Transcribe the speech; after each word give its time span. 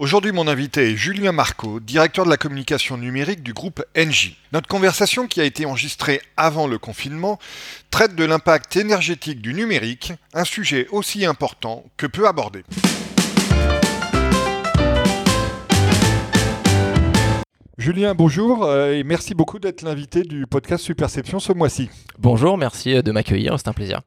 Aujourd'hui, 0.00 0.32
mon 0.32 0.48
invité 0.48 0.92
est 0.92 0.96
Julien 0.96 1.30
Marco, 1.30 1.78
directeur 1.78 2.24
de 2.24 2.30
la 2.30 2.38
communication 2.38 2.96
numérique 2.96 3.42
du 3.42 3.52
groupe 3.52 3.84
Engie. 3.94 4.38
Notre 4.50 4.66
conversation, 4.66 5.26
qui 5.26 5.42
a 5.42 5.44
été 5.44 5.66
enregistrée 5.66 6.22
avant 6.38 6.66
le 6.66 6.78
confinement, 6.78 7.38
traite 7.90 8.14
de 8.14 8.24
l'impact 8.24 8.78
énergétique 8.78 9.42
du 9.42 9.52
numérique, 9.52 10.14
un 10.32 10.44
sujet 10.44 10.86
aussi 10.90 11.26
important 11.26 11.84
que 11.98 12.06
peu 12.06 12.26
abordé. 12.26 12.64
Julien, 17.80 18.14
bonjour 18.14 18.64
euh, 18.64 18.92
et 18.92 19.04
merci 19.04 19.34
beaucoup 19.34 19.58
d'être 19.58 19.80
l'invité 19.80 20.20
du 20.20 20.46
podcast 20.46 20.84
Superception 20.84 21.38
ce 21.38 21.54
mois-ci. 21.54 21.88
Bonjour, 22.18 22.58
merci 22.58 22.94
euh, 22.94 23.00
de 23.00 23.10
m'accueillir, 23.10 23.58
c'est 23.58 23.68
un 23.68 23.72
plaisir. 23.72 24.02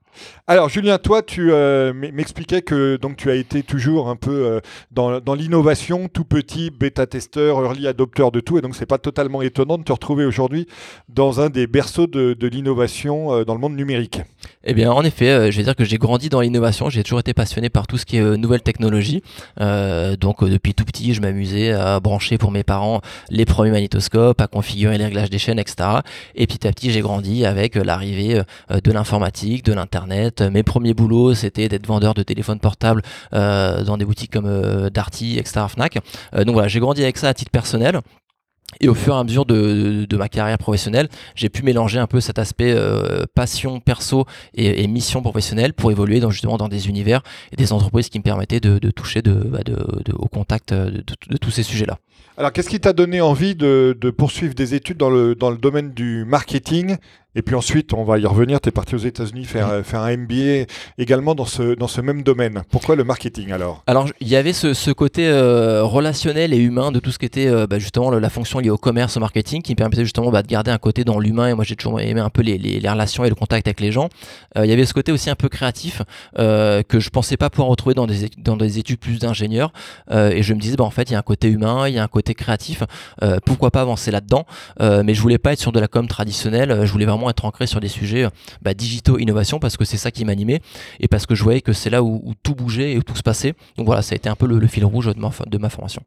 Alors 0.45 0.69
Julien, 0.69 0.99
toi 0.99 1.23
tu 1.23 1.51
euh, 1.51 1.91
m'expliquais 1.91 2.61
que 2.61 2.97
donc 2.97 3.17
tu 3.17 3.31
as 3.31 3.33
été 3.33 3.63
toujours 3.63 4.09
un 4.09 4.15
peu 4.15 4.61
dans, 4.91 5.33
l'innovation, 5.33 6.07
tout 6.07 6.23
petit, 6.23 6.69
bêta-testeur, 6.69 7.63
early 7.65 7.87
adopteur 7.87 8.31
de 8.31 8.41
tout 8.41 8.59
et 8.59 8.61
donc 8.61 8.75
c'est 8.75 8.85
pas 8.85 8.99
totalement 8.99 9.41
étonnant 9.41 9.79
de 9.79 9.83
te 9.83 9.91
retrouver 9.91 10.23
aujourd'hui 10.23 10.67
dans 11.09 11.41
un 11.41 11.49
des 11.49 11.65
berceaux 11.65 12.05
de, 12.05 12.35
de 12.35 12.47
l'innovation 12.47 13.43
dans 13.43 13.55
le 13.55 13.59
monde 13.59 13.75
numérique. 13.75 14.21
Eh 14.65 14.73
bien 14.73 14.91
en 14.91 15.03
effet, 15.03 15.51
je 15.51 15.57
vais 15.57 15.63
dire 15.63 15.75
que 15.75 15.83
j'ai 15.83 15.97
grandi 15.97 16.29
dans 16.29 16.41
l'innovation, 16.41 16.89
j'ai 16.89 17.03
toujours 17.03 17.19
été 17.19 17.33
passionné 17.33 17.69
par 17.69 17.87
tout 17.87 17.97
ce 17.97 18.05
qui 18.05 18.17
est 18.17 18.37
nouvelle 18.37 18.61
technologie. 18.61 19.21
donc 19.59 20.43
depuis 20.43 20.73
tout 20.73 20.85
petit, 20.85 21.13
je 21.13 21.21
m'amusais 21.21 21.71
à 21.71 21.99
brancher 21.99 22.37
pour 22.37 22.51
mes 22.51 22.63
parents 22.63 23.01
les 23.29 23.45
premiers 23.45 23.71
magnétoscope, 23.71 24.39
à 24.41 24.47
configurer 24.47 24.97
les 24.97 25.05
réglages 25.05 25.29
des 25.29 25.39
chaînes, 25.39 25.59
etc. 25.59 25.89
Et 26.35 26.47
petit 26.47 26.67
à 26.67 26.71
petit, 26.71 26.91
j'ai 26.91 27.01
grandi 27.01 27.45
avec 27.45 27.75
euh, 27.75 27.83
l'arrivée 27.83 28.41
euh, 28.71 28.79
de 28.81 28.91
l'informatique, 28.91 29.65
de 29.65 29.73
l'internet. 29.73 30.41
Mes 30.41 30.63
premiers 30.63 30.93
boulots, 30.93 31.33
c'était 31.33 31.67
d'être 31.67 31.87
vendeur 31.87 32.13
de 32.13 32.23
téléphones 32.23 32.59
portables 32.59 33.01
euh, 33.33 33.83
dans 33.83 33.97
des 33.97 34.05
boutiques 34.05 34.31
comme 34.31 34.89
Darty, 34.89 35.37
etc. 35.37 35.65
Fnac. 35.67 35.99
donc 36.33 36.53
voilà, 36.53 36.67
j'ai 36.67 36.79
grandi 36.79 37.03
avec 37.03 37.17
ça 37.17 37.29
à 37.29 37.33
titre 37.33 37.51
personnel. 37.51 37.99
Et 38.79 38.89
au 38.89 38.93
fur 38.93 39.13
et 39.13 39.17
à 39.17 39.23
mesure 39.23 39.45
de, 39.45 40.07
ma 40.15 40.29
carrière 40.29 40.57
professionnelle, 40.57 41.09
j'ai 41.35 41.49
pu 41.49 41.63
mélanger 41.63 41.99
un 41.99 42.07
peu 42.07 42.19
cet 42.19 42.39
aspect 42.39 42.75
passion 43.35 43.79
perso 43.79 44.25
et, 44.53 44.87
mission 44.87 45.21
professionnelle 45.21 45.73
pour 45.73 45.91
évoluer 45.91 46.19
dans, 46.19 46.29
justement 46.29 46.57
dans 46.57 46.67
des 46.67 46.87
univers 46.87 47.21
et 47.51 47.55
des 47.55 47.73
entreprises 47.73 48.09
qui 48.09 48.19
me 48.19 48.23
permettaient 48.23 48.59
de, 48.59 48.91
toucher 48.91 49.21
bah, 49.21 49.59
au 50.13 50.27
contact 50.27 50.73
de 50.73 51.37
tous 51.37 51.51
ces 51.51 51.63
sujets-là. 51.63 51.99
Alors, 52.35 52.51
qu'est-ce 52.51 52.69
qui 52.69 52.79
t'a 52.79 52.93
donné 52.93 53.21
envie 53.21 53.55
de, 53.55 53.95
poursuivre 54.17 54.55
des 54.55 54.73
études 54.73 54.97
dans 54.97 55.11
le, 55.11 55.35
dans 55.35 55.51
le 55.51 55.57
domaine 55.57 55.91
du 55.91 56.25
marketing? 56.25 56.97
Et 57.35 57.41
puis 57.41 57.55
ensuite, 57.55 57.93
on 57.93 58.03
va 58.03 58.19
y 58.19 58.25
revenir, 58.25 58.61
tu 58.61 58.69
es 58.69 58.71
parti 58.71 58.95
aux 58.95 58.99
États-Unis 58.99 59.45
faire, 59.45 59.79
mm. 59.79 59.83
faire 59.83 60.01
un 60.01 60.17
MBA 60.17 60.65
également 60.97 61.35
dans 61.35 61.45
ce, 61.45 61.75
dans 61.75 61.87
ce 61.87 62.01
même 62.01 62.23
domaine. 62.23 62.63
Pourquoi 62.69 62.95
le 62.95 63.03
marketing 63.03 63.51
alors? 63.51 63.83
Alors, 63.87 64.07
il 64.21 64.27
y 64.27 64.35
avait 64.35 64.53
ce, 64.53 64.73
ce 64.73 64.91
côté 64.91 65.27
euh, 65.27 65.83
relationnel 65.83 66.53
et 66.53 66.57
humain 66.57 66.91
de 66.91 66.99
tout 66.99 67.11
ce 67.11 67.19
qui 67.19 67.25
était 67.25 67.47
euh, 67.47 67.67
bah, 67.67 67.79
justement 67.79 68.11
la 68.11 68.29
fonction 68.29 68.59
liée 68.59 68.69
au 68.69 68.77
commerce, 68.77 69.17
au 69.17 69.19
marketing, 69.19 69.61
qui 69.61 69.73
me 69.73 69.77
permettait 69.77 70.03
justement 70.03 70.29
bah, 70.29 70.43
de 70.43 70.47
garder 70.47 70.71
un 70.71 70.77
côté 70.77 71.03
dans 71.03 71.19
l'humain. 71.19 71.47
Et 71.47 71.53
moi, 71.53 71.63
j'ai 71.63 71.75
toujours 71.75 71.99
aimé 71.99 72.19
un 72.19 72.29
peu 72.29 72.41
les, 72.41 72.57
les, 72.57 72.79
les, 72.79 72.89
relations 72.89 73.25
et 73.25 73.29
le 73.29 73.35
contact 73.35 73.67
avec 73.67 73.79
les 73.79 73.91
gens. 73.91 74.09
Euh, 74.57 74.65
il 74.65 74.69
y 74.69 74.73
avait 74.73 74.85
ce 74.85 74.93
côté 74.93 75.11
aussi 75.11 75.29
un 75.29 75.35
peu 75.35 75.49
créatif 75.49 76.01
que 76.35 76.99
je 76.99 77.09
pensais 77.09 77.37
pas 77.37 77.49
pouvoir 77.49 77.69
retrouver 77.69 77.95
dans 77.95 78.07
des, 78.07 78.29
dans 78.37 78.57
des 78.57 78.79
études 78.79 78.99
plus 78.99 79.19
d'ingénieurs. 79.19 79.71
et 80.11 80.43
je 80.43 80.53
me 80.53 80.59
disais, 80.59 80.75
bah, 80.75 80.83
en 80.83 80.91
fait, 80.91 81.09
il 81.09 81.13
y 81.13 81.15
a 81.15 81.19
un 81.19 81.23
côté 81.23 81.47
humain, 81.47 81.87
il 81.87 81.95
y 81.95 81.99
a 81.99 82.03
un 82.03 82.07
côté 82.07 82.33
créatif. 82.33 82.83
pourquoi 83.45 83.71
pas 83.71 83.81
avancer 83.81 84.11
là-dedans? 84.11 84.45
Mais 84.79 85.13
je 85.13 85.21
voulais 85.21 85.37
pas 85.37 85.53
être 85.53 85.59
sur 85.59 85.71
de 85.71 85.79
la 85.79 85.87
com 85.87 86.07
traditionnelle. 86.07 86.85
Je 86.85 86.91
voulais 86.91 87.05
vraiment 87.05 87.22
être 87.29 87.45
ancré 87.45 87.67
sur 87.67 87.79
des 87.79 87.87
sujets 87.87 88.27
bah, 88.61 88.73
digitaux, 88.73 89.17
innovation, 89.17 89.59
parce 89.59 89.77
que 89.77 89.85
c'est 89.85 89.97
ça 89.97 90.11
qui 90.11 90.25
m'animait 90.25 90.61
et 90.99 91.07
parce 91.07 91.25
que 91.25 91.35
je 91.35 91.43
voyais 91.43 91.61
que 91.61 91.73
c'est 91.73 91.89
là 91.89 92.03
où, 92.03 92.33
tout 92.43 92.55
bougeait 92.55 92.93
et 92.93 92.97
où 92.97 93.03
tout 93.03 93.15
se 93.15 93.23
passait. 93.23 93.53
Donc 93.77 93.85
voilà, 93.85 94.01
ça 94.01 94.13
a 94.13 94.15
été 94.15 94.29
un 94.29 94.35
peu 94.35 94.47
le, 94.47 94.67
fil 94.67 94.85
rouge 94.85 95.07
de 95.07 95.19
ma, 95.19 95.31
de 95.47 95.57
ma 95.57 95.69
formation. 95.69 96.03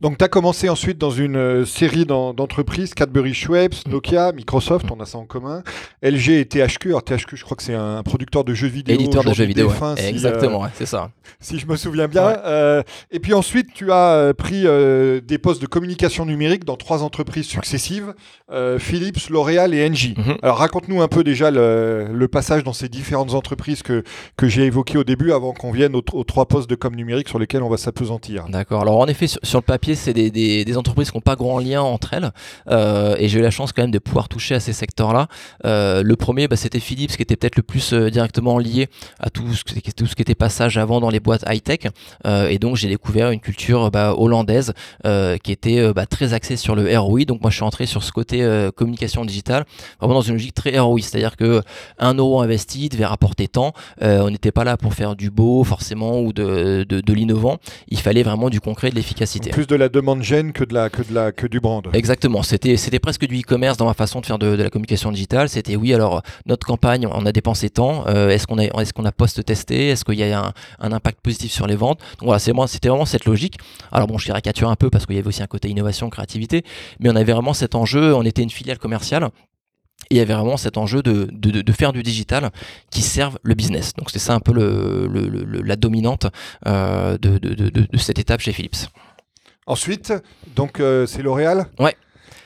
Donc, 0.00 0.16
tu 0.16 0.24
as 0.24 0.28
commencé 0.28 0.68
ensuite 0.68 0.96
dans 0.96 1.10
une 1.10 1.36
euh, 1.36 1.64
série 1.64 2.06
d'entreprises, 2.06 2.94
Cadbury 2.94 3.34
Schweppes, 3.34 3.74
Nokia, 3.88 4.30
Microsoft, 4.30 4.86
on 4.92 5.00
a 5.00 5.06
ça 5.06 5.18
en 5.18 5.24
commun, 5.24 5.64
LG 6.02 6.30
et 6.30 6.44
THQ. 6.44 6.90
Alors, 6.90 7.02
THQ, 7.02 7.36
je 7.36 7.44
crois 7.44 7.56
que 7.56 7.64
c'est 7.64 7.74
un 7.74 8.04
producteur 8.04 8.44
de 8.44 8.54
jeux 8.54 8.68
vidéo. 8.68 8.94
Éditeur 8.94 9.24
de 9.24 9.34
jeux 9.34 9.44
vidéo, 9.44 9.72
exactement, 9.96 10.64
euh, 10.64 10.68
c'est 10.74 10.86
ça. 10.86 11.10
Si 11.40 11.58
je 11.58 11.66
me 11.66 11.76
souviens 11.76 12.06
bien. 12.06 12.28
Euh, 12.44 12.82
et 13.10 13.18
puis 13.18 13.34
ensuite, 13.34 13.72
tu 13.74 13.90
as 13.90 14.32
pris 14.38 14.62
des 14.62 15.38
postes 15.38 15.60
de 15.60 15.66
communication 15.66 16.24
numérique 16.24 16.64
dans 16.64 16.76
trois 16.76 17.02
entreprises 17.02 17.46
successives, 17.46 18.14
Philips, 18.78 19.28
L'Oréal 19.30 19.74
et 19.74 19.86
Engie. 19.88 20.14
Mhm. 20.16 20.36
Alors, 20.42 20.58
raconte-nous 20.58 21.02
un 21.02 21.08
peu 21.08 21.24
déjà 21.24 21.50
le, 21.50 22.28
passage 22.30 22.62
dans 22.62 22.74
ces 22.74 22.90
différentes 22.90 23.32
entreprises 23.32 23.82
que, 23.82 24.04
que 24.36 24.48
j'ai 24.48 24.64
évoquées 24.64 24.98
au 24.98 25.04
début 25.04 25.32
avant 25.32 25.54
qu'on 25.54 25.72
vienne 25.72 25.96
aux, 25.96 26.24
trois 26.24 26.46
postes 26.46 26.68
de 26.68 26.74
com 26.74 26.94
numérique 26.94 27.28
sur 27.28 27.38
lesquels 27.38 27.62
on 27.62 27.70
va 27.70 27.78
s'apesantir. 27.78 28.44
D'accord. 28.50 28.82
Alors, 28.82 28.98
en 28.98 29.06
effet, 29.06 29.26
sur 29.26 29.58
le 29.58 29.62
papier, 29.62 29.87
c'est 29.94 30.12
des, 30.12 30.76
entreprises 30.76 31.10
qui 31.10 31.16
n'ont 31.16 31.22
pas 31.22 31.36
grand 31.36 31.58
lien 31.58 31.82
entre 31.82 32.14
elles. 32.14 32.30
Euh, 32.70 33.16
et 33.18 33.28
j'ai 33.28 33.38
eu 33.38 33.42
la 33.42 33.50
chance 33.50 33.72
quand 33.72 33.82
même 33.82 33.90
de 33.90 33.98
pouvoir 33.98 34.28
toucher 34.28 34.54
à 34.54 34.60
ces 34.60 34.72
secteurs-là. 34.72 35.28
Euh, 35.64 36.02
le 36.02 36.16
premier, 36.16 36.48
bah, 36.48 36.56
c'était 36.56 36.80
Philips, 36.80 37.16
qui 37.16 37.22
était 37.22 37.36
peut-être 37.36 37.56
le 37.56 37.62
plus 37.62 37.92
euh, 37.92 38.10
directement 38.10 38.58
lié 38.58 38.88
à 39.18 39.30
tout 39.30 39.54
ce, 39.54 39.64
qui 39.64 40.22
était 40.22 40.34
passage 40.34 40.78
avant 40.78 41.00
dans 41.00 41.10
les 41.10 41.20
boîtes 41.20 41.44
high-tech. 41.48 41.80
et 42.24 42.58
donc, 42.58 42.76
j'ai 42.76 42.88
découvert 42.88 43.30
une 43.30 43.40
culture 43.40 43.90
bah, 43.90 44.14
hollandaise 44.16 44.72
qui 45.42 45.52
était 45.52 45.92
bah, 45.92 46.06
très 46.06 46.34
axée 46.34 46.56
sur 46.56 46.74
le 46.74 46.98
ROI. 46.98 47.24
Donc, 47.24 47.40
moi, 47.40 47.50
je 47.50 47.56
suis 47.56 47.64
entré 47.64 47.86
sur 47.86 48.02
ce 48.02 48.12
côté 48.12 48.46
communication 48.76 49.24
digitale, 49.24 49.64
vraiment 50.00 50.14
dans 50.14 50.20
une 50.20 50.34
logique 50.34 50.54
très 50.54 50.78
ROI. 50.78 51.00
C'est-à-dire 51.00 51.36
que 51.36 51.62
un 51.98 52.14
euro 52.14 52.40
investi 52.40 52.88
devait 52.88 53.06
rapporter 53.06 53.48
tant. 53.48 53.72
on 54.00 54.30
n'était 54.30 54.52
pas 54.52 54.64
là 54.64 54.76
pour 54.76 54.94
faire 54.94 55.16
du 55.16 55.30
beau, 55.30 55.64
forcément, 55.64 56.20
ou 56.20 56.32
de, 56.32 56.84
de, 56.88 57.12
l'innovant. 57.12 57.58
Il 57.88 57.98
fallait 57.98 58.22
vraiment 58.22 58.50
du 58.50 58.60
concret, 58.60 58.90
de 58.90 58.94
l'efficacité. 58.94 59.50
Plus 59.50 59.66
de 59.66 59.74
la 59.78 59.88
demande 59.88 60.22
gêne 60.22 60.52
que, 60.52 60.64
de 60.64 60.74
la, 60.74 60.90
que, 60.90 61.46
du 61.46 61.60
brand. 61.60 61.86
Exactement. 61.92 62.42
C'était, 62.42 62.76
c'était 62.76 62.98
presque 62.98 63.26
du 63.26 63.40
e-commerce 63.40 63.76
dans 63.76 63.86
ma 63.86 63.94
façon 63.94 64.20
de 64.20 64.26
faire 64.26 64.38
de, 64.38 64.48
la 64.48 64.70
communication 64.70 65.10
digitale. 65.12 65.48
C'était 65.48 65.76
oui, 65.76 65.94
alors 65.94 66.22
notre 66.46 66.66
campagne, 66.66 67.06
on 67.06 67.24
a 67.24 67.32
dépensé 67.32 67.70
tant. 67.70 68.06
Euh, 68.08 68.28
est-ce 68.28 68.46
qu'on 68.46 68.58
a, 68.58 68.64
est-ce 68.64 68.92
qu'on 68.92 69.04
a 69.04 69.12
post-testé? 69.12 69.88
Est-ce 69.88 70.04
qu'il 70.04 70.16
y 70.16 70.24
a 70.24 70.52
un, 70.80 70.92
impact 70.92 71.20
positif 71.20 71.52
sur 71.52 71.66
les 71.66 71.76
ventes? 71.76 72.00
Donc 72.18 72.26
voilà, 72.26 72.38
c'est, 72.38 72.52
c'était 72.66 72.88
vraiment 72.88 73.06
cette 73.06 73.24
logique. 73.24 73.58
Alors 73.92 74.06
bon, 74.06 74.18
je 74.18 74.26
caricature 74.26 74.68
un 74.68 74.76
peu 74.76 74.90
parce 74.90 75.06
qu'il 75.06 75.16
y 75.16 75.18
avait 75.18 75.28
aussi 75.28 75.42
un 75.42 75.46
côté 75.46 75.68
innovation, 75.68 76.10
créativité, 76.10 76.64
mais 77.00 77.08
on 77.08 77.16
avait 77.16 77.32
vraiment 77.32 77.54
cet 77.54 77.74
enjeu. 77.74 78.14
On 78.14 78.22
était 78.22 78.42
une 78.42 78.50
filiale 78.50 78.78
commerciale. 78.78 79.28
Et 80.10 80.14
il 80.14 80.18
y 80.18 80.20
avait 80.20 80.34
vraiment 80.34 80.56
cet 80.56 80.78
enjeu 80.78 81.02
de, 81.02 81.28
de, 81.30 81.72
faire 81.72 81.92
du 81.92 82.02
digital 82.02 82.50
qui 82.90 83.02
serve 83.02 83.38
le 83.42 83.54
business. 83.54 83.92
Donc 83.94 84.10
c'est 84.10 84.18
ça 84.18 84.34
un 84.34 84.40
peu 84.40 84.52
le, 84.54 85.06
la 85.62 85.76
dominante 85.76 86.26
euh, 86.66 87.18
de, 87.18 87.36
de, 87.36 87.98
cette 87.98 88.18
étape 88.18 88.40
chez 88.40 88.52
Philips. 88.52 88.88
Ensuite, 89.68 90.14
donc 90.56 90.80
euh, 90.80 91.04
c'est 91.04 91.20
L'Oréal? 91.20 91.66
Ouais. 91.78 91.94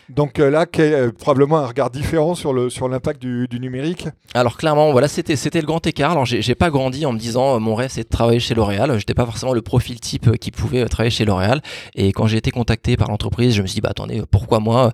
Donc 0.09 0.39
euh, 0.39 0.51
là, 0.51 0.67
euh, 0.79 1.13
probablement 1.13 1.59
un 1.59 1.67
regard 1.67 1.91
différent 1.91 2.35
sur 2.35 2.53
le 2.53 2.71
sur 2.71 2.89
l'impact 2.89 3.23
du, 3.23 3.49
numérique. 3.61 4.09
Alors 4.35 4.57
clairement, 4.57 4.91
voilà, 4.91 5.07
c'était 5.07 5.37
c'était 5.37 5.61
le 5.61 5.67
grand 5.67 5.87
écart. 5.87 6.13
Alors 6.13 6.27
j'ai 6.27 6.55
pas 6.55 6.71
grandi 6.71 7.07
en 7.07 7.13
me 7.13 7.19
disant 7.19 7.61
mon 7.61 7.75
rêve 7.75 7.91
c'est 7.91 8.03
de 8.03 8.09
travailler 8.09 8.41
chez 8.41 8.55
L'Oréal. 8.55 8.99
J'étais 8.99 9.15
pas 9.15 9.25
forcément 9.25 9.53
le 9.53 9.63
profil 9.63 10.01
type 10.01 10.37
qui 10.39 10.51
pouvait 10.51 10.85
travailler 10.87 11.11
chez 11.11 11.25
L'Oréal. 11.25 11.63
Et 11.95 12.13
quand 12.13 12.27
j'ai 12.27 12.39
été 12.39 12.51
contacté 12.51 12.97
par 12.97 13.09
l'entreprise, 13.09 13.55
je 13.55 13.63
me 13.63 13.67
suis 13.67 13.77
dit 13.77 13.81
bah 13.81 13.91
attendez, 13.91 14.23
pourquoi 14.31 14.59
moi 14.59 14.93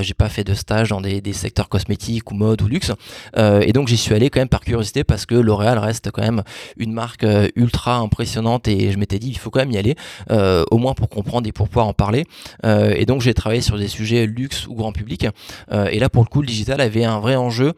J'ai 0.00 0.14
pas 0.14 0.28
fait 0.28 0.44
de 0.44 0.54
stage 0.54 0.88
dans 0.88 1.00
des, 1.00 1.20
des, 1.20 1.32
secteurs 1.32 1.68
cosmétiques 1.68 2.30
ou 2.30 2.34
mode 2.34 2.62
ou 2.62 2.66
luxe? 2.66 2.92
et 3.36 3.72
donc 3.72 3.88
j'y 3.88 3.96
suis 3.96 4.14
allé 4.14 4.30
quand 4.30 4.40
même 4.40 4.48
par 4.48 4.60
curiosité 4.60 5.04
parce 5.04 5.26
que 5.26 5.34
L'Oréal 5.34 5.78
reste 5.78 6.10
quand 6.10 6.22
même 6.22 6.42
une 6.76 6.92
marque 6.92 7.24
ultra 7.54 7.96
impressionnante 7.96 8.66
et 8.66 8.90
je 8.90 8.98
m'étais 8.98 9.18
dit 9.18 9.28
il 9.28 9.38
faut 9.38 9.50
quand 9.50 9.60
même 9.60 9.70
y 9.70 9.78
aller, 9.78 9.94
au 10.30 10.78
moins 10.78 10.94
pour 10.94 11.08
comprendre 11.08 11.46
et 11.48 11.52
pour 11.52 11.68
pouvoir 11.68 11.86
en 11.86 11.94
parler. 11.94 12.24
et 12.64 13.06
donc 13.06 13.22
j'ai 13.22 13.34
travaillé 13.34 13.60
sur 13.60 13.78
des 13.78 13.88
sujets 13.88 14.26
luxe 14.26 14.47
ou 14.68 14.74
grand 14.74 14.92
public. 14.92 15.26
Euh, 15.70 15.86
et 15.86 15.98
là, 15.98 16.08
pour 16.08 16.22
le 16.22 16.28
coup, 16.28 16.40
le 16.40 16.46
digital 16.46 16.80
avait 16.80 17.04
un 17.04 17.20
vrai 17.20 17.36
enjeu 17.36 17.74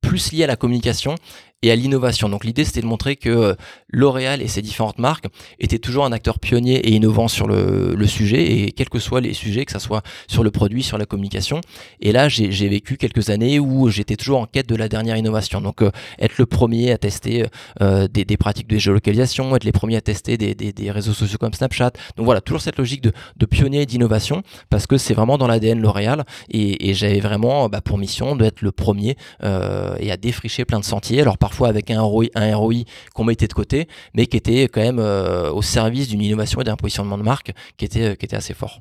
plus 0.00 0.32
lié 0.32 0.44
à 0.44 0.46
la 0.46 0.56
communication 0.56 1.14
et 1.62 1.70
à 1.70 1.76
l'innovation. 1.76 2.28
Donc 2.28 2.44
l'idée 2.44 2.64
c'était 2.64 2.82
de 2.82 2.86
montrer 2.86 3.16
que 3.16 3.56
L'Oréal 3.94 4.42
et 4.42 4.48
ses 4.48 4.60
différentes 4.60 4.98
marques 4.98 5.26
étaient 5.60 5.78
toujours 5.78 6.04
un 6.04 6.12
acteur 6.12 6.40
pionnier 6.40 6.76
et 6.76 6.90
innovant 6.90 7.28
sur 7.28 7.46
le, 7.46 8.06
sujet, 8.06 8.44
et 8.44 8.72
quels 8.72 8.88
que 8.88 8.98
soient 8.98 9.20
les 9.20 9.32
sujets, 9.32 9.64
que 9.64 9.72
ce 9.72 9.78
soit 9.78 10.02
sur 10.26 10.42
le 10.42 10.50
produit, 10.50 10.82
sur 10.82 10.98
la 10.98 11.06
communication. 11.06 11.60
Et 12.00 12.12
là, 12.12 12.28
j'ai 12.28 12.68
vécu 12.68 12.96
quelques 12.96 13.30
années 13.30 13.58
où 13.58 13.88
j'étais 13.88 14.16
toujours 14.16 14.40
en 14.40 14.46
quête 14.46 14.68
de 14.68 14.74
la 14.74 14.88
dernière 14.88 15.16
innovation. 15.16 15.60
Donc 15.60 15.80
euh, 15.80 15.90
être 16.18 16.38
le 16.38 16.46
premier 16.46 16.92
à 16.92 16.98
tester 16.98 17.46
euh, 17.80 18.08
des, 18.08 18.36
pratiques 18.36 18.68
de 18.68 18.78
géolocalisation, 18.78 19.54
être 19.54 19.64
les 19.64 19.72
premiers 19.72 19.96
à 19.96 20.00
tester 20.00 20.36
des, 20.36 20.90
réseaux 20.90 21.12
sociaux 21.12 21.38
comme 21.38 21.54
Snapchat. 21.54 21.92
Donc 22.16 22.24
voilà, 22.26 22.40
toujours 22.40 22.60
cette 22.60 22.78
logique 22.78 23.02
de, 23.02 23.46
pionnier 23.46 23.82
et 23.82 23.86
d'innovation, 23.86 24.42
parce 24.70 24.86
que 24.86 24.96
c'est 24.96 25.14
vraiment 25.14 25.38
dans 25.38 25.46
l'ADN 25.46 25.80
L'Oréal, 25.80 26.24
et, 26.50 26.94
j'avais 26.94 27.20
vraiment 27.20 27.68
bah, 27.68 27.80
pour 27.80 27.98
mission 27.98 28.36
d'être 28.36 28.62
le 28.62 28.72
premier 28.72 29.16
euh, 29.42 29.96
et 29.98 30.10
à 30.10 30.16
défricher 30.16 30.64
plein 30.64 30.80
de 30.80 30.84
sentiers. 30.84 31.20
Alors 31.20 31.38
parfois 31.38 31.68
avec 31.68 31.90
un 31.90 32.00
ROI, 32.00 32.26
un 32.34 32.54
ROI 32.56 32.84
qu'on 33.14 33.24
mettait 33.24 33.46
de 33.46 33.52
côté, 33.52 33.83
mais 34.14 34.26
qui 34.26 34.36
était 34.36 34.64
quand 34.64 34.80
même 34.80 34.98
euh, 34.98 35.50
au 35.50 35.62
service 35.62 36.08
d'une 36.08 36.22
innovation 36.22 36.60
et 36.60 36.64
d'un 36.64 36.76
positionnement 36.76 37.18
de 37.18 37.22
marque 37.22 37.52
qui 37.76 37.84
était, 37.84 38.02
euh, 38.02 38.14
qui 38.14 38.26
était 38.26 38.36
assez 38.36 38.54
fort. 38.54 38.80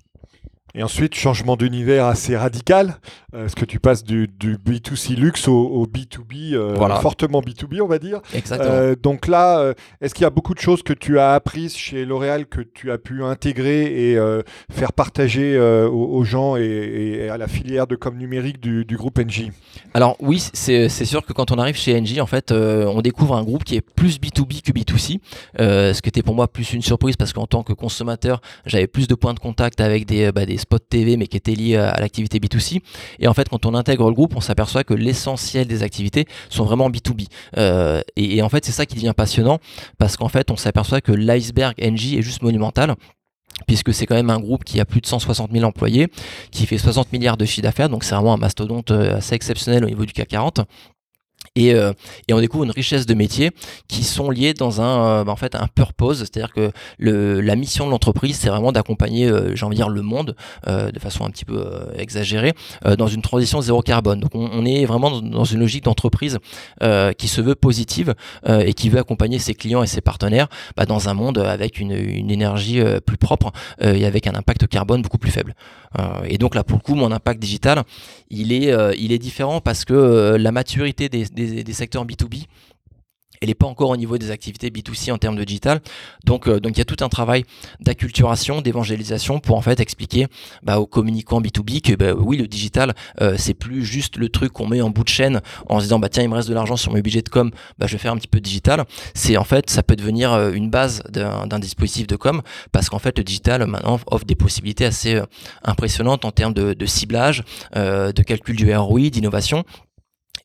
Et 0.76 0.82
ensuite, 0.82 1.14
changement 1.14 1.56
d'univers 1.56 2.08
assez 2.08 2.36
radical, 2.36 2.96
euh, 3.36 3.48
ce 3.48 3.54
que 3.54 3.64
tu 3.64 3.80
passes 3.80 4.04
du, 4.04 4.28
B2C 4.28 5.16
luxe 5.16 5.48
au, 5.48 5.86
B2B, 5.86 6.56
euh, 6.56 6.76
fortement 7.00 7.42
B2B, 7.42 7.80
on 7.80 7.88
va 7.88 8.00
dire. 8.00 8.22
Exactement. 8.34 8.72
Euh, 8.72 8.96
donc 8.96 9.28
là, 9.28 9.74
est-ce 10.02 10.16
qu'il 10.16 10.24
y 10.24 10.26
a 10.26 10.32
beaucoup 10.32 10.56
de 10.56 10.60
choses 10.60 10.82
que 10.82 10.94
tu 10.94 11.20
as 11.20 11.34
apprises 11.34 11.76
chez 11.76 12.06
L'Oréal 12.06 12.48
que 12.48 12.62
tu 12.62 12.92
as 12.92 12.98
pu 12.98 13.24
intégrer 13.24 14.14
et 14.14 14.20
faire 14.72 14.94
partager 14.94 15.60
aux, 15.60 16.24
gens 16.24 16.56
et, 16.56 17.30
à 17.30 17.38
la 17.38 17.48
filière 17.48 17.86
de 17.86 17.96
com 17.96 18.18
numérique 18.18 18.60
du, 18.60 18.98
groupe 18.98 19.20
NJ 19.20 19.50
Alors 19.94 20.16
oui, 20.20 20.44
c'est 20.54 20.90
sûr 20.90 21.24
que 21.24 21.34
quand 21.34 21.52
on 21.52 21.60
arrive 21.60 21.76
chez 21.76 22.00
NJ, 22.02 22.20
en 22.20 22.26
fait, 22.26 22.52
on 22.52 23.02
découvre 23.02 23.36
un 23.36 23.44
groupe 23.44 23.64
qui 23.64 23.76
est 23.76 23.82
plus 23.82 24.20
B2B 24.20 24.64
que 24.64 24.72
B2C, 24.72 25.20
ce 25.60 26.02
qui 26.02 26.10
était 26.10 26.24
pour 26.24 26.34
moi 26.34 26.48
plus 26.48 26.74
une 26.74 26.82
surprise 26.82 27.16
parce 27.16 27.32
qu'en 27.32 27.46
tant 27.46 27.62
que 27.62 27.74
consommateur, 27.74 28.42
j'avais 28.66 28.88
plus 28.88 29.08
de 29.08 29.14
points 29.14 29.36
de 29.36 29.40
contact 29.40 29.80
avec 29.80 30.08
des, 30.08 30.32
bah, 30.32 30.48
des 30.48 30.63
spot 30.64 30.84
TV, 30.90 31.18
mais 31.18 31.28
qui 31.28 31.38
était 31.38 31.56
lié 31.56 31.78
à, 31.78 32.00
l'activité 32.00 32.40
B2C. 32.40 32.82
Et 33.20 33.28
en 33.28 33.34
fait, 33.34 33.50
quand 33.50 33.66
on 33.66 33.74
intègre 33.74 34.08
le 34.08 34.14
groupe, 34.14 34.36
on 34.36 34.42
s'aperçoit 34.42 34.84
que 34.84 34.94
l'essentiel 34.94 35.68
des 35.68 35.84
activités 35.84 36.26
sont 36.50 36.66
vraiment 36.66 36.90
B2B. 36.90 37.28
Euh, 37.58 38.02
et, 38.16 38.42
en 38.42 38.50
fait, 38.50 38.66
c'est 38.66 38.72
ça 38.72 38.86
qui 38.86 38.96
devient 38.96 39.14
passionnant, 39.16 39.60
parce 39.98 40.18
qu'en 40.18 40.30
fait, 40.30 40.52
on 40.52 40.58
s'aperçoit 40.58 41.02
que 41.02 41.12
l'iceberg 41.12 41.76
NG 41.80 42.18
est 42.18 42.22
juste 42.22 42.42
monumental 42.42 42.96
puisque 43.68 43.94
c'est 43.94 44.06
quand 44.08 44.16
même 44.16 44.32
un 44.32 44.40
groupe 44.40 44.64
qui 44.64 44.80
a 44.80 44.86
plus 44.86 45.00
de 45.00 45.06
160 45.06 45.52
000 45.52 45.64
employés, 45.64 46.08
qui 46.52 46.66
fait 46.66 46.78
60 46.80 47.14
milliards 47.14 47.38
de 47.38 47.46
chiffre 47.46 47.62
d'affaires, 47.62 47.88
donc 47.88 48.04
c'est 48.04 48.16
vraiment 48.16 48.34
un 48.34 48.38
mastodonte 48.38 48.92
euh, 48.92 49.18
assez 49.18 49.36
exceptionnel 49.36 49.86
au 49.86 49.88
niveau 49.88 50.06
du 50.06 50.12
CAC 50.12 50.30
40. 50.30 50.62
Et, 51.56 51.76
euh, 51.76 51.94
et, 52.28 52.34
on 52.34 52.40
découvre 52.40 52.64
une 52.64 52.72
richesse 52.72 53.06
de 53.06 53.14
métiers 53.14 53.52
qui 53.88 54.04
sont 54.04 54.32
liés 54.32 54.56
dans 54.56 54.82
un, 54.82 55.06
euh, 55.06 55.24
bah, 55.24 55.32
en 55.32 55.36
fait, 55.36 55.54
un 55.54 55.68
purpose, 55.68 56.20
c'est-à-dire 56.20 56.52
que 56.52 56.72
la 56.98 57.56
mission 57.56 57.86
de 57.86 57.92
l'entreprise, 57.92 58.38
c'est 58.38 58.50
vraiment 58.50 58.72
d'accompagner, 58.72 59.28
euh, 59.28 59.56
j'ai 59.56 59.64
envie 59.64 59.76
de 59.76 59.82
dire, 59.82 59.90
le 59.90 60.02
monde, 60.02 60.36
de 60.66 61.00
façon 61.00 61.26
un 61.26 61.30
petit 61.30 61.46
peu 61.46 61.64
exagérée, 61.96 62.54
dans 62.98 63.08
une 63.08 63.22
transition 63.22 63.62
zéro 63.62 63.82
carbone. 63.82 64.20
Donc 64.20 64.32
on, 64.34 64.66
est 64.66 64.86
vraiment 64.86 65.22
dans 65.22 65.44
une 65.44 65.60
logique 65.60 65.84
d'entreprise 65.84 66.40
qui 67.18 67.28
se 67.28 67.42
veut 67.42 67.56
positive 67.56 68.14
et 68.48 68.74
qui 68.74 68.90
veut 68.90 69.00
accompagner 69.00 69.40
ses 69.40 69.54
clients 69.54 69.84
et 69.84 69.88
ses 69.88 70.02
partenaires 70.02 70.48
bah, 70.76 70.86
dans 70.86 71.10
un 71.10 71.14
monde 71.14 71.38
avec 71.38 71.80
une 71.80 71.92
énergie 71.92 72.82
plus 73.06 73.18
propre 73.18 73.52
et 73.82 74.06
avec 74.06 74.28
un 74.28 74.36
impact 74.36 74.68
carbone 74.68 75.02
beaucoup 75.02 75.18
plus 75.18 75.32
faible. 75.32 75.54
Et 76.26 76.38
donc 76.38 76.56
là, 76.56 76.64
pour 76.64 76.78
le 76.78 76.84
coup, 76.84 76.96
mon 76.96 77.12
impact 77.12 77.40
digital, 77.40 77.84
il 78.30 78.52
est, 78.52 78.74
il 78.98 79.12
est 79.12 79.20
différent 79.20 79.62
parce 79.62 79.86
que 79.86 80.36
la 80.40 80.52
maturité 80.52 81.10
des 81.10 81.26
des, 81.26 81.74
secteurs 81.74 82.06
B2B 82.06 82.46
elle 83.44 83.50
n'est 83.50 83.56
pas 83.56 83.68
encore 83.68 83.90
au 83.90 83.98
niveau 83.98 84.18
des 84.18 84.32
activités 84.32 84.70
B2C 84.70 85.12
en 85.12 85.18
termes 85.18 85.36
de 85.36 85.44
digital. 85.44 85.82
Donc, 86.24 86.48
euh, 86.48 86.62
donc 86.62 86.78
il 86.78 86.78
y 86.78 86.82
a 86.82 86.86
tout 86.86 87.04
un 87.04 87.10
travail 87.10 87.44
d'acculturation, 87.82 88.62
d'évangélisation 88.62 89.42
pour 89.42 89.58
en 89.58 89.62
fait 89.62 89.82
expliquer 89.82 90.28
bah, 90.64 90.80
aux 90.80 90.86
communicants 90.86 91.42
B2B 91.42 91.82
que 91.82 91.94
bah, 91.94 92.14
oui, 92.14 92.38
le 92.38 92.48
digital, 92.48 92.94
euh, 93.20 93.36
c'est 93.38 93.54
plus 93.54 93.84
juste 93.84 94.16
le 94.16 94.30
truc 94.30 94.54
qu'on 94.54 94.68
met 94.68 94.80
en 94.80 94.92
bout 94.92 95.04
de 95.04 95.10
chaîne 95.10 95.42
en 95.68 95.80
se 95.80 95.84
disant 95.84 96.00
bah 96.00 96.08
tiens, 96.08 96.24
il 96.24 96.30
me 96.30 96.36
reste 96.36 96.48
de 96.48 96.54
l'argent 96.54 96.78
sur 96.78 96.94
mes 96.94 97.02
budgets 97.02 97.22
de 97.22 97.28
com, 97.28 97.52
bah, 97.78 97.86
je 97.86 97.92
vais 97.92 97.98
faire 97.98 98.14
un 98.14 98.18
petit 98.18 98.30
peu 98.30 98.40
de 98.40 98.46
digital. 98.46 98.86
C'est 99.14 99.36
en 99.36 99.44
fait, 99.44 99.70
ça 99.70 99.84
peut 99.84 99.98
devenir 99.98 100.32
euh, 100.32 100.54
une 100.54 100.70
base 100.70 101.04
d'un 101.10 101.60
dispositif 101.60 102.08
de 102.08 102.16
com 102.16 102.42
parce 102.72 102.88
qu'en 102.88 103.00
fait, 103.00 103.18
le 103.18 103.26
digital 103.26 103.68
maintenant 103.68 104.00
offre 104.08 104.26
des 104.26 104.36
possibilités 104.36 104.86
assez 104.86 105.22
impressionnantes 105.64 106.24
en 106.24 106.32
termes 106.32 106.54
de 106.54 106.86
ciblage, 106.86 107.44
de 107.76 108.24
calcul 108.24 108.56
du 108.56 108.74
ROI, 108.74 109.10
d'innovation. 109.10 109.66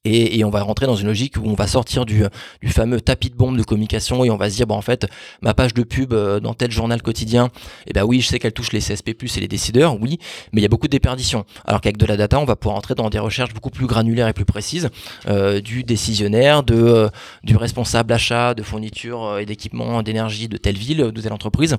Et, 0.05 0.45
on 0.45 0.51
va 0.51 0.63
rentrer 0.63 0.87
dans 0.87 0.97
une 0.97 1.07
logique 1.07 1.37
où 1.37 1.43
on 1.45 1.55
va 1.55 1.67
sortir 1.67 2.07
du, 2.07 2.25
fameux 2.67 3.01
tapis 3.01 3.31
de 3.31 3.35
bombe 3.35 3.59
de 3.59 3.63
communication 3.63 4.25
et 4.25 4.31
on 4.31 4.37
va 4.37 4.49
se 4.49 4.57
dire, 4.57 4.67
bon, 4.67 4.77
en 4.77 4.83
fait, 4.83 5.07
ma 5.43 5.55
page 5.55 5.75
de 5.75 5.83
pub 5.83 6.13
euh, 6.13 6.41
dans 6.41 6.55
tel 6.55 6.71
journal 6.71 7.03
quotidien, 7.03 7.51
eh 7.87 7.93
ben 7.93 8.05
oui, 8.05 8.21
je 8.21 8.29
sais 8.29 8.39
qu'elle 8.39 8.53
touche 8.53 8.73
les 8.73 8.81
CSP+, 8.81 9.11
et 9.11 9.41
les 9.41 9.49
décideurs, 9.49 10.01
oui, 10.01 10.19
mais 10.53 10.61
il 10.61 10.63
y 10.63 10.67
a 10.67 10.69
beaucoup 10.69 10.87
de 10.87 10.93
déperditions. 10.93 11.45
Alors 11.67 11.81
qu'avec 11.81 11.99
de 11.99 12.07
la 12.07 12.17
data, 12.17 12.39
on 12.39 12.45
va 12.45 12.57
pouvoir 12.57 12.77
entrer 12.77 12.95
dans 12.95 13.11
des 13.11 13.19
recherches 13.19 13.53
beaucoup 13.53 13.71
plus 13.71 13.87
granulaires 13.87 14.29
et 14.29 14.33
plus 14.33 14.45
précises 14.45 14.89
euh, 15.27 15.61
du 15.61 15.83
décisionnaire, 15.83 16.63
de, 16.63 16.75
euh, 16.75 17.09
du 17.43 17.57
responsable 17.57 18.13
achat 18.13 18.55
de 18.55 18.63
fourniture 18.63 19.39
et 19.39 19.47
d'équipement 19.47 20.03
d'énergie 20.03 20.49
de 20.49 20.57
telle 20.57 20.79
ville, 20.79 21.11
de 21.13 21.21
telle 21.21 21.33
entreprise. 21.33 21.77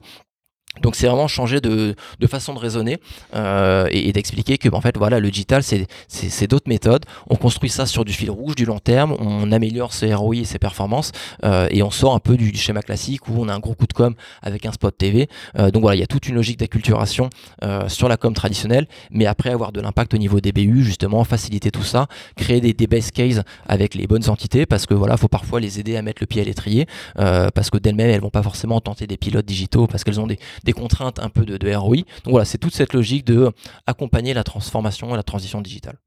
Donc 0.82 0.96
c'est 0.96 1.08
vraiment 1.08 1.28
changer 1.28 1.62
de, 1.62 1.96
de, 2.20 2.28
façon 2.28 2.54
de 2.54 2.60
raisonner 2.60 3.00
euh, 3.36 3.88
et, 3.92 4.14
d'expliquer 4.14 4.58
que 4.60 4.70
en 4.70 4.82
fait 4.82 4.98
voilà 4.98 5.20
le 5.20 5.32
digital 5.32 5.64
c'est 5.64 6.48
d'autres 6.48 6.70
méthodes. 6.70 7.06
On 7.28 7.36
construit 7.36 7.72
ça 7.72 7.88
sur 7.88 8.06
du 8.06 8.14
fil 8.14 8.30
rouge, 8.30 8.56
du 8.56 8.66
long 8.66 8.80
terme, 8.80 9.16
on 9.20 9.52
améliore 9.52 9.94
ses 9.94 10.14
ROI 10.14 10.36
et 10.36 10.46
ses 10.46 10.60
performances 10.60 11.12
euh, 11.44 11.68
et 11.72 11.82
on 11.82 11.90
sort 11.90 12.14
un 12.14 12.20
peu 12.20 12.38
du, 12.38 12.56
schéma 12.56 12.82
classique 12.82 13.28
où 13.28 13.34
on 13.38 13.50
a 13.50 13.54
un 13.54 13.60
gros 13.60 13.74
coup 13.74 13.88
de 13.88 13.94
com 13.94 14.14
avec 14.44 14.66
un 14.68 14.72
spot 14.72 14.96
TV. 14.96 15.28
Euh, 15.58 15.72
donc 15.72 15.82
voilà 15.82 15.96
il 15.96 16.00
y 16.00 16.04
a 16.04 16.08
toute 16.08 16.28
une 16.28 16.36
logique 16.36 16.60
d'acculturation 16.60 17.30
euh, 17.64 17.90
sur 17.90 18.08
la 18.08 18.18
com 18.18 18.34
traditionnelle, 18.34 18.88
mais 19.10 19.26
après 19.26 19.50
avoir 19.50 19.72
de 19.72 19.82
l'impact 19.82 20.14
au 20.14 20.18
niveau 20.18 20.40
des 20.40 20.52
BU 20.52 20.84
justement 20.84 21.24
faciliter 21.24 21.72
tout 21.72 21.84
ça, 21.84 22.08
créer 22.38 22.62
des, 22.62 22.74
des 22.74 22.88
best 22.88 23.12
cases 23.12 23.42
avec 23.68 23.96
les 23.96 24.06
bonnes 24.06 24.30
entités 24.30 24.68
parce 24.68 24.86
que 24.86 24.94
voilà 24.94 25.18
faut 25.18 25.28
parfois 25.28 25.60
les 25.60 25.80
aider 25.80 25.98
à 25.98 26.04
mettre 26.04 26.22
le 26.22 26.28
pied 26.28 26.42
à 26.42 26.46
l'étrier 26.46 26.86
euh, 27.18 27.50
parce 27.54 27.72
que 27.72 27.78
d'elles-mêmes 27.80 28.12
elles 28.12 28.22
vont 28.22 28.30
pas 28.30 28.44
forcément 28.44 28.80
tenter 28.82 29.08
des 29.08 29.18
pilotes 29.18 29.46
digitaux 29.46 29.88
parce 29.88 30.04
qu'elles 30.04 30.20
ont 30.20 30.28
des 30.28 30.38
des 30.64 30.74
contraintes 30.74 31.20
un 31.20 31.30
peu 31.30 31.46
de, 31.46 31.76
ROI. 31.76 31.98
Donc 32.24 32.32
voilà, 32.32 32.46
c'est 32.46 32.58
toute 32.58 32.74
cette 32.74 32.94
logique 32.94 33.26
de 33.26 33.52
accompagner 33.86 34.34
la 34.34 34.44
transformation 34.44 35.14
et 35.14 35.18
la 35.18 35.24
transition 35.24 35.62
digitale. 35.62 35.98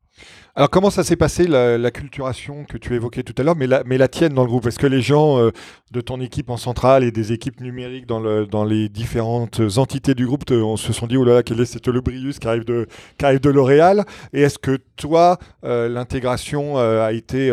Alors 0.54 0.68
comment 0.68 0.90
ça 0.90 1.02
s'est 1.02 1.16
passé 1.16 1.46
la, 1.46 1.90
culturation 1.90 2.64
que 2.64 2.76
tu 2.76 2.94
évoquais 2.94 3.22
tout 3.22 3.34
à 3.38 3.42
l'heure, 3.42 3.56
mais 3.56 3.66
la, 3.66 3.82
la 3.86 4.08
tienne 4.08 4.34
dans 4.34 4.42
le 4.42 4.48
groupe? 4.48 4.66
Est-ce 4.66 4.78
que 4.78 4.86
les 4.86 5.00
gens 5.00 5.38
euh, 5.38 5.50
de 5.92 6.02
ton 6.02 6.20
équipe 6.20 6.50
en 6.50 6.58
centrale 6.58 7.04
et 7.04 7.10
des 7.10 7.32
équipes 7.32 7.62
numériques 7.62 8.04
dans, 8.04 8.20
le, 8.20 8.46
dans 8.46 8.64
les 8.64 8.90
différentes 8.90 9.62
entités 9.78 10.14
du 10.14 10.26
groupe 10.26 10.44
se 10.46 10.92
sont 10.92 11.06
dit 11.06 11.16
oh 11.16 11.24
là 11.24 11.36
là 11.36 11.42
quel 11.42 11.58
est 11.58 11.64
cet 11.64 11.88
Brius 11.88 12.38
qui 12.38 12.46
arrive 12.46 12.66
de 12.66 12.86
qui 13.16 13.24
arrive 13.24 13.40
de 13.40 13.48
L'Oréal? 13.48 14.04
Et 14.34 14.42
est-ce 14.42 14.58
que 14.58 14.78
toi 14.96 15.38
euh, 15.64 15.88
l'intégration 15.88 16.78
euh, 16.78 17.02
a 17.02 17.12
été 17.14 17.50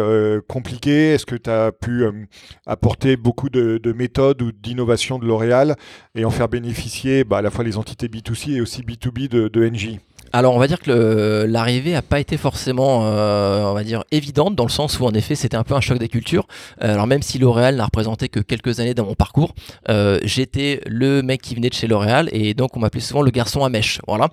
compliquée? 0.50 1.13
Est-ce 1.13 1.25
que 1.25 1.36
tu 1.36 1.50
as 1.50 1.71
pu 1.71 2.04
apporter 2.66 3.16
beaucoup 3.16 3.50
de, 3.50 3.94
méthodes 3.94 4.42
ou 4.42 4.51
d'innovations 4.51 5.19
de 5.19 5.26
L'Oréal 5.26 5.78
et 6.16 6.26
en 6.26 6.31
faire 6.31 6.49
bénéficier 6.49 7.23
bah, 7.23 7.38
à 7.38 7.42
la 7.42 7.49
fois 7.49 7.64
les 7.64 7.78
entités 7.78 8.09
B2C 8.09 8.56
et 8.56 8.61
aussi 8.61 8.81
B2B 8.81 9.30
de, 9.30 9.47
de 9.47 9.69
NJ 9.69 9.99
alors 10.33 10.56
on 10.56 10.59
va 10.59 10.68
dire 10.68 10.80
que 10.80 11.45
l'arrivée 11.48 11.94
n'a 11.94 12.02
pas 12.02 12.19
été 12.19 12.38
forcément, 12.38 13.06
euh, 13.06 13.64
on 13.66 13.74
va 13.74 13.83
dire, 13.83 14.04
évidente 14.12 14.56
dans 14.56 14.66
le 14.66 14.69
sens 14.69 15.00
où 15.00 15.06
en 15.06 15.12
effet 15.12 15.36
c'était 15.36 15.57
un 15.57 15.64
peu 15.64 15.76
un 15.76 15.81
choc 15.81 15.98
des 15.98 16.07
cultures. 16.07 16.48
Euh, 16.83 16.94
alors 16.94 17.07
même 17.07 17.21
si 17.21 17.40
L'Oréal 17.40 17.76
n'a 17.76 17.86
représenté 17.86 18.30
que 18.30 18.40
quelques 18.40 18.80
années 18.80 18.94
dans 18.94 19.06
mon 19.06 19.16
parcours, 19.16 19.56
euh, 19.90 20.19
j'étais 20.24 20.81
le 20.86 21.21
mec 21.21 21.42
qui 21.42 21.56
venait 21.56 21.69
de 21.69 21.74
chez 21.74 21.88
L'Oréal 21.88 22.30
et 22.31 22.54
donc 22.54 22.78
on 22.78 22.80
m'appelait 22.80 23.02
souvent 23.02 23.21
le 23.21 23.31
garçon 23.31 23.64
à 23.64 23.69
mèche. 23.69 24.00
Voilà. 24.07 24.30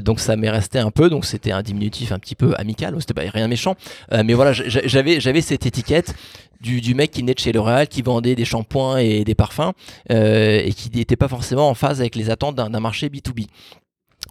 donc 0.00 0.20
ça 0.20 0.36
m'est 0.36 0.50
resté 0.50 0.78
un 0.78 0.90
peu, 0.90 1.08
donc 1.08 1.24
c'était 1.24 1.52
un 1.52 1.62
diminutif 1.62 2.12
un 2.12 2.18
petit 2.18 2.34
peu 2.34 2.54
amical, 2.56 2.94
c'était 3.00 3.14
pas 3.14 3.22
rien 3.22 3.48
méchant, 3.48 3.76
mais 4.10 4.34
voilà 4.34 4.52
j'avais 4.52 5.40
cette 5.40 5.66
étiquette 5.66 6.14
du, 6.60 6.80
du, 6.80 6.94
mec 6.94 7.10
qui 7.10 7.20
venait 7.22 7.34
de 7.34 7.38
chez 7.38 7.52
L'Oréal, 7.52 7.88
qui 7.88 8.02
vendait 8.02 8.34
des 8.34 8.44
shampoings 8.44 8.98
et 8.98 9.24
des 9.24 9.34
parfums, 9.34 9.72
et 10.08 10.72
qui 10.76 10.90
n'était 10.94 11.16
pas 11.16 11.28
forcément 11.28 11.68
en 11.68 11.74
phase 11.74 12.00
avec 12.00 12.14
les 12.14 12.30
attentes 12.30 12.56
d'un 12.56 12.80
marché 12.80 13.08
B2B. 13.08 13.46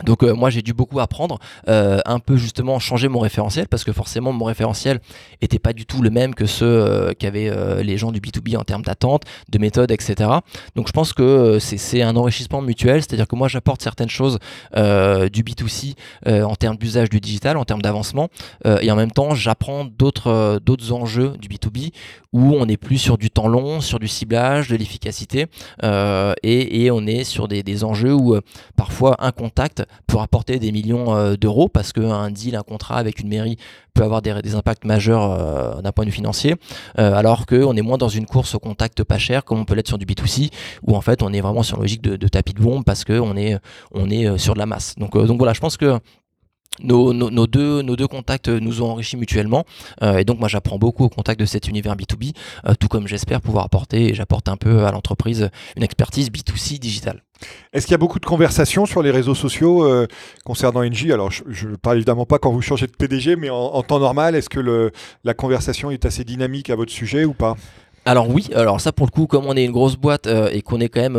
Donc 0.06 0.24
euh, 0.24 0.34
moi 0.34 0.50
j'ai 0.50 0.62
dû 0.62 0.74
beaucoup 0.74 1.00
apprendre, 1.00 1.40
euh, 1.68 2.00
un 2.06 2.20
peu 2.20 2.38
justement 2.38 2.80
changer 2.80 3.08
mon 3.08 3.20
référentiel 3.20 3.68
parce 3.68 3.84
que 3.84 3.92
forcément 3.92 4.32
mon 4.32 4.46
référentiel 4.46 5.00
était 5.42 5.60
pas 5.60 5.74
du 5.74 5.86
tout 5.86 6.02
le 6.02 6.10
même 6.10 6.34
que 6.34 6.46
ceux 6.46 6.66
euh, 6.66 7.14
qu'avaient 7.14 7.52
les 7.84 7.98
gens 7.98 8.12
du 8.12 8.20
B2B 8.20 8.58
en 8.58 8.64
termes 8.64 8.82
d'attente, 8.82 9.24
de 9.50 9.60
méthode, 9.60 9.92
etc. 9.92 10.30
Donc 10.76 10.88
je 10.88 10.92
pense 10.92 11.14
que 11.14 11.60
c'est 11.60 12.02
un 12.02 12.16
enrichissement 12.16 12.62
mutuel, 12.62 13.02
c'est-à-dire 13.02 13.28
que 13.28 13.36
moi 13.36 13.48
j'apporte 13.48 13.82
certaines 13.82 14.10
choses 14.10 14.40
du 14.74 15.44
B2C 15.44 15.96
en 16.26 16.56
termes 16.56 16.78
d'usage 16.78 17.10
du 17.10 17.20
digital, 17.20 17.58
en 17.58 17.66
termes 17.66 17.82
d'avancement, 17.82 18.30
et 18.66 18.92
en 18.92 18.96
même 18.96 19.12
temps 19.12 19.36
j'apprends 19.36 19.86
d'autres 19.86 20.60
d'autres 20.64 20.92
enjeux 20.92 21.34
du 21.40 21.50
B2B 21.50 21.92
où 22.34 22.56
on 22.56 22.68
est 22.68 22.78
plus 22.78 22.98
sur 22.98 23.18
du 23.18 23.30
temps 23.30 23.48
long, 23.48 23.82
sur 23.82 24.00
du 24.00 24.08
ciblage, 24.08 24.70
de 24.70 24.76
l'efficacité, 24.76 25.48
et, 25.84 26.86
et, 26.86 26.92
on 26.92 27.06
est 27.06 27.24
sur 27.24 27.48
des, 27.48 27.64
des 27.64 27.84
enjeux 27.84 28.14
où 28.14 28.40
parfois 28.76 29.16
un 29.20 29.32
contact 29.32 29.81
impact 29.82 29.90
peut 30.08 30.18
rapporter 30.18 30.60
des 30.60 30.72
millions 30.72 31.36
d'euros 31.36 31.70
parce 31.70 31.94
qu'un 31.94 32.30
deal, 32.30 32.56
un 32.56 32.64
contrat 32.64 32.98
avec 32.98 33.20
une 33.20 33.30
mairie 33.30 33.58
peut 33.94 34.04
avoir 34.04 34.22
des, 34.22 34.56
impacts 34.56 34.86
majeurs 34.86 35.82
d'un 35.82 35.92
point 35.92 36.06
de 36.06 36.10
vue 36.10 36.16
financier, 36.16 36.56
alors 36.96 37.46
qu'on 37.46 37.76
est 37.76 37.82
moins 37.82 37.98
dans 37.98 38.10
une 38.10 38.26
course 38.26 38.56
au 38.56 38.60
contact 38.60 39.04
pas 39.04 39.18
cher 39.18 39.44
comme 39.44 39.60
on 39.60 39.66
peut 39.66 39.76
l'être 39.76 39.88
sur 39.88 39.98
du 39.98 40.06
B2C, 40.06 40.50
où 40.84 40.96
en 40.96 41.02
fait 41.02 41.24
on 41.24 41.32
est 41.34 41.42
vraiment 41.42 41.64
sur 41.64 41.78
une 41.78 41.84
logique 41.84 42.02
de, 42.02 42.28
tapis 42.28 42.54
de 42.54 42.62
bombe 42.62 42.84
parce 42.84 43.04
qu'on 43.04 43.36
est, 43.38 43.58
on 43.94 44.38
sur 44.38 44.54
de 44.54 44.60
la 44.60 44.66
masse. 44.66 44.96
Donc, 44.98 45.16
voilà, 45.16 45.54
je 45.54 45.60
pense 45.60 45.78
que 45.78 46.00
nos, 46.80 47.48
deux, 47.48 48.08
contacts 48.08 48.48
nous 48.48 48.82
ont 48.82 48.92
enrichis 48.92 49.18
mutuellement 49.18 49.66
euh, 50.02 50.18
et 50.18 50.26
donc 50.26 50.40
moi 50.40 50.48
j'apprends 50.48 50.78
beaucoup 50.78 51.04
au 51.04 51.10
contact 51.10 51.40
de 51.40 51.46
cet 51.46 51.68
univers 51.68 51.96
B2B 51.96 52.34
euh, 52.66 52.74
tout 52.80 52.88
comme 52.88 53.08
j'espère 53.08 53.42
pouvoir 53.42 53.66
apporter 53.66 54.10
et 54.10 54.14
j'apporte 54.14 54.48
un 54.48 54.58
peu 54.58 54.86
à 54.86 54.92
l'entreprise 54.92 55.50
une 55.76 55.84
expertise 55.84 56.30
B2C 56.30 56.80
digital. 56.80 57.24
Est-ce 57.74 57.86
qu'il 57.86 57.94
y 57.94 57.96
a 57.96 58.00
beaucoup 58.00 58.20
de 58.20 58.26
conversations 58.26 58.86
sur 58.86 59.02
les 59.02 59.12
réseaux 59.12 59.36
sociaux 59.36 59.86
euh, 59.86 60.08
concernant 60.46 60.84
NJ 60.84 61.12
Alors 61.12 61.32
je 61.32 61.68
ne 61.68 61.76
parle 61.76 61.98
évidemment 61.98 62.26
pas 62.26 62.40
quand 62.40 62.52
vous 62.52 62.62
changez 62.62 62.88
de 62.88 62.92
PDG 62.92 63.36
mais 63.36 63.50
en, 63.50 63.82
temps 63.84 64.00
normal 64.00 64.36
est-ce 64.36 64.50
que 64.50 64.92
la 65.24 65.34
conversation 65.34 65.92
est 65.92 66.06
assez 66.06 66.24
dynamique 66.24 66.70
à 66.70 66.76
votre 66.76 66.92
sujet 66.92 67.26
ou 67.26 67.34
pas? 67.34 67.56
Alors 68.06 68.30
oui, 68.30 68.50
alors 68.56 68.82
ça 68.82 68.92
pour 68.92 69.06
le 69.06 69.12
coup, 69.12 69.28
comme 69.28 69.46
on 69.46 69.56
est 69.56 69.64
une 69.64 69.72
grosse 69.72 69.96
boîte 69.96 70.28
et 70.28 70.62
qu'on 70.62 70.80
est 70.80 70.90
quand 70.90 71.02
même 71.02 71.18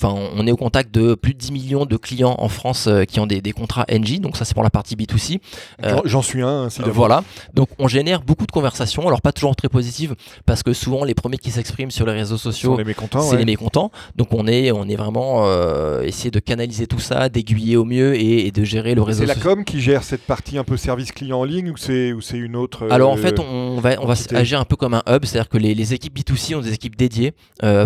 Enfin, 0.00 0.14
on 0.36 0.46
est 0.46 0.52
au 0.52 0.56
contact 0.56 0.94
de 0.94 1.16
plus 1.16 1.34
de 1.34 1.38
10 1.38 1.50
millions 1.50 1.84
de 1.84 1.96
clients 1.96 2.36
en 2.38 2.48
France 2.48 2.86
euh, 2.86 3.02
qui 3.02 3.18
ont 3.18 3.26
des, 3.26 3.40
contrats 3.52 3.84
NG, 3.90 4.20
donc 4.20 4.36
ça 4.36 4.44
c'est 4.44 4.54
pour 4.54 4.62
la 4.62 4.70
partie 4.70 4.94
B2C. 4.94 5.40
Euh, 5.84 6.00
j'en 6.04 6.22
suis 6.22 6.40
un, 6.42 6.64
ainsi 6.64 6.80
Voilà, 6.86 7.24
donc 7.54 7.68
on 7.80 7.88
génère 7.88 8.22
beaucoup 8.22 8.46
de 8.46 8.52
conversations, 8.52 9.08
alors 9.08 9.20
pas 9.20 9.32
toujours 9.32 9.56
très 9.56 9.68
positives, 9.68 10.14
parce 10.46 10.62
que 10.62 10.72
souvent 10.72 11.02
les 11.02 11.14
premiers 11.14 11.38
qui 11.38 11.50
s'expriment 11.50 11.90
sur 11.90 12.06
les 12.06 12.12
réseaux 12.12 12.36
sociaux, 12.36 12.76
c'est 12.76 13.36
les 13.36 13.44
mécontents. 13.44 13.90
Donc 14.14 14.28
on 14.32 14.46
est, 14.46 14.70
on 14.70 14.88
est 14.88 14.94
vraiment 14.94 15.46
euh, 15.46 16.02
essayer 16.02 16.30
de 16.30 16.38
canaliser 16.38 16.86
tout 16.86 17.00
ça, 17.00 17.28
d'aiguiller 17.28 17.76
au 17.76 17.84
mieux 17.84 18.14
et, 18.14 18.52
de 18.52 18.64
gérer 18.64 18.94
le 18.94 19.02
réseau. 19.02 19.22
C'est 19.22 19.26
la 19.26 19.34
com 19.34 19.64
qui 19.64 19.80
gère 19.80 20.04
cette 20.04 20.22
partie 20.22 20.58
un 20.58 20.64
peu 20.64 20.76
service 20.76 21.10
client 21.10 21.40
en 21.40 21.44
ligne 21.44 21.70
ou 21.70 21.76
c'est 21.76 22.14
une 22.34 22.54
autre 22.54 22.88
Alors 22.90 23.10
en 23.10 23.16
fait, 23.16 23.40
on 23.40 23.80
va, 23.80 24.00
on 24.00 24.06
va 24.06 24.14
agir 24.34 24.60
un 24.60 24.64
peu 24.64 24.76
comme 24.76 24.94
un 24.94 25.02
hub, 25.08 25.24
c'est-à-dire 25.24 25.48
que 25.48 25.58
les, 25.58 25.92
équipes 25.92 26.16
B2C 26.16 26.54
ont 26.54 26.60
des 26.60 26.72
équipes 26.72 26.94
dédiées 26.94 27.32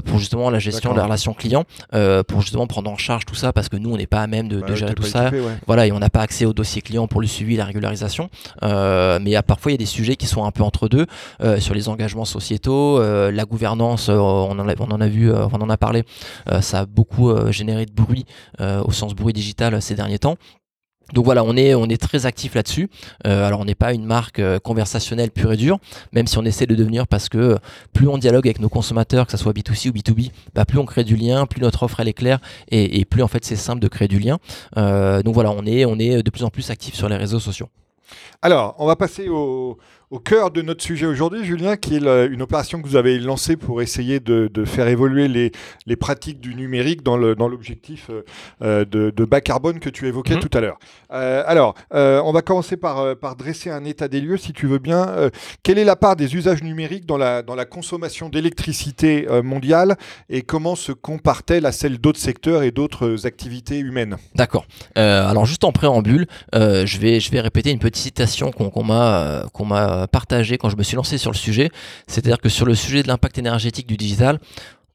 pour 0.04 0.18
justement 0.18 0.50
la 0.50 0.58
gestion 0.58 0.92
de 0.92 0.98
la 0.98 1.04
relation 1.04 1.32
client. 1.32 1.64
Euh, 2.02 2.22
pour 2.22 2.40
justement 2.40 2.66
prendre 2.66 2.90
en 2.90 2.96
charge 2.96 3.24
tout 3.24 3.34
ça 3.34 3.52
parce 3.52 3.68
que 3.68 3.76
nous 3.76 3.92
on 3.92 3.96
n'est 3.96 4.06
pas 4.06 4.20
à 4.20 4.26
même 4.26 4.48
de, 4.48 4.60
bah 4.60 4.74
gérer 4.74 4.94
tout 4.94 5.04
ça. 5.04 5.30
Voilà, 5.66 5.86
et 5.86 5.92
on 5.92 5.98
n'a 5.98 6.10
pas 6.10 6.20
accès 6.20 6.44
au 6.44 6.52
dossier 6.52 6.82
client 6.82 7.06
pour 7.06 7.20
le 7.20 7.26
suivi, 7.26 7.56
la 7.56 7.64
régularisation. 7.64 8.28
Euh, 8.62 9.18
mais 9.20 9.34
à, 9.36 9.42
parfois 9.42 9.70
il 9.70 9.74
y 9.74 9.76
a 9.76 9.78
des 9.78 9.86
sujets 9.86 10.16
qui 10.16 10.26
sont 10.26 10.44
un 10.44 10.50
peu 10.50 10.62
entre 10.62 10.88
deux 10.88 11.06
euh, 11.42 11.60
sur 11.60 11.74
les 11.74 11.88
engagements 11.88 12.24
sociétaux, 12.24 13.00
la 13.00 13.44
gouvernance. 13.44 14.08
on, 14.08 14.58
en 14.58 14.68
a, 14.68 14.74
on 14.80 14.90
en 14.90 15.00
a 15.00 15.08
vu, 15.08 15.32
on 15.32 15.60
en 15.60 15.70
a 15.70 15.76
parlé. 15.76 16.04
ça 16.60 16.80
a 16.80 16.86
beaucoup 16.86 17.32
généré 17.50 17.86
de 17.86 17.92
bruit 17.92 18.24
au 18.60 18.92
sens 18.92 19.14
bruit 19.14 19.32
digital 19.32 19.80
ces 19.80 19.94
derniers 19.94 20.18
temps. 20.18 20.36
Donc 21.12 21.24
voilà, 21.24 21.44
on 21.44 21.56
est, 21.56 21.74
on 21.74 21.86
est 21.86 22.00
très 22.00 22.26
actif 22.26 22.54
là-dessus. 22.54 22.88
Euh, 23.26 23.46
alors 23.46 23.60
on 23.60 23.64
n'est 23.64 23.74
pas 23.74 23.92
une 23.92 24.04
marque 24.04 24.38
euh, 24.38 24.58
conversationnelle 24.58 25.30
pure 25.30 25.52
et 25.52 25.56
dure, 25.56 25.78
même 26.12 26.26
si 26.26 26.38
on 26.38 26.44
essaie 26.44 26.66
de 26.66 26.74
devenir 26.74 27.06
parce 27.06 27.28
que 27.28 27.58
plus 27.92 28.08
on 28.08 28.18
dialogue 28.18 28.46
avec 28.46 28.60
nos 28.60 28.68
consommateurs, 28.68 29.26
que 29.26 29.32
ce 29.32 29.38
soit 29.38 29.52
B2C 29.52 29.90
ou 29.90 29.92
B2B, 29.92 30.30
bah, 30.54 30.64
plus 30.64 30.78
on 30.78 30.86
crée 30.86 31.04
du 31.04 31.16
lien, 31.16 31.46
plus 31.46 31.60
notre 31.60 31.82
offre 31.82 32.00
elle 32.00 32.08
est 32.08 32.12
claire 32.12 32.38
et, 32.70 33.04
plus 33.04 33.22
en 33.22 33.28
fait 33.28 33.44
c'est 33.44 33.56
simple 33.56 33.80
de 33.80 33.88
créer 33.88 34.08
du 34.08 34.18
lien. 34.18 34.38
Euh, 34.76 35.22
donc 35.22 35.34
voilà, 35.34 35.50
on 35.50 35.66
est, 35.66 35.84
on 35.84 35.98
est 35.98 36.22
de 36.22 36.30
plus 36.30 36.44
en 36.44 36.50
plus 36.50 36.70
actif 36.70 36.94
sur 36.94 37.08
les 37.08 37.16
réseaux 37.16 37.40
sociaux. 37.40 37.68
Alors, 38.42 38.74
on 38.78 38.86
va 38.86 38.96
passer 38.96 39.28
au, 39.28 39.78
au 40.12 40.18
cœur 40.18 40.50
de 40.50 40.60
notre 40.60 40.84
sujet 40.84 41.06
aujourd'hui, 41.06 41.42
Julien, 41.42 41.76
qui 41.78 41.96
est 41.96 42.26
une 42.30 42.42
opération 42.42 42.82
que 42.82 42.86
vous 42.86 42.96
avez 42.96 43.18
lancée 43.18 43.56
pour 43.56 43.80
essayer 43.80 44.20
de, 44.20 44.50
faire 44.66 44.86
évoluer 44.86 45.26
les, 45.26 45.52
les, 45.86 45.96
pratiques 45.96 46.38
du 46.38 46.54
numérique 46.54 47.02
dans 47.02 47.16
l'objectif 47.16 48.08
dans 48.10 48.66
euh, 48.66 48.84
de, 48.84 49.10
de, 49.10 49.24
bas 49.24 49.40
carbone 49.40 49.80
que 49.80 49.88
tu 49.88 50.06
évoquais 50.06 50.34
mhm. 50.34 50.40
tout 50.40 50.50
à 50.52 50.60
l'heure. 50.60 50.78
Euh, 51.12 51.42
alors, 51.46 51.74
euh, 51.94 52.20
on 52.26 52.32
va 52.32 52.42
commencer 52.42 52.76
par, 52.76 53.16
par 53.16 53.36
dresser 53.36 53.70
un 53.70 53.86
état 53.86 54.06
des 54.06 54.20
lieux, 54.20 54.36
si 54.36 54.52
tu 54.52 54.66
veux 54.66 54.78
bien. 54.78 55.30
quelle 55.62 55.78
est 55.78 55.84
la 55.84 55.96
part 55.96 56.14
des 56.14 56.34
usages 56.36 56.62
numériques 56.62 57.06
dans 57.06 57.16
la, 57.16 57.40
dans 57.40 57.54
la 57.54 57.64
consommation 57.64 58.28
d'électricité 58.28 59.26
mondiale 59.42 59.96
et 60.28 60.42
comment 60.42 60.76
se 60.76 60.92
compare-t-elle 60.92 61.64
à 61.64 61.72
celle 61.72 61.96
d'autres 61.96 62.20
secteurs 62.20 62.62
et 62.62 62.70
d'autres 62.70 63.26
activités 63.26 63.78
humaines? 63.78 64.18
D'accord. 64.34 64.66
alors, 64.94 65.46
juste 65.46 65.64
en 65.64 65.72
préambule, 65.72 66.26
je, 66.52 66.98
vais, 66.98 67.18
je 67.18 67.30
vais 67.30 67.40
répéter 67.40 67.70
une 67.70 67.78
petite 67.78 68.02
citation 68.02 68.50
qu'on 68.50 68.84
m'a 68.84 69.44
qu'on 69.54 69.64
m'a 69.64 70.01
partagé 70.06 70.58
quand 70.58 70.68
je 70.68 70.76
me 70.76 70.82
suis 70.82 70.96
lancé 70.96 71.18
sur 71.18 71.30
le 71.30 71.36
sujet. 71.36 71.70
C'est-à-dire 72.06 72.40
que 72.40 72.48
sur 72.48 72.66
le 72.66 72.74
sujet 72.74 73.02
de 73.02 73.08
l'impact 73.08 73.38
énergétique 73.38 73.86
du 73.86 73.96
digital, 73.96 74.38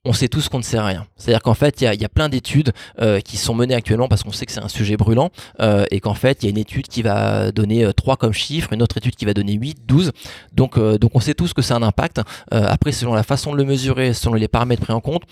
on 0.07 0.13
sait 0.13 0.29
tous 0.29 0.47
qu'on 0.47 0.59
ne 0.59 0.63
sait 0.63 0.79
rien. 0.79 1.05
C'est-à-dire 1.17 1.41
qu'en 1.41 1.53
fait, 1.53 1.81
il 1.81 2.01
y, 2.01 2.05
a 2.05 2.09
plein 2.09 2.29
d'études 2.29 2.71
euh, 3.01 3.19
qui 3.19 3.35
sont 3.35 3.53
menées 3.53 3.75
actuellement 3.75 4.07
parce 4.07 4.23
qu'on 4.23 4.31
sait 4.31 4.45
que 4.45 4.51
c'est 4.53 4.63
un 4.63 4.69
sujet 4.69 4.95
brûlant 4.95 5.31
euh, 5.59 5.85
et 5.91 5.99
qu'en 5.99 6.13
fait, 6.13 6.39
il 6.41 6.45
y 6.45 6.47
a 6.47 6.51
une 6.51 6.57
étude 6.57 6.87
qui 6.87 7.01
va 7.01 7.51
donner 7.51 7.85
3 7.93 8.13
euh, 8.13 8.17
comme 8.17 8.33
chiffre, 8.33 8.71
une 8.71 8.81
autre 8.81 8.97
étude 8.97 9.15
qui 9.15 9.25
va 9.25 9.33
donner 9.33 9.53
8, 9.53 9.79
12. 9.85 10.11
Donc, 10.53 10.79
donc 10.79 11.11
on 11.13 11.19
sait 11.19 11.33
tous 11.33 11.53
que 11.53 11.61
c'est 11.61 11.73
un 11.73 11.83
impact. 11.83 12.21
après, 12.51 12.91
selon 12.91 13.13
la 13.13 13.23
façon 13.23 13.51
de 13.51 13.57
le 13.57 13.65
mesurer, 13.65 14.13
selon 14.13 14.35
les 14.35 14.47
paramètres 14.47 14.81
pris 14.81 14.93
en 14.93 15.01
compte, 15.01 15.23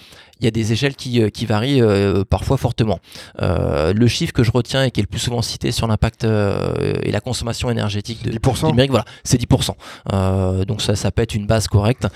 il 0.41 0.43
y 0.43 0.47
a 0.47 0.51
des 0.51 0.73
échelles 0.73 0.95
qui, 0.95 1.31
qui 1.31 1.45
varient 1.45 1.81
parfois 2.29 2.57
fortement. 2.57 2.99
le 3.39 4.07
chiffre 4.07 4.33
que 4.33 4.43
je 4.43 4.51
retiens 4.51 4.83
et 4.83 4.91
qui 4.91 4.99
est 4.99 5.03
le 5.03 5.07
plus 5.07 5.19
souvent 5.19 5.41
cité 5.41 5.71
sur 5.71 5.87
l'impact 5.87 6.25
et 6.25 7.11
la 7.11 7.21
consommation 7.21 7.71
énergétique 7.71 8.23
de, 8.23 8.37
10%. 8.37 8.67
numérique, 8.67 8.91
voilà, 8.91 9.05
c'est 9.23 9.41
10%. 9.41 10.65
donc 10.65 10.81
ça, 10.81 10.95
ça 10.95 11.11
peut 11.11 11.21
être 11.21 11.35
une 11.35 11.47
base 11.47 11.67
correcte 11.67 12.07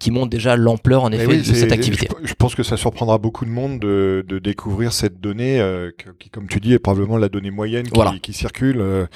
qui 0.00 0.10
montre 0.10 0.30
déjà 0.30 0.56
l'ampleur 0.56 1.04
en 1.04 1.12
effet 1.12 1.38
de 1.38 1.42
cette 1.42 1.72
activité. 1.72 1.97
Je, 2.22 2.34
pense 2.34 2.54
que 2.54 2.62
ça 2.62 2.76
surprendra 2.76 3.18
beaucoup 3.18 3.44
de 3.44 3.50
monde 3.50 3.80
de, 3.80 4.38
découvrir 4.38 4.92
cette 4.92 5.20
donnée 5.20 5.60
euh, 5.60 5.90
qui, 6.18 6.30
comme 6.30 6.48
tu 6.48 6.60
dis, 6.60 6.72
est 6.72 6.78
probablement 6.78 7.16
la 7.16 7.28
donnée 7.28 7.50
moyenne 7.50 7.86
qui, 8.22 8.32
circule. 8.32 8.80
Euh. 8.80 9.06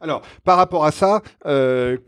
Alors, 0.00 0.22
par 0.44 0.56
rapport 0.56 0.84
à 0.84 0.92
ça, 0.92 1.22
euh, 1.46 1.98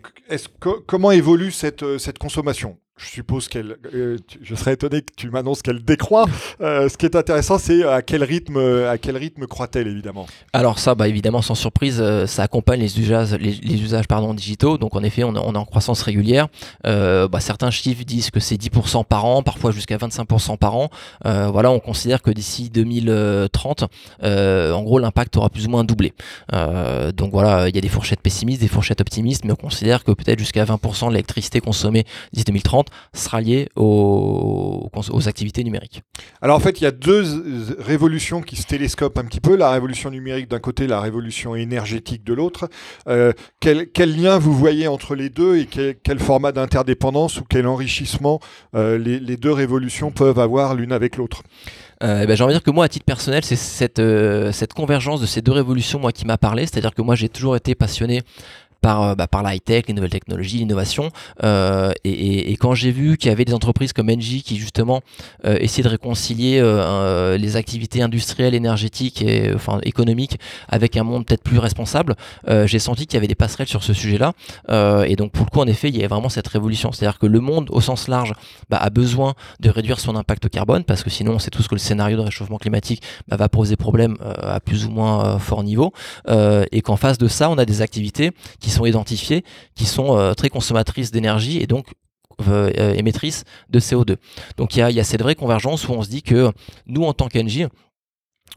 comment 0.87 1.11
évolue 1.11 1.53
cette, 1.53 1.99
cette 1.99 2.19
consommation? 2.19 2.79
Je 2.97 3.07
suppose 3.07 3.49
qu'elle, 3.49 3.77
euh, 3.93 4.19
je 4.41 4.55
serais 4.55 4.75
étonné 4.75 5.03
que 5.03 5.13
tu 5.17 5.29
m'annonces 5.29 5.63
qu'elle 5.63 5.85
décroît. 5.85 6.27
Euh, 6.61 6.89
ce 6.89 6.97
qui 6.97 7.07
est 7.07 7.17
intéressant, 7.17 7.59
c'est 7.59 7.83
à 7.85 8.03
quel 8.03 8.23
rythme, 8.23 8.57
à 8.89 8.99
quel 8.99 9.17
rythme 9.17 9.47
croît-elle 9.47 9.89
évidemment? 9.89 10.27
Alors 10.53 10.79
ça, 10.79 10.95
bah 10.95 11.09
évidemment, 11.09 11.43
sans 11.43 11.57
surprise, 11.57 11.99
euh, 12.01 12.27
ça 12.29 12.45
accompagne 12.45 12.79
les 12.79 13.01
usages, 13.01 13.33
les, 13.35 13.83
usages 13.83 14.07
pardon 14.07 14.33
digitaux. 14.33 14.79
Donc 14.79 14.95
en 14.95 15.03
effet, 15.03 15.25
on, 15.25 15.35
est 15.35 15.59
en 15.59 15.65
croissance 15.65 16.03
régulière. 16.03 16.47
Bah, 16.85 17.41
certains 17.41 17.71
chiffres 17.71 18.05
disent 18.05 18.31
que 18.31 18.39
c'est 18.39 18.57
10% 18.57 19.05
par 19.05 19.25
an, 19.25 19.43
parfois 19.43 19.73
jusqu'à 19.73 19.97
25% 19.97 20.57
par 20.57 20.77
an. 20.77 20.89
voilà, 21.25 21.73
on 21.73 21.81
considère 21.81 22.23
que 22.23 22.31
d'ici 22.31 22.71
2030, 22.71 23.85
en 24.23 24.83
gros, 24.83 25.01
l'impact 25.01 25.37
aura 25.37 25.51
plus 25.51 25.67
ou 25.67 25.71
moins 25.71 25.83
doublé. 25.83 26.13
donc 26.53 27.33
voilà, 27.33 27.69
il 27.69 27.75
y 27.75 27.79
a 27.79 27.81
des 27.81 27.89
fourchettes 27.89 28.21
pessimistes, 28.21 28.61
des 28.61 28.69
fourchettes 28.69 29.01
optimistes, 29.01 29.45
mais 29.45 29.53
on 29.53 29.57
considère 29.57 30.05
que 30.05 30.13
peut-être 30.13 30.39
jusqu'à 30.39 30.65
20% 30.65 31.09
de 31.09 31.11
l'électricité 31.11 31.61
consommée 31.61 32.05
d'ici 32.33 32.45
2030 32.45 32.84
sera 33.13 33.41
lié 33.41 33.69
aux, 33.77 34.91
aux, 34.93 35.29
activités 35.29 35.65
numériques. 35.65 36.03
Alors 36.43 36.57
en 36.57 36.61
fait, 36.61 36.81
il 36.81 36.85
y 36.85 36.87
a 36.87 36.91
deux 36.91 37.25
révolutions 37.79 38.43
qui 38.43 38.57
se 38.57 38.67
télescopent 38.67 39.19
un 39.19 39.25
petit 39.25 39.41
peu, 39.41 39.57
la 39.57 39.71
révolution 39.71 40.11
numérique 40.11 40.49
d'un 40.49 40.59
côté, 40.59 40.87
la 40.87 41.01
révolution 41.01 41.55
énergétique 41.55 42.25
de 42.25 42.35
l'autre. 42.35 42.69
Euh, 43.09 43.33
quel, 43.61 43.91
quel, 43.91 44.17
lien 44.17 44.39
vous 44.39 44.55
voyez 44.55 44.89
entre 44.89 45.15
les 45.15 45.29
deux 45.29 45.57
et 45.57 45.67
quel, 45.67 46.19
format 46.19 46.53
d'interdépendance 46.53 47.41
ou 47.41 47.45
quel 47.49 47.67
enrichissement 47.67 48.41
euh, 48.75 48.99
les, 48.99 49.19
les, 49.19 49.37
deux 49.37 49.53
révolutions 49.53 50.11
peuvent 50.11 50.39
avoir 50.39 50.75
l'une 50.75 50.93
avec 50.93 51.17
l'autre? 51.17 51.43
Euh, 52.03 52.21
eh 52.23 52.27
ben, 52.27 52.37
j'ai 52.37 52.45
envie 52.45 52.53
de 52.53 52.59
dire 52.59 52.65
que 52.65 52.71
moi, 52.71 52.85
à 52.85 52.89
titre 52.89 53.05
personnel, 53.05 53.45
c'est 53.45 53.57
cette, 53.57 54.03
cette 54.53 54.73
convergence 54.73 55.21
de 55.21 55.27
ces 55.27 55.43
deux 55.43 55.53
révolutions 55.53 55.99
moi, 55.99 56.13
qui 56.13 56.27
m'a 56.27 56.37
parlé. 56.37 56.67
C'est-à-dire 56.67 56.95
que 56.95 57.03
moi, 57.03 57.15
j'ai 57.15 57.29
toujours 57.29 57.57
été 57.57 57.75
passionné 57.75 58.23
par, 58.85 59.03
euh, 59.03 59.15
bah, 59.15 59.27
par 59.27 59.43
la 59.43 59.55
high-tech, 59.55 59.85
les 59.89 59.95
nouvelles 59.95 60.11
technologies, 60.11 60.59
l'innovation. 60.59 61.09
Euh, 61.43 61.93
et, 62.05 62.55
quand 62.61 62.75
j'ai 62.75 62.91
vu 62.91 63.17
qu'il 63.17 63.31
y 63.31 63.33
avait 63.33 63.47
des 63.47 63.55
entreprises 63.55 63.95
comme 63.95 64.11
Engie 64.11 64.43
qui 64.43 64.59
justement 64.59 65.01
euh, 65.47 65.57
essayaient 65.59 65.85
de 65.85 65.89
réconcilier 65.89 66.61
les 67.39 67.57
activités 67.57 68.03
industrielles, 68.03 68.55
énergétiques 68.55 69.23
et 69.23 69.53
enfin 69.55 69.81
économiques 69.83 70.39
avec 70.69 70.97
un 70.97 71.03
monde 71.03 71.25
peut-être 71.25 71.43
plus 71.43 71.59
responsable, 71.59 72.15
j'ai 72.67 72.79
senti 72.79 73.07
qu'il 73.07 73.15
y 73.15 73.19
avait 73.19 73.27
des 73.27 73.35
passerelles 73.35 73.69
sur 73.69 73.83
ce 73.83 73.93
sujet-là. 73.93 74.33
et 75.07 75.17
donc 75.17 75.33
pour 75.33 75.47
le 75.47 75.51
coup, 75.51 75.61
en 75.61 75.67
effet, 75.67 75.89
il 75.89 75.97
y 75.97 76.05
a 76.05 76.09
vraiment 76.09 76.29
cette 76.29 76.49
révolution. 76.49 76.93
C'est-à-dire 76.93 77.19
que 77.19 77.27
le 77.27 77.41
monde 77.41 77.69
au 77.71 77.81
sens 77.81 78.09
large 78.09 78.33
bah, 78.71 78.79
a 78.79 78.91
besoin 78.91 79.35
de 79.61 79.71
réduire 79.71 80.01
son 80.01 80.17
impact 80.17 80.49
carbone 80.49 80.85
parce 80.85 81.03
que 81.03 81.11
sinon, 81.11 81.33
on 81.33 81.39
sait 81.39 81.51
tous 81.51 81.67
que 81.69 81.75
le 81.75 81.81
scénario 81.81 82.17
de 82.17 82.23
réchauffement 82.23 82.59
climatique 82.59 83.03
bah, 83.29 83.37
va 83.37 83.49
poser 83.49 83.77
problème 83.77 84.17
à 84.21 84.61
plus 84.61 84.85
ou 84.87 84.91
moins 84.91 85.39
fort 85.39 85.65
niveau. 85.65 85.93
et 86.29 86.83
qu'en 86.83 86.97
face 86.97 87.19
de 87.19 87.29
ça, 87.29 87.49
on 87.51 87.59
a 87.59 87.65
des 87.65 87.81
activités 87.83 88.33
qui 88.61 88.71
identifiées, 88.87 89.45
qui 89.75 89.87
sont 89.87 90.17
euh, 90.17 90.35
très 90.35 90.49
consommatrices 90.49 91.11
d'énergie 91.11 91.59
et 91.59 91.67
donc 91.67 91.87
euh, 92.49 92.71
euh, 92.79 92.95
émettrices 92.95 93.45
de 93.71 93.79
CO2. 93.79 94.17
Donc 94.57 94.75
il 94.77 94.81
y 94.81 94.83
a, 94.83 94.91
y 94.91 95.01
a, 95.01 95.05
cette 95.05 95.23
vraie 95.23 95.37
convergence 95.37 95.89
où 95.89 95.93
on 95.93 96.03
se 96.03 96.09
dit 96.09 96.23
que 96.23 96.51
nous, 96.87 97.05
en 97.05 97.13
tant 97.13 97.29
qu'Engie, 97.29 97.67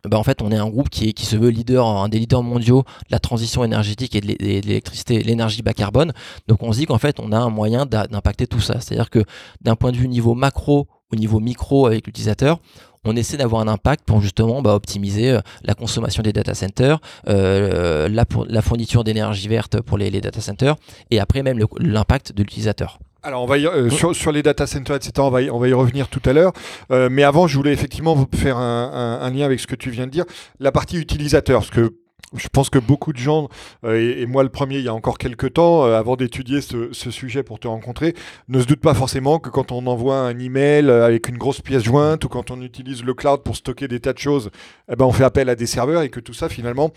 bah 0.03 0.17
en 0.17 0.23
fait, 0.23 0.41
on 0.41 0.51
est 0.51 0.57
un 0.57 0.69
groupe 0.69 0.89
qui, 0.89 1.13
qui, 1.13 1.25
se 1.25 1.35
veut 1.35 1.49
leader, 1.49 1.85
un 1.85 2.09
des 2.09 2.19
leaders 2.19 2.43
mondiaux 2.43 2.83
de 2.83 3.11
la 3.11 3.19
transition 3.19 3.63
énergétique 3.63 4.15
et 4.15 4.21
de 4.21 4.27
l'électricité, 4.27 5.21
l'énergie 5.21 5.61
bas 5.61 5.73
carbone. 5.73 6.13
Donc, 6.47 6.63
on 6.63 6.71
se 6.71 6.79
dit 6.79 6.85
qu'en 6.85 6.97
fait, 6.97 7.19
on 7.19 7.31
a 7.31 7.37
un 7.37 7.49
moyen 7.49 7.85
d'impacter 7.85 8.47
tout 8.47 8.59
ça. 8.59 8.79
C'est-à-dire 8.79 9.09
que 9.09 9.23
d'un 9.61 9.75
point 9.75 9.91
de 9.91 9.97
vue 9.97 10.07
niveau 10.07 10.33
macro 10.35 10.87
au 11.11 11.15
niveau 11.15 11.39
micro 11.39 11.85
avec 11.87 12.05
l'utilisateur, 12.05 12.59
on 13.07 13.15
essaie 13.15 13.37
d'avoir 13.37 13.61
un 13.61 13.67
impact 13.67 14.03
pour 14.05 14.21
justement 14.21 14.61
bah, 14.61 14.75
optimiser 14.75 15.31
euh, 15.31 15.39
la 15.63 15.73
consommation 15.73 16.21
des 16.21 16.33
data 16.33 16.53
centers, 16.53 16.99
euh, 17.29 18.09
la, 18.09 18.25
la, 18.49 18.61
fourniture 18.61 19.03
d'énergie 19.03 19.47
verte 19.47 19.81
pour 19.81 19.97
les, 19.97 20.11
data 20.21 20.41
centers, 20.41 20.75
et 21.09 21.19
après 21.19 21.43
même 21.43 21.59
l'impact 21.79 22.33
de 22.33 22.43
l'utilisateur. 22.43 22.99
Alors, 23.23 23.43
on 23.43 23.45
va 23.45 23.55
euh, 23.55 23.89
sur, 23.89 24.31
les 24.31 24.43
data 24.43 24.67
centers, 24.67 24.95
etc., 24.95 25.11
on 25.17 25.29
va 25.29 25.41
y, 25.41 25.49
on 25.49 25.59
va 25.59 25.67
y 25.67 25.73
revenir 25.73 26.07
tout 26.07 26.21
à 26.25 26.33
l'heure. 26.33 26.53
mais 26.89 27.23
avant, 27.23 27.47
je 27.47 27.57
voulais 27.57 27.73
effectivement 27.73 28.13
vous 28.13 28.27
faire 28.33 28.57
un, 28.57 29.19
un, 29.21 29.29
lien 29.31 29.45
avec 29.45 29.59
ce 29.59 29.67
que 29.67 29.75
tu 29.75 29.89
viens 29.89 30.05
de 30.05 30.11
dire. 30.11 30.25
La 30.59 30.71
partie 30.71 30.97
utilisateur, 30.97 31.59
parce 31.61 31.71
que 31.71 31.93
je 32.35 32.47
pense 32.49 32.69
que 32.69 32.79
beaucoup 32.79 33.13
de 33.13 33.17
gens, 33.17 33.47
euh, 33.85 34.21
et, 34.21 34.25
moi 34.25 34.43
le 34.43 34.49
premier 34.49 34.79
il 34.79 34.83
y 34.83 34.89
a 34.89 34.93
encore 34.93 35.17
quelques 35.17 35.53
temps, 35.53 35.85
euh, 35.85 35.97
avant 35.97 36.17
d'étudier 36.17 36.59
ce, 36.59 36.91
sujet 36.91 37.41
pour 37.41 37.57
te 37.57 37.69
rencontrer, 37.69 38.15
ne 38.49 38.59
se 38.59 38.65
doutent 38.65 38.81
pas 38.81 38.93
forcément 38.93 39.39
que 39.39 39.49
quand 39.49 39.71
on 39.71 39.87
envoie 39.87 40.19
un 40.19 40.37
email 40.37 40.89
euh, 40.89 41.05
avec 41.05 41.29
une 41.29 41.37
grosse 41.37 41.61
pièce 41.61 41.83
jointe 41.83 42.25
ou 42.25 42.27
quand 42.27 42.51
on 42.51 42.61
utilise 42.61 43.05
le 43.05 43.13
cloud 43.13 43.43
pour 43.43 43.55
stocker 43.55 43.87
des 43.87 44.01
tas 44.01 44.11
de 44.11 44.17
choses, 44.17 44.49
eh 44.91 44.97
ben, 44.97 45.05
on 45.05 45.13
fait 45.13 45.23
appel 45.23 45.47
à 45.47 45.55
des 45.55 45.65
serveurs 45.65 46.01
et 46.01 46.09
que 46.09 46.19
tout 46.19 46.33
ça 46.33 46.49
finalement 46.49 46.91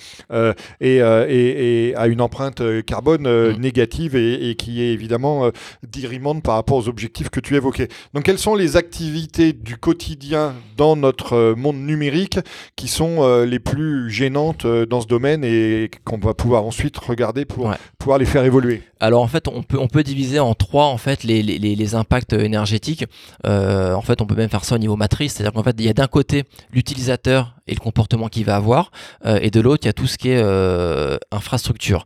est, 0.80 1.00
a 1.00 2.06
une 2.08 2.20
empreinte 2.20 2.62
carbone 2.84 3.22
mmh. 3.22 3.60
négative 3.60 4.16
et, 4.16 4.56
qui 4.56 4.82
est 4.82 4.92
évidemment 4.92 5.50
dirimante 5.86 6.42
par 6.42 6.56
rapport 6.56 6.78
aux 6.78 6.88
objectifs 6.88 7.30
que 7.30 7.40
tu 7.40 7.54
évoquais. 7.54 7.88
Donc 8.14 8.24
quelles 8.24 8.38
sont 8.38 8.56
les 8.56 8.76
activités 8.76 9.52
du 9.52 9.76
quotidien 9.76 10.54
dans 10.76 10.96
notre 10.96 11.54
monde 11.56 11.76
numérique 11.76 12.38
qui 12.74 12.88
sont 12.88 13.44
les 13.44 13.58
plus 13.60 14.10
gênantes 14.10 14.66
dans 14.66 15.00
ce 15.00 15.06
domaine? 15.06 15.19
Et 15.24 15.90
qu'on 16.04 16.18
va 16.18 16.34
pouvoir 16.34 16.64
ensuite 16.64 16.96
regarder 16.98 17.44
pour 17.44 17.72
pouvoir 17.98 18.18
les 18.18 18.24
faire 18.24 18.44
évoluer. 18.44 18.82
Alors 19.00 19.22
en 19.22 19.26
fait, 19.26 19.48
on 19.48 19.62
peut, 19.62 19.78
on 19.78 19.88
peut 19.88 20.02
diviser 20.02 20.38
en 20.40 20.54
trois 20.54 20.86
en 20.86 20.98
fait 20.98 21.24
les, 21.24 21.42
les, 21.42 21.58
les 21.58 21.94
impacts 21.94 22.32
énergétiques. 22.32 23.04
Euh, 23.46 23.94
en 23.94 24.02
fait, 24.02 24.20
on 24.20 24.26
peut 24.26 24.34
même 24.34 24.50
faire 24.50 24.64
ça 24.64 24.74
au 24.74 24.78
niveau 24.78 24.96
matrice, 24.96 25.34
c'est-à-dire 25.34 25.52
qu'en 25.52 25.62
fait, 25.62 25.76
il 25.78 25.84
y 25.84 25.88
a 25.88 25.94
d'un 25.94 26.06
côté 26.06 26.44
l'utilisateur 26.72 27.54
et 27.70 27.74
le 27.74 27.80
comportement 27.80 28.28
qu'il 28.28 28.44
va 28.44 28.56
avoir, 28.56 28.90
euh, 29.24 29.38
et 29.40 29.50
de 29.50 29.60
l'autre, 29.60 29.84
il 29.84 29.86
y 29.86 29.90
a 29.90 29.92
tout 29.92 30.06
ce 30.06 30.18
qui 30.18 30.28
est 30.28 30.42
euh, 30.42 31.16
infrastructure. 31.30 32.04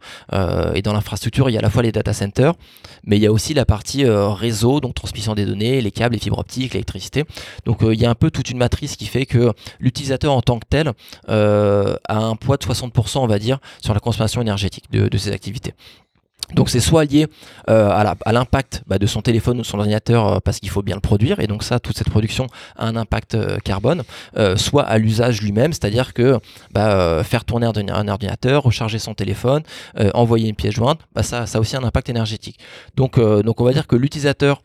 et 0.74 0.82
dans 0.82 0.92
l'infrastructure, 0.92 1.48
il 1.48 1.54
y 1.54 1.56
a 1.56 1.60
à 1.60 1.62
la 1.62 1.70
fois 1.70 1.82
les 1.82 1.92
data 1.92 2.12
centers, 2.12 2.54
mais 3.04 3.16
il 3.16 3.22
y 3.22 3.26
a 3.26 3.32
aussi 3.32 3.54
la 3.54 3.64
partie 3.64 4.04
réseau, 4.04 4.80
donc 4.80 4.94
transmission 4.94 5.34
des 5.34 5.46
données, 5.46 5.80
les 5.80 5.90
câbles, 5.90 6.14
les 6.14 6.20
fibres 6.20 6.38
optiques, 6.38 6.74
l'électricité. 6.74 7.24
Donc 7.64 7.78
il 7.82 8.00
y 8.00 8.04
a 8.04 8.10
un 8.10 8.14
peu 8.14 8.30
toute 8.30 8.50
une 8.50 8.58
matrice 8.58 8.96
qui 8.96 9.06
fait 9.06 9.26
que 9.26 9.52
l'utilisateur 9.80 10.32
en 10.32 10.42
tant 10.42 10.58
que 10.58 10.66
tel 10.68 10.92
a 11.28 12.16
un 12.16 12.36
poids 12.36 12.56
de 12.56 12.64
60% 12.64 13.18
on 13.18 13.26
va 13.26 13.38
dire, 13.38 13.58
sur 13.82 13.94
la 13.94 14.00
consommation 14.00 14.40
énergétique 14.40 14.90
de, 14.90 15.18
ces 15.18 15.32
activités. 15.32 15.74
Donc 16.52 16.68
c'est 16.68 16.80
soit 16.80 17.04
lié 17.04 17.26
euh, 17.70 17.90
à 17.90 18.32
l'impact 18.32 18.82
bah, 18.86 18.98
de 18.98 19.06
son 19.06 19.22
téléphone 19.22 19.60
ou 19.60 19.64
son 19.64 19.78
ordinateur 19.78 20.26
euh, 20.26 20.38
parce 20.40 20.60
qu'il 20.60 20.68
faut 20.68 20.82
bien 20.82 20.94
le 20.94 21.00
produire 21.00 21.40
et 21.40 21.46
donc 21.46 21.62
ça 21.62 21.80
toute 21.80 21.96
cette 21.96 22.10
production 22.10 22.46
a 22.76 22.86
un 22.86 22.96
impact 22.96 23.34
euh, 23.34 23.58
carbone, 23.64 24.02
soit 24.56 24.82
à 24.82 24.98
l'usage 24.98 25.40
lui-même, 25.40 25.72
c'est-à-dire 25.72 26.12
que 26.12 26.38
bah, 26.70 27.22
faire 27.24 27.44
tourner 27.44 27.66
un, 27.66 28.08
ordinateur, 28.08 28.62
recharger 28.62 28.98
son 28.98 29.14
téléphone, 29.14 29.62
envoyer 30.12 30.48
une 30.48 30.54
pièce 30.54 30.74
jointe, 30.74 31.00
bah, 31.14 31.22
ça, 31.22 31.46
ça 31.46 31.58
a 31.58 31.60
aussi 31.60 31.76
un 31.76 31.84
impact 31.84 32.08
énergétique. 32.08 32.58
Donc, 32.96 33.18
donc 33.18 33.60
on 33.60 33.64
va 33.64 33.72
dire 33.72 33.86
que 33.86 33.96
l'utilisateur 33.96 34.62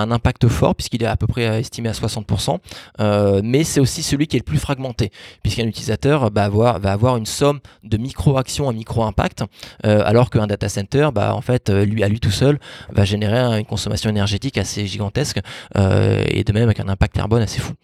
un 0.00 0.10
impact 0.10 0.48
fort 0.48 0.74
puisqu'il 0.74 1.02
est 1.02 1.06
à 1.06 1.16
peu 1.16 1.26
près 1.26 1.60
estimé 1.60 1.88
à 1.88 1.92
60%, 1.92 2.58
euh, 3.00 3.40
mais 3.44 3.64
c'est 3.64 3.80
aussi 3.80 4.02
celui 4.02 4.26
qui 4.26 4.36
est 4.36 4.40
le 4.40 4.44
plus 4.44 4.58
fragmenté 4.58 5.10
puisqu'un 5.42 5.66
utilisateur 5.66 6.30
bah, 6.30 6.48
va 6.48 6.92
avoir 6.92 7.16
une 7.16 7.26
somme 7.26 7.60
de 7.84 7.96
micro-actions 7.96 8.68
à 8.68 8.72
micro-impact, 8.72 9.44
euh, 9.84 10.02
alors 10.04 10.30
qu'un 10.30 10.46
data 10.46 10.68
center, 10.68 11.10
bah, 11.14 11.34
en 11.34 11.40
fait, 11.40 11.70
euh, 11.70 11.84
lui 11.84 12.02
à 12.02 12.08
lui 12.08 12.20
tout 12.20 12.30
seul, 12.30 12.58
va 12.90 13.04
générer 13.04 13.58
une 13.58 13.66
consommation 13.66 14.10
énergétique 14.10 14.58
assez 14.58 14.86
gigantesque 14.86 15.40
et 15.74 16.44
de 16.44 16.52
même 16.52 16.64
avec 16.64 16.80
un 16.80 16.88
impact 16.88 17.14
carbone 17.14 17.42
assez 17.42 17.60
fou. 17.60 17.74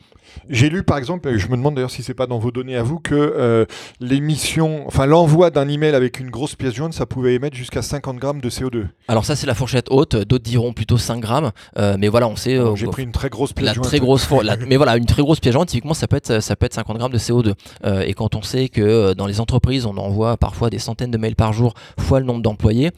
J'ai 0.49 0.71
lu 0.71 0.83
par 0.83 0.99
exemple, 0.99 1.37
je 1.37 1.47
me 1.49 1.57
demande 1.57 1.75
d'ailleurs 1.75 1.91
si 1.91 2.03
c'est 2.03 2.15
pas 2.15 2.27
dans 2.27 2.39
vos 2.39 2.51
données 2.51 2.77
à 2.77 2.83
vous, 2.83 2.99
que 2.99 3.15
euh, 3.15 3.65
l'émission, 4.01 4.87
enfin 4.87 5.07
l'envoi 5.07 5.51
d'un 5.51 5.69
email 5.69 5.95
avec 5.95 6.21
une 6.21 6.31
grosse 6.31 6.55
pièce 6.55 6.75
jointe, 6.75 6.93
ça 6.93 7.07
pouvait 7.07 7.35
émettre 7.35 7.57
jusqu'à 7.57 7.83
50 7.83 8.17
grammes 8.17 8.41
de 8.41 8.51
CO2. 8.51 8.87
Alors 9.09 9.25
ça 9.25 9.37
c'est 9.37 9.47
la 9.47 9.55
fourchette 9.55 9.87
haute, 9.91 10.17
d'autres 10.17 10.45
diront 10.45 10.73
plutôt 10.73 10.99
5 10.99 11.21
grammes, 11.21 11.53
euh, 11.79 11.97
mais 11.99 12.09
voilà 12.09 12.29
on 12.29 12.37
sait. 12.37 12.57
Euh, 12.57 12.75
j'ai 12.77 12.87
pris 12.87 13.03
une 13.03 13.13
très 13.13 13.29
grosse 13.29 13.53
pièce 13.53 13.75
jointe. 13.75 13.87
Très 13.87 13.99
grosse, 13.99 14.29
mais 14.69 14.77
voilà 14.77 14.97
une 14.97 15.07
très 15.07 15.23
grosse 15.23 15.41
pièce 15.41 15.55
jointe, 15.55 15.69
typiquement 15.69 15.95
ça 15.95 16.09
peut 16.09 16.17
être 16.17 16.41
ça 16.41 16.57
peut 16.57 16.67
être 16.67 16.75
50 16.75 16.99
grammes 16.99 17.13
de 17.13 17.19
CO2. 17.19 17.55
et 18.05 18.15
quand 18.15 18.35
on 18.35 18.43
sait 18.43 18.69
que 18.69 19.15
dans 19.15 19.27
les 19.27 19.41
entreprises 19.41 19.87
on 19.87 19.97
envoie 19.97 20.37
parfois 20.37 20.71
des 20.71 20.79
centaines 20.79 21.11
de 21.11 21.19
mails 21.19 21.37
par 21.37 21.53
jour 21.53 21.75
fois 21.99 22.21
le 22.21 22.27
nombre 22.27 22.43
d'employés, 22.43 22.91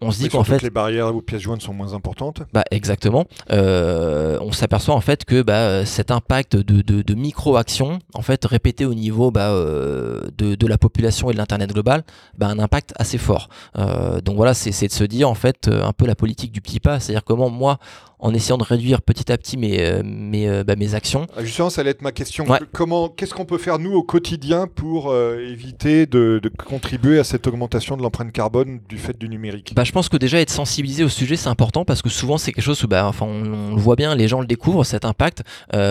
on 0.00 0.10
se 0.10 0.18
dit 0.18 0.28
qu'en 0.28 0.44
fait 0.44 0.62
les 0.62 0.70
barrières 0.70 1.14
aux 1.14 1.22
pièces 1.22 1.42
jointes 1.42 1.62
sont 1.62 1.74
moins 1.74 1.94
importantes. 1.94 2.42
Bah 2.52 2.64
exactement. 2.70 3.26
on 3.50 4.52
s'aperçoit 4.52 4.94
en 4.94 5.00
fait 5.00 5.24
que 5.24 5.42
bah, 5.42 5.84
cet 5.86 6.10
impact 6.10 6.56
de 6.56 6.81
de, 6.82 7.14
micro-actions, 7.14 7.98
en 8.14 8.22
fait, 8.22 8.44
répétées 8.44 8.84
au 8.84 8.94
niveau 8.94 9.30
bah, 9.30 9.50
euh, 9.50 10.22
de, 10.36 10.66
la 10.66 10.78
population 10.78 11.30
et 11.30 11.32
de 11.32 11.38
l'Internet 11.38 11.72
global, 11.72 12.04
bah, 12.36 12.48
un 12.48 12.58
impact 12.58 12.92
assez 12.96 13.18
fort. 13.18 13.48
Euh, 13.78 14.20
donc 14.20 14.36
voilà, 14.36 14.54
c'est 14.54 14.86
de 14.86 14.92
se 14.92 15.04
dire, 15.04 15.28
en 15.28 15.34
fait, 15.34 15.68
euh, 15.68 15.84
un 15.84 15.92
peu 15.92 16.06
la 16.06 16.14
politique 16.14 16.52
du 16.52 16.60
petit 16.60 16.80
pas, 16.80 17.00
c'est-à-dire 17.00 17.24
comment 17.24 17.50
moi, 17.50 17.78
en 18.22 18.32
essayant 18.32 18.56
de 18.56 18.62
réduire 18.62 19.02
petit 19.02 19.30
à 19.32 19.36
petit 19.36 19.56
mes, 19.56 19.80
euh, 19.80 20.02
mes, 20.04 20.48
euh, 20.48 20.62
bah, 20.62 20.76
mes 20.76 20.94
actions. 20.94 21.26
Ah, 21.36 21.44
justement, 21.44 21.70
ça 21.70 21.80
allait 21.80 21.90
être 21.90 22.02
ma 22.02 22.12
question. 22.12 22.46
Comment, 22.72 23.08
qu'est-ce 23.08 23.34
qu'on 23.34 23.44
peut 23.44 23.58
faire 23.58 23.80
nous 23.80 23.92
au 23.92 24.04
quotidien 24.04 24.68
pour 24.68 25.10
euh, 25.10 25.44
éviter 25.50 26.06
de, 26.06 26.40
contribuer 26.64 27.18
à 27.18 27.24
cette 27.24 27.48
augmentation 27.48 27.96
de 27.96 28.02
l'empreinte 28.02 28.30
carbone 28.30 28.80
du 28.88 28.96
fait 28.96 29.18
du 29.18 29.28
numérique? 29.28 29.72
Bah, 29.74 29.82
Je 29.82 29.90
pense 29.90 30.08
que 30.08 30.16
déjà 30.16 30.40
être 30.40 30.50
sensibilisé 30.50 31.02
au 31.02 31.08
sujet, 31.08 31.34
c'est 31.34 31.48
important 31.48 31.84
parce 31.84 32.00
que 32.00 32.08
souvent 32.08 32.38
c'est 32.38 32.52
quelque 32.52 32.64
chose 32.64 32.82
où 32.84 32.86
bah, 32.86 33.06
enfin, 33.08 33.26
on, 33.26 33.74
le 33.74 33.80
voit 33.80 33.96
bien, 33.96 34.14
les 34.14 34.28
gens 34.28 34.40
le 34.40 34.46
découvrent, 34.46 34.84
cet 34.84 35.04
impact, 35.04 35.42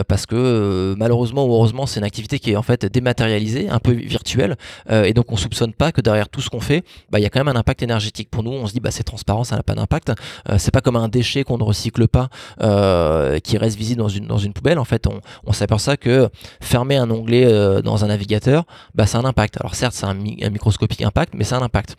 parce 0.07 0.25
que 0.25 0.95
malheureusement 0.97 1.45
ou 1.45 1.53
heureusement, 1.53 1.85
c'est 1.85 1.99
une 1.99 2.05
activité 2.05 2.39
qui 2.39 2.51
est 2.51 2.55
en 2.55 2.61
fait 2.61 2.85
dématérialisée, 2.85 3.67
un 3.69 3.79
peu 3.79 3.91
virtuelle, 3.91 4.55
et 4.89 5.13
donc 5.13 5.31
on 5.31 5.35
soupçonne 5.35 5.73
pas 5.73 5.91
que 5.91 5.99
derrière 5.99 6.29
tout 6.29 6.41
ce 6.41 6.49
qu'on 6.49 6.61
fait, 6.61 6.83
bah, 7.09 7.19
il 7.19 7.23
y 7.23 7.25
a 7.25 7.29
quand 7.29 7.39
même 7.39 7.53
un 7.53 7.59
impact 7.59 7.83
énergétique. 7.83 8.29
Pour 8.29 8.43
nous, 8.43 8.51
on 8.51 8.67
se 8.67 8.73
dit 8.73 8.79
bah, 8.79 8.91
c'est 8.91 9.03
transparent, 9.03 9.43
ça 9.43 9.57
n'a 9.57 9.63
pas 9.63 9.75
d'impact. 9.75 10.13
c'est 10.57 10.71
pas 10.71 10.81
comme 10.81 10.95
un 10.95 11.09
déchet 11.09 11.43
qu'on 11.43 11.57
ne 11.57 11.63
recycle 11.63 12.07
pas 12.07 12.20
euh, 12.61 13.39
qui 13.39 13.57
reste 13.57 13.77
visible 13.77 14.01
dans 14.01 14.37
une, 14.37 14.53
poubelle, 14.53 14.79
en 14.79 14.85
fait, 14.85 15.07
on, 15.07 15.19
on 15.45 15.53
s'aperçoit 15.53 15.97
que 15.97 16.29
fermer 16.61 16.97
un 16.97 17.09
onglet 17.09 17.45
euh, 17.45 17.81
dans 17.81 18.03
un 18.03 18.07
navigateur, 18.07 18.65
bah, 18.95 19.05
c'est 19.05 19.17
un 19.17 19.25
impact. 19.25 19.57
Alors 19.59 19.75
certes, 19.75 19.93
c'est 19.93 20.05
un 20.05 20.13
microscopique 20.13 21.01
impact, 21.01 21.33
mais 21.35 21.43
c'est 21.43 21.55
un 21.55 21.61
impact. 21.61 21.95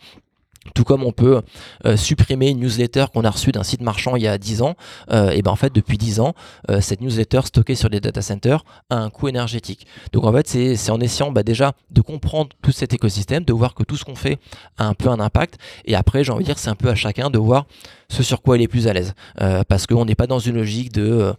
Tout 0.73 0.83
comme 0.83 1.03
on 1.03 1.11
peut 1.11 1.41
euh, 1.85 1.97
supprimer 1.97 2.49
une 2.49 2.59
newsletter 2.59 3.05
qu'on 3.13 3.23
a 3.23 3.29
reçue 3.29 3.51
d'un 3.51 3.63
site 3.63 3.81
marchand 3.81 4.15
il 4.15 4.23
y 4.23 4.27
a 4.27 4.37
10 4.37 4.61
ans, 4.61 4.75
et 5.11 5.41
ben 5.41 5.51
en 5.51 5.55
fait 5.55 5.73
depuis 5.73 5.97
10 5.97 6.19
ans, 6.19 6.33
cette 6.79 7.01
newsletter 7.01 7.41
stockée 7.45 7.75
sur 7.75 7.89
des 7.89 7.99
data 7.99 8.21
centers 8.21 8.63
a 8.89 8.97
un 8.97 9.09
coût 9.09 9.27
énergétique. 9.27 9.85
Donc 10.11 10.25
en 10.25 10.31
fait 10.31 10.47
c'est 10.47 10.89
en 10.89 10.99
essayant 10.99 11.31
bah, 11.31 11.43
déjà 11.43 11.73
de 11.91 12.01
comprendre 12.01 12.49
tout 12.61 12.71
cet 12.71 12.93
écosystème, 12.93 13.43
de 13.43 13.53
voir 13.53 13.73
que 13.73 13.83
tout 13.83 13.97
ce 13.97 14.05
qu'on 14.05 14.15
fait 14.15 14.39
a 14.77 14.87
un 14.87 14.93
peu 14.93 15.09
un 15.09 15.19
impact, 15.19 15.57
et 15.85 15.95
après 15.95 16.23
j'ai 16.23 16.31
envie 16.31 16.43
de 16.43 16.47
dire 16.47 16.59
c'est 16.59 16.69
un 16.69 16.75
peu 16.75 16.89
à 16.89 16.95
chacun 16.95 17.29
de 17.29 17.37
voir 17.37 17.65
ce 18.09 18.23
sur 18.23 18.41
quoi 18.41 18.57
il 18.57 18.63
est 18.63 18.67
plus 18.67 18.87
à 18.87 18.93
l'aise. 18.93 19.13
Euh, 19.41 19.63
parce 19.67 19.87
qu'on 19.87 20.05
n'est 20.05 20.15
pas 20.15 20.27
dans 20.27 20.39
une 20.39 20.55
logique 20.55 20.91
de, 20.91 21.03
euh, 21.03 21.33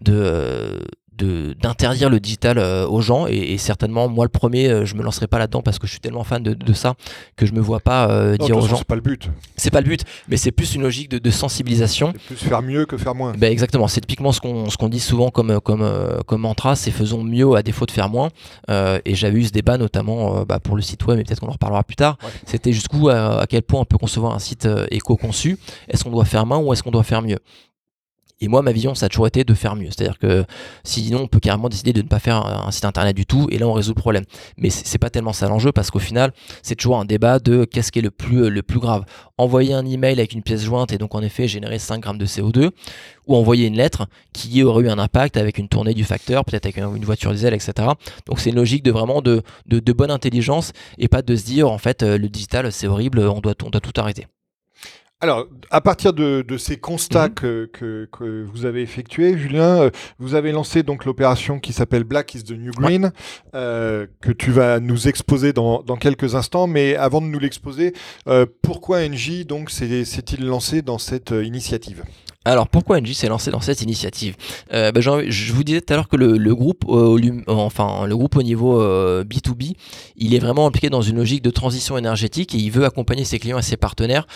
de, 0.00 0.12
euh, 0.14 0.78
d'interdire 1.18 2.10
le 2.10 2.20
digital 2.20 2.58
aux 2.58 3.00
gens. 3.00 3.26
Et, 3.26 3.58
certainement 3.58 4.08
moi 4.08 4.24
le 4.24 4.30
premier 4.30 4.86
je 4.86 4.94
me 4.94 5.02
lancerai 5.02 5.26
pas 5.26 5.38
là-dedans 5.38 5.62
parce 5.62 5.78
que 5.78 5.86
je 5.86 5.92
suis 5.92 6.00
tellement 6.00 6.22
fan 6.24 6.42
de, 6.42 6.72
ça 6.72 6.94
que 7.36 7.44
je 7.44 7.52
me 7.52 7.60
vois 7.60 7.80
pas 7.80 8.36
dire 8.36 8.56
aux 8.56 8.66
gens. 8.66 8.76
c'est 8.76 8.86
pas 8.86 8.94
le 8.94 9.00
but. 9.00 9.28
C'est 9.56 9.70
pas 9.70 9.80
le 9.80 9.88
but 9.88 10.04
mais 10.28 10.36
c'est 10.36 10.52
plus 10.52 10.74
une 10.74 10.82
logique 10.82 11.10
de, 11.10 11.30
sensibilisation. 11.30 12.12
C'est 12.12 12.36
plus 12.36 12.48
faire 12.48 12.62
mieux 12.62 12.86
que 12.86 12.96
faire 12.96 13.14
moins. 13.14 13.32
Ben 13.36 13.50
exactement. 13.52 13.88
C'est 13.88 14.00
typiquement 14.00 14.32
ce 14.32 14.40
qu'on 14.40 14.70
ce 14.70 14.76
qu'on 14.76 14.88
dit 14.88 15.00
souvent 15.00 15.30
comme 15.30 15.60
comme 15.60 15.88
comme 16.26 16.40
mantra 16.40 16.76
c'est 16.76 16.90
faisons 16.90 17.24
mieux 17.24 17.54
à 17.54 17.62
défaut 17.62 17.86
de 17.86 17.90
faire 17.90 18.08
moins. 18.08 18.30
Et 18.68 19.14
j'avais 19.14 19.38
eu 19.38 19.44
ce 19.44 19.52
débat 19.52 19.76
notamment 19.78 20.44
bah, 20.44 20.60
pour 20.60 20.76
le 20.76 20.82
site 20.82 21.04
web 21.06 21.18
mais 21.18 21.24
peut-être 21.24 21.40
qu'on 21.40 21.48
en 21.48 21.52
reparlera 21.52 21.82
plus 21.84 21.96
tard. 21.96 22.16
C'était 22.46 22.72
jusqu'où 22.72 23.08
à, 23.08 23.40
à, 23.40 23.46
quel 23.46 23.62
point 23.62 23.80
on 23.80 23.84
peut 23.84 23.98
concevoir 23.98 24.34
un 24.34 24.38
site 24.38 24.68
éco-conçu. 24.90 25.58
Est-ce 25.88 26.04
qu'on 26.04 26.10
doit 26.10 26.24
faire 26.24 26.46
moins 26.46 26.58
ou 26.58 26.72
est-ce 26.72 26.82
qu'on 26.82 26.90
doit 26.90 27.02
faire 27.02 27.22
mieux? 27.22 27.38
Et 28.40 28.48
moi, 28.48 28.62
ma 28.62 28.72
vision, 28.72 28.94
ça 28.94 29.06
a 29.06 29.08
toujours 29.08 29.26
été 29.26 29.44
de 29.44 29.54
faire 29.54 29.74
mieux. 29.74 29.88
C'est-à-dire 29.90 30.18
que 30.18 30.44
sinon, 30.84 31.22
on 31.22 31.26
peut 31.26 31.40
carrément 31.40 31.68
décider 31.68 31.92
de 31.92 32.02
ne 32.02 32.08
pas 32.08 32.20
faire 32.20 32.46
un 32.46 32.70
site 32.70 32.84
internet 32.84 33.16
du 33.16 33.26
tout, 33.26 33.48
et 33.50 33.58
là, 33.58 33.66
on 33.66 33.72
résout 33.72 33.94
le 33.94 34.00
problème. 34.00 34.24
Mais 34.56 34.70
c'est 34.70 34.98
pas 34.98 35.10
tellement 35.10 35.32
ça 35.32 35.48
l'enjeu, 35.48 35.72
parce 35.72 35.90
qu'au 35.90 35.98
final, 35.98 36.32
c'est 36.62 36.76
toujours 36.76 37.00
un 37.00 37.04
débat 37.04 37.38
de 37.40 37.64
qu'est-ce 37.64 37.90
qui 37.90 37.98
est 37.98 38.02
le 38.02 38.10
plus, 38.10 38.48
le 38.48 38.62
plus 38.62 38.78
grave. 38.78 39.04
Envoyer 39.38 39.74
un 39.74 39.84
email 39.84 40.12
avec 40.12 40.32
une 40.32 40.42
pièce 40.42 40.62
jointe 40.62 40.92
et 40.92 40.98
donc 40.98 41.14
en 41.14 41.22
effet 41.22 41.48
générer 41.48 41.78
5 41.78 42.00
grammes 42.00 42.18
de 42.18 42.26
CO2, 42.26 42.70
ou 43.26 43.36
envoyer 43.36 43.66
une 43.66 43.76
lettre 43.76 44.06
qui 44.32 44.62
aurait 44.62 44.84
eu 44.84 44.88
un 44.88 44.98
impact 44.98 45.36
avec 45.36 45.58
une 45.58 45.68
tournée 45.68 45.94
du 45.94 46.04
facteur, 46.04 46.44
peut-être 46.44 46.66
avec 46.66 46.78
une 46.78 47.04
voiture 47.04 47.32
diesel, 47.32 47.54
etc. 47.54 47.88
Donc 48.26 48.40
c'est 48.40 48.50
une 48.50 48.56
logique 48.56 48.82
de 48.82 48.90
vraiment 48.90 49.20
de, 49.20 49.42
de, 49.66 49.92
bonne 49.92 50.10
intelligence 50.10 50.72
et 50.96 51.08
pas 51.08 51.22
de 51.22 51.34
se 51.36 51.44
dire 51.44 51.70
en 51.70 51.78
fait 51.78 52.02
euh, 52.02 52.18
le 52.18 52.28
digital 52.28 52.70
c'est 52.72 52.86
horrible, 52.86 53.20
on 53.20 53.40
doit, 53.40 53.54
on 53.64 53.70
doit 53.70 53.80
tout 53.80 53.98
arrêter. 54.00 54.26
Alors, 55.20 55.48
à 55.72 55.80
partir 55.80 56.12
de, 56.12 56.44
ces 56.58 56.76
constats 56.76 57.28
mhm. 57.28 57.34
que, 57.34 58.44
vous 58.52 58.66
avez 58.66 58.82
effectués, 58.82 59.36
Julien, 59.36 59.82
euh, 59.82 59.90
vous 60.20 60.36
avez 60.36 60.52
lancé 60.52 60.84
donc 60.84 61.04
l'opération 61.04 61.58
qui 61.58 61.72
s'appelle 61.72 62.04
Black 62.04 62.36
is 62.36 62.44
the 62.44 62.52
New 62.52 62.70
Green, 62.70 63.10
euh, 63.56 64.06
que 64.20 64.30
tu 64.30 64.52
vas 64.52 64.78
nous 64.78 65.08
exposer 65.08 65.52
dans, 65.52 65.82
quelques 65.98 66.36
instants. 66.36 66.68
Mais 66.68 66.94
avant 66.94 67.20
de 67.20 67.26
nous 67.26 67.40
l'exposer, 67.40 67.94
euh, 68.28 68.46
pourquoi 68.62 69.08
NJ 69.08 69.44
donc 69.44 69.70
s'est-il 69.70 70.46
lancé 70.46 70.82
dans 70.82 70.98
cette 70.98 71.30
initiative? 71.30 72.04
Alors 72.52 72.68
pourquoi 72.68 72.98
Engie 72.98 73.14
s'est 73.14 73.28
lancé 73.28 73.50
dans 73.50 73.60
cette 73.60 73.82
initiative 73.82 74.36
euh, 74.72 74.90
bah, 74.92 75.00
Je 75.00 75.52
vous 75.52 75.64
disais 75.64 75.80
tout 75.80 75.92
à 75.92 75.96
l'heure 75.96 76.08
que 76.08 76.16
le, 76.16 76.54
groupe, 76.54 76.84
enfin 77.46 78.06
le 78.06 78.16
groupe 78.16 78.36
au 78.36 78.42
niveau 78.42 78.82
B2B, 79.24 79.74
il 80.16 80.34
est 80.34 80.38
vraiment 80.38 80.66
impliqué 80.66 80.90
dans 80.90 81.02
une 81.02 81.16
logique 81.16 81.42
de 81.42 81.50
transition 81.50 81.98
énergétique 81.98 82.54
et 82.54 82.58
il 82.58 82.70
veut 82.70 82.84
accompagner 82.84 83.24
ses 83.24 83.38
clients 83.38 83.58
et 83.58 83.62
ses 83.62 83.76
partenaires 83.76 84.26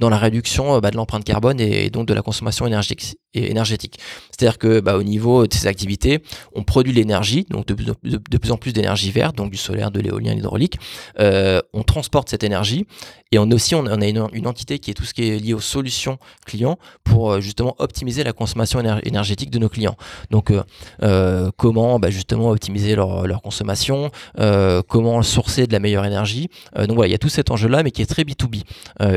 dans 0.00 0.08
la 0.08 0.18
réduction 0.18 0.78
bah, 0.78 0.90
de 0.90 0.96
l'empreinte 0.96 1.24
carbone 1.24 1.60
et, 1.60 1.90
donc 1.90 2.06
de 2.06 2.14
la 2.14 2.22
consommation 2.22 2.66
énergétique. 2.66 3.18
C'est-à-dire 3.34 4.58
que 4.58 4.80
bah, 4.80 4.96
au 4.96 5.02
niveau 5.02 5.46
de 5.46 5.52
ses 5.52 5.66
activités, 5.66 6.22
on 6.54 6.62
produit 6.62 6.92
l'énergie, 6.92 7.46
donc 7.50 7.66
de, 7.66 8.38
plus 8.38 8.50
en 8.52 8.56
plus 8.56 8.72
d'énergie 8.72 9.10
verte, 9.10 9.36
donc 9.36 9.50
du 9.50 9.56
solaire, 9.56 9.90
de 9.90 10.00
l'éolien, 10.00 10.34
l'hydraulique. 10.34 10.78
on 11.18 11.82
transporte 11.82 12.28
cette 12.30 12.44
énergie 12.44 12.86
et 13.32 13.38
on 13.38 13.50
aussi 13.50 13.74
on, 13.74 13.86
a 13.86 14.06
une, 14.06 14.46
entité 14.46 14.78
qui 14.78 14.90
est 14.90 14.94
tout 14.94 15.04
ce 15.04 15.12
qui 15.12 15.28
est 15.28 15.38
lié 15.38 15.52
aux 15.52 15.60
solutions 15.60 16.18
clients 16.46 16.78
pour 17.02 17.40
justement 17.40 17.55
justement 17.56 17.74
optimiser 17.78 18.22
la 18.22 18.34
consommation 18.34 18.80
énergétique 19.02 19.50
de 19.50 19.58
nos 19.58 19.70
clients. 19.70 19.96
Donc 20.30 20.50
euh, 20.50 20.62
euh, 21.02 21.50
comment 21.56 21.98
bah, 21.98 22.10
justement 22.10 22.50
optimiser 22.50 22.94
leur, 22.94 23.40
consommation, 23.42 24.10
euh, 24.38 24.82
comment 24.86 25.22
sourcer 25.22 25.66
de 25.66 25.72
la 25.72 25.80
meilleure 25.80 26.04
énergie. 26.04 26.48
donc 26.76 26.96
voilà, 26.96 27.08
il 27.08 27.12
y 27.12 27.14
a 27.14 27.18
tout 27.18 27.30
cet 27.30 27.50
enjeu-là, 27.50 27.82
mais 27.82 27.90
qui 27.92 28.02
est 28.02 28.06
très 28.06 28.24
B2B. 28.24 28.62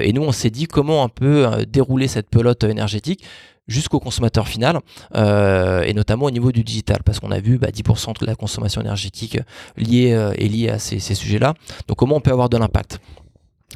et 0.01 0.13
nous, 0.13 0.21
on 0.21 0.31
s'est 0.31 0.49
dit 0.49 0.67
comment 0.67 1.03
un 1.03 1.09
peu 1.09 1.47
dérouler 1.67 2.07
cette 2.07 2.29
pelote 2.29 2.63
énergétique 2.63 3.23
jusqu'au 3.67 3.99
consommateur 3.99 4.47
final, 4.47 4.79
et 5.15 5.93
notamment 5.93 6.25
au 6.25 6.31
niveau 6.31 6.51
du 6.51 6.63
digital, 6.63 6.99
parce 7.03 7.19
qu'on 7.19 7.31
a 7.31 7.39
vu 7.39 7.57
bah, 7.57 7.69
10% 7.69 8.19
de 8.19 8.25
la 8.25 8.35
consommation 8.35 8.81
énergétique 8.81 9.37
liée, 9.77 10.09
est 10.37 10.47
liée 10.47 10.69
à 10.69 10.79
ces 10.79 10.99
sujets-là. 10.99 11.53
Donc 11.87 11.97
comment 11.97 12.15
on 12.15 12.21
peut 12.21 12.31
avoir 12.31 12.49
de 12.49 12.57
l'impact? 12.57 12.99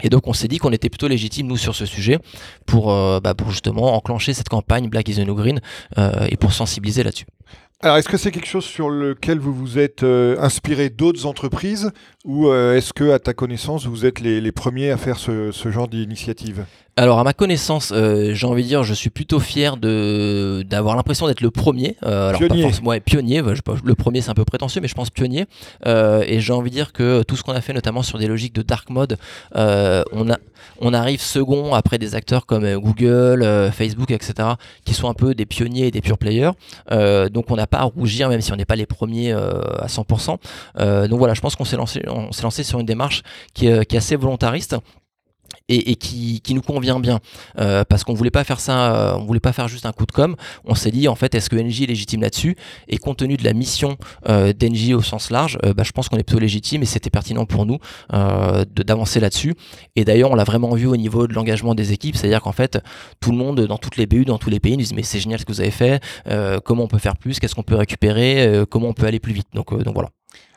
Et 0.01 0.09
donc 0.09 0.27
on 0.27 0.33
s'est 0.33 0.47
dit 0.47 0.57
qu'on 0.57 0.71
était 0.71 0.89
plutôt 0.89 1.07
légitime 1.07 1.47
nous 1.47 1.57
sur 1.57 1.75
ce 1.75 1.85
sujet 1.85 2.19
pour, 2.65 2.91
euh, 2.91 3.19
bah, 3.19 3.35
pour 3.35 3.51
justement 3.51 3.95
enclencher 3.95 4.33
cette 4.33 4.49
campagne 4.49 4.89
Black 4.89 5.07
is 5.09 5.15
the 5.15 5.19
New 5.27 5.35
Green 5.35 5.61
euh, 5.97 6.27
et 6.29 6.37
pour 6.37 6.53
sensibiliser 6.53 7.03
là-dessus. 7.03 7.25
Alors, 7.83 7.97
est-ce 7.97 8.07
que 8.07 8.15
c'est 8.15 8.31
quelque 8.31 8.47
chose 8.47 8.63
sur 8.63 8.89
lequel 8.89 9.39
vous 9.39 9.53
vous 9.53 9.77
êtes 9.77 10.03
euh, 10.03 10.37
inspiré 10.39 10.89
d'autres 10.89 11.25
entreprises 11.25 11.91
ou 12.23 12.51
est-ce 12.53 12.93
que, 12.93 13.11
à 13.11 13.19
ta 13.19 13.33
connaissance, 13.33 13.85
vous 13.85 14.05
êtes 14.05 14.19
les, 14.19 14.51
premiers 14.51 14.91
à 14.91 14.97
faire 14.97 15.17
ce, 15.17 15.51
ce 15.51 15.71
genre 15.71 15.87
d'initiative? 15.87 16.65
Alors 16.95 17.17
à 17.17 17.23
ma 17.23 17.33
connaissance, 17.33 17.91
euh, 17.91 18.35
j'ai 18.35 18.45
envie 18.45 18.61
de 18.61 18.67
dire, 18.67 18.83
je 18.83 18.93
suis 18.93 19.09
plutôt 19.09 19.39
fier 19.39 19.77
de 19.77 20.63
d'avoir 20.69 20.95
l'impression 20.95 21.25
d'être 21.25 21.41
le 21.41 21.49
premier. 21.49 21.97
Euh, 22.03 22.29
alors 22.29 22.39
pionnier. 22.39 22.61
Pas 22.61 22.69
forcément, 22.69 22.91
pionnier. 23.03 23.41
le 23.41 23.95
premier 23.95 24.21
c'est 24.21 24.29
un 24.29 24.35
peu 24.35 24.45
prétentieux, 24.45 24.79
mais 24.79 24.87
je 24.87 24.93
pense 24.93 25.09
pionnier. 25.09 25.47
Euh, 25.87 26.23
et 26.27 26.39
j'ai 26.39 26.53
envie 26.53 26.69
de 26.69 26.75
dire 26.75 26.93
que 26.93 27.23
tout 27.23 27.35
ce 27.35 27.41
qu'on 27.41 27.53
a 27.53 27.61
fait, 27.61 27.73
notamment 27.73 28.03
sur 28.03 28.19
des 28.19 28.27
logiques 28.27 28.53
de 28.53 28.61
dark 28.61 28.91
mode, 28.91 29.17
on 29.55 30.29
a 30.29 30.37
on 30.79 30.93
arrive 30.93 31.21
second 31.21 31.73
après 31.73 31.97
des 31.97 32.13
acteurs 32.13 32.45
comme 32.45 32.71
Google, 32.75 33.43
Facebook, 33.73 34.11
etc., 34.11 34.49
qui 34.85 34.93
sont 34.93 35.09
un 35.09 35.13
peu 35.13 35.33
des 35.33 35.45
pionniers 35.45 35.87
et 35.87 35.91
des 35.91 36.01
pure 36.01 36.19
players. 36.19 36.51
donc 37.31 37.49
on 37.49 37.55
n'a 37.55 37.67
pas 37.67 37.79
à 37.79 37.83
rougir, 37.83 38.29
même 38.29 38.41
si 38.41 38.53
on 38.53 38.55
n'est 38.55 38.65
pas 38.65 38.75
les 38.75 38.85
premiers 38.85 39.31
à 39.31 39.87
100%. 39.87 41.07
donc 41.07 41.17
voilà, 41.19 41.33
je 41.33 41.41
pense 41.41 41.55
qu'on 41.55 41.65
s'est 41.65 41.77
lancé, 41.77 42.03
on 42.13 42.31
s'est 42.31 42.43
lancé 42.43 42.63
sur 42.63 42.79
une 42.79 42.85
démarche 42.85 43.23
qui 43.53 43.67
est 43.67 43.95
assez 43.95 44.15
volontariste 44.15 44.75
et, 45.69 45.95
qui, 45.95 46.41
nous 46.53 46.61
convient 46.61 46.99
bien. 46.99 47.19
Euh, 47.59 47.83
parce 47.87 48.03
qu'on 48.03 48.13
voulait 48.13 48.31
pas 48.31 48.43
faire 48.43 48.59
ça 48.59 48.95
euh, 48.95 49.17
on 49.17 49.25
voulait 49.25 49.39
pas 49.39 49.53
faire 49.53 49.67
juste 49.67 49.85
un 49.85 49.91
coup 49.91 50.05
de 50.05 50.11
com. 50.11 50.35
On 50.65 50.75
s'est 50.75 50.91
dit 50.91 51.07
en 51.07 51.15
fait 51.15 51.33
est-ce 51.35 51.49
que 51.49 51.55
NJ 51.55 51.83
est 51.83 51.87
légitime 51.87 52.21
là-dessus? 52.21 52.55
Et 52.87 52.97
compte 52.97 53.17
tenu 53.17 53.37
de 53.37 53.43
la 53.43 53.53
mission 53.53 53.97
euh, 54.29 54.53
d'NJ 54.53 54.91
au 54.93 55.01
sens 55.01 55.29
large 55.29 55.57
bah, 55.75 55.83
je 55.83 55.91
pense 55.91 56.09
qu'on 56.09 56.17
est 56.17 56.23
plutôt 56.23 56.39
légitime 56.39 56.83
et 56.83 56.85
c'était 56.85 57.09
pertinent 57.09 57.45
pour 57.45 57.65
nous 57.65 57.79
d'avancer 58.09 59.19
là-dessus. 59.19 59.55
Et 59.95 60.05
d'ailleurs 60.05 60.31
on 60.31 60.35
l'a 60.35 60.43
vraiment 60.43 60.73
vu 60.75 60.87
au 60.87 60.97
niveau 60.97 61.27
de 61.27 61.33
l'engagement 61.33 61.75
des 61.75 61.91
équipes 61.91 62.15
c'est-à-dire 62.15 62.41
qu'en 62.41 62.51
fait 62.51 62.79
tout 63.19 63.31
le 63.31 63.37
monde 63.37 63.61
dans 63.61 63.77
toutes 63.77 63.97
les 63.97 64.05
BU 64.05 64.25
dans 64.25 64.37
tous 64.37 64.49
les 64.49 64.59
pays 64.59 64.77
nous 64.77 64.83
dit 64.83 64.93
mais 64.95 65.03
c'est 65.03 65.19
génial 65.19 65.39
ce 65.39 65.45
que 65.45 65.51
vous 65.51 65.61
avez 65.61 65.71
fait 65.71 66.01
comment 66.63 66.83
on 66.83 66.87
peut 66.87 66.97
faire 66.97 67.17
plus 67.17 67.39
qu'est-ce 67.39 67.55
qu'on 67.55 67.63
peut 67.63 67.75
récupérer 67.75 68.63
comment 68.69 68.89
on 68.89 68.93
peut 68.93 69.05
aller 69.05 69.19
plus 69.19 69.33
vite. 69.33 69.47
Donc 69.53 69.73
voilà 69.73 70.09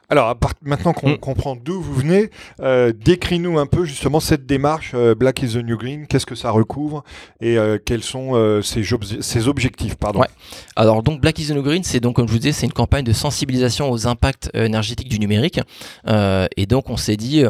alors, 0.08 0.36
maintenant 0.62 0.92
qu'on 0.92 1.10
mm. 1.10 1.18
comprend 1.18 1.56
d'où 1.56 1.80
vous 1.80 1.94
venez, 1.94 2.30
euh, 2.60 2.92
décris-nous 2.92 3.58
un 3.58 3.66
peu 3.66 3.84
justement 3.84 4.20
cette 4.20 4.46
démarche 4.46 4.92
euh, 4.94 5.14
Black 5.16 5.42
is 5.42 5.54
the 5.54 5.64
New 5.64 5.76
Green. 5.76 6.06
Qu'est-ce 6.06 6.26
que 6.26 6.36
ça 6.36 6.50
recouvre 6.50 7.02
et 7.40 7.58
euh, 7.58 7.78
quels 7.84 8.02
sont 8.02 8.62
ses, 8.62 9.48
objectifs 9.48 9.96
pardon? 9.96 10.22
Alors 10.76 11.02
donc 11.02 11.20
Black 11.20 11.38
is 11.38 11.48
the 11.48 11.52
New 11.52 11.62
Green, 11.62 11.82
c'est 11.82 12.00
donc 12.00 12.16
comme 12.16 12.28
je 12.28 12.32
vous 12.32 12.38
disais, 12.38 12.52
c'est 12.52 12.66
une 12.66 12.72
campagne 12.72 13.04
de 13.04 13.12
sensibilisation 13.12 13.90
aux 13.90 14.06
impacts 14.06 14.50
énergétiques 14.54 15.08
du 15.08 15.18
numérique. 15.18 15.60
et 16.06 16.66
donc 16.66 16.88
on 16.90 16.96
s'est 16.96 17.16
dit 17.16 17.44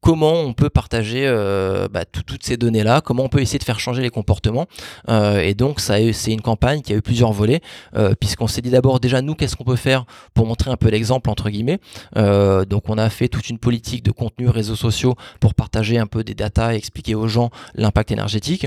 comment 0.00 0.32
on 0.32 0.52
peut 0.52 0.70
partager 0.70 1.26
euh, 1.26 1.88
bah, 1.88 2.04
toutes 2.04 2.44
ces 2.44 2.56
données-là, 2.56 3.00
comment 3.00 3.24
on 3.24 3.28
peut 3.28 3.40
essayer 3.40 3.58
de 3.58 3.64
faire 3.64 3.80
changer 3.80 4.02
les 4.02 4.10
comportements. 4.10 4.66
Euh, 5.08 5.40
et 5.40 5.54
donc, 5.54 5.80
c'est 5.80 6.32
une 6.32 6.40
campagne 6.40 6.80
qui 6.80 6.92
a 6.92 6.96
eu 6.96 7.02
plusieurs 7.02 7.32
volets, 7.32 7.60
euh, 7.96 8.14
puisqu'on 8.18 8.46
s'est 8.46 8.62
dit 8.62 8.70
d'abord 8.70 9.00
déjà 9.00 9.20
nous, 9.20 9.34
qu'est-ce 9.34 9.56
qu'on 9.56 9.64
peut 9.64 9.76
faire 9.76 10.04
pour 10.34 10.46
montrer 10.46 10.70
un 10.70 10.76
peu 10.76 10.88
l'exemple 10.88 11.28
entre 11.30 11.50
guillemets. 11.50 11.80
donc, 12.16 12.88
on 12.88 12.98
a 12.98 13.10
fait 13.10 13.28
toute 13.28 13.48
une 13.50 13.58
politique 13.58 14.02
de 14.02 14.10
contenu 14.10 14.48
réseaux 14.48 14.76
sociaux 14.76 15.14
pour 15.38 15.54
partager 15.54 15.98
un 15.98 16.06
peu 16.06 16.24
des 16.24 16.34
datas 16.34 16.74
et 16.74 16.76
expliquer 16.76 17.14
aux 17.14 17.28
gens 17.28 17.50
l'impact 17.74 18.10
énergétique. 18.10 18.66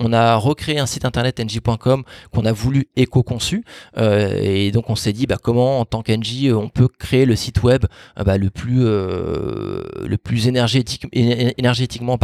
On 0.00 0.12
a 0.12 0.36
recréé 0.36 0.78
un 0.78 0.86
site 0.86 1.04
internet 1.04 1.40
ng.com 1.40 2.02
qu'on 2.32 2.44
a 2.44 2.52
voulu 2.52 2.88
éco-conçu, 2.96 3.64
et 3.96 4.70
donc 4.72 4.90
on 4.90 4.96
s'est 4.96 5.12
dit 5.12 5.26
bah, 5.26 5.36
comment 5.42 5.80
en 5.80 5.84
tant 5.84 6.02
qu'NG 6.02 6.52
on 6.52 6.68
peut 6.68 6.88
créer 6.88 7.26
le 7.26 7.36
site 7.36 7.62
web 7.62 7.86
bah, 8.16 8.36
le 8.38 8.50
plus 8.50 10.48
énergétique 10.48 10.73
énergétiquement 11.12 12.18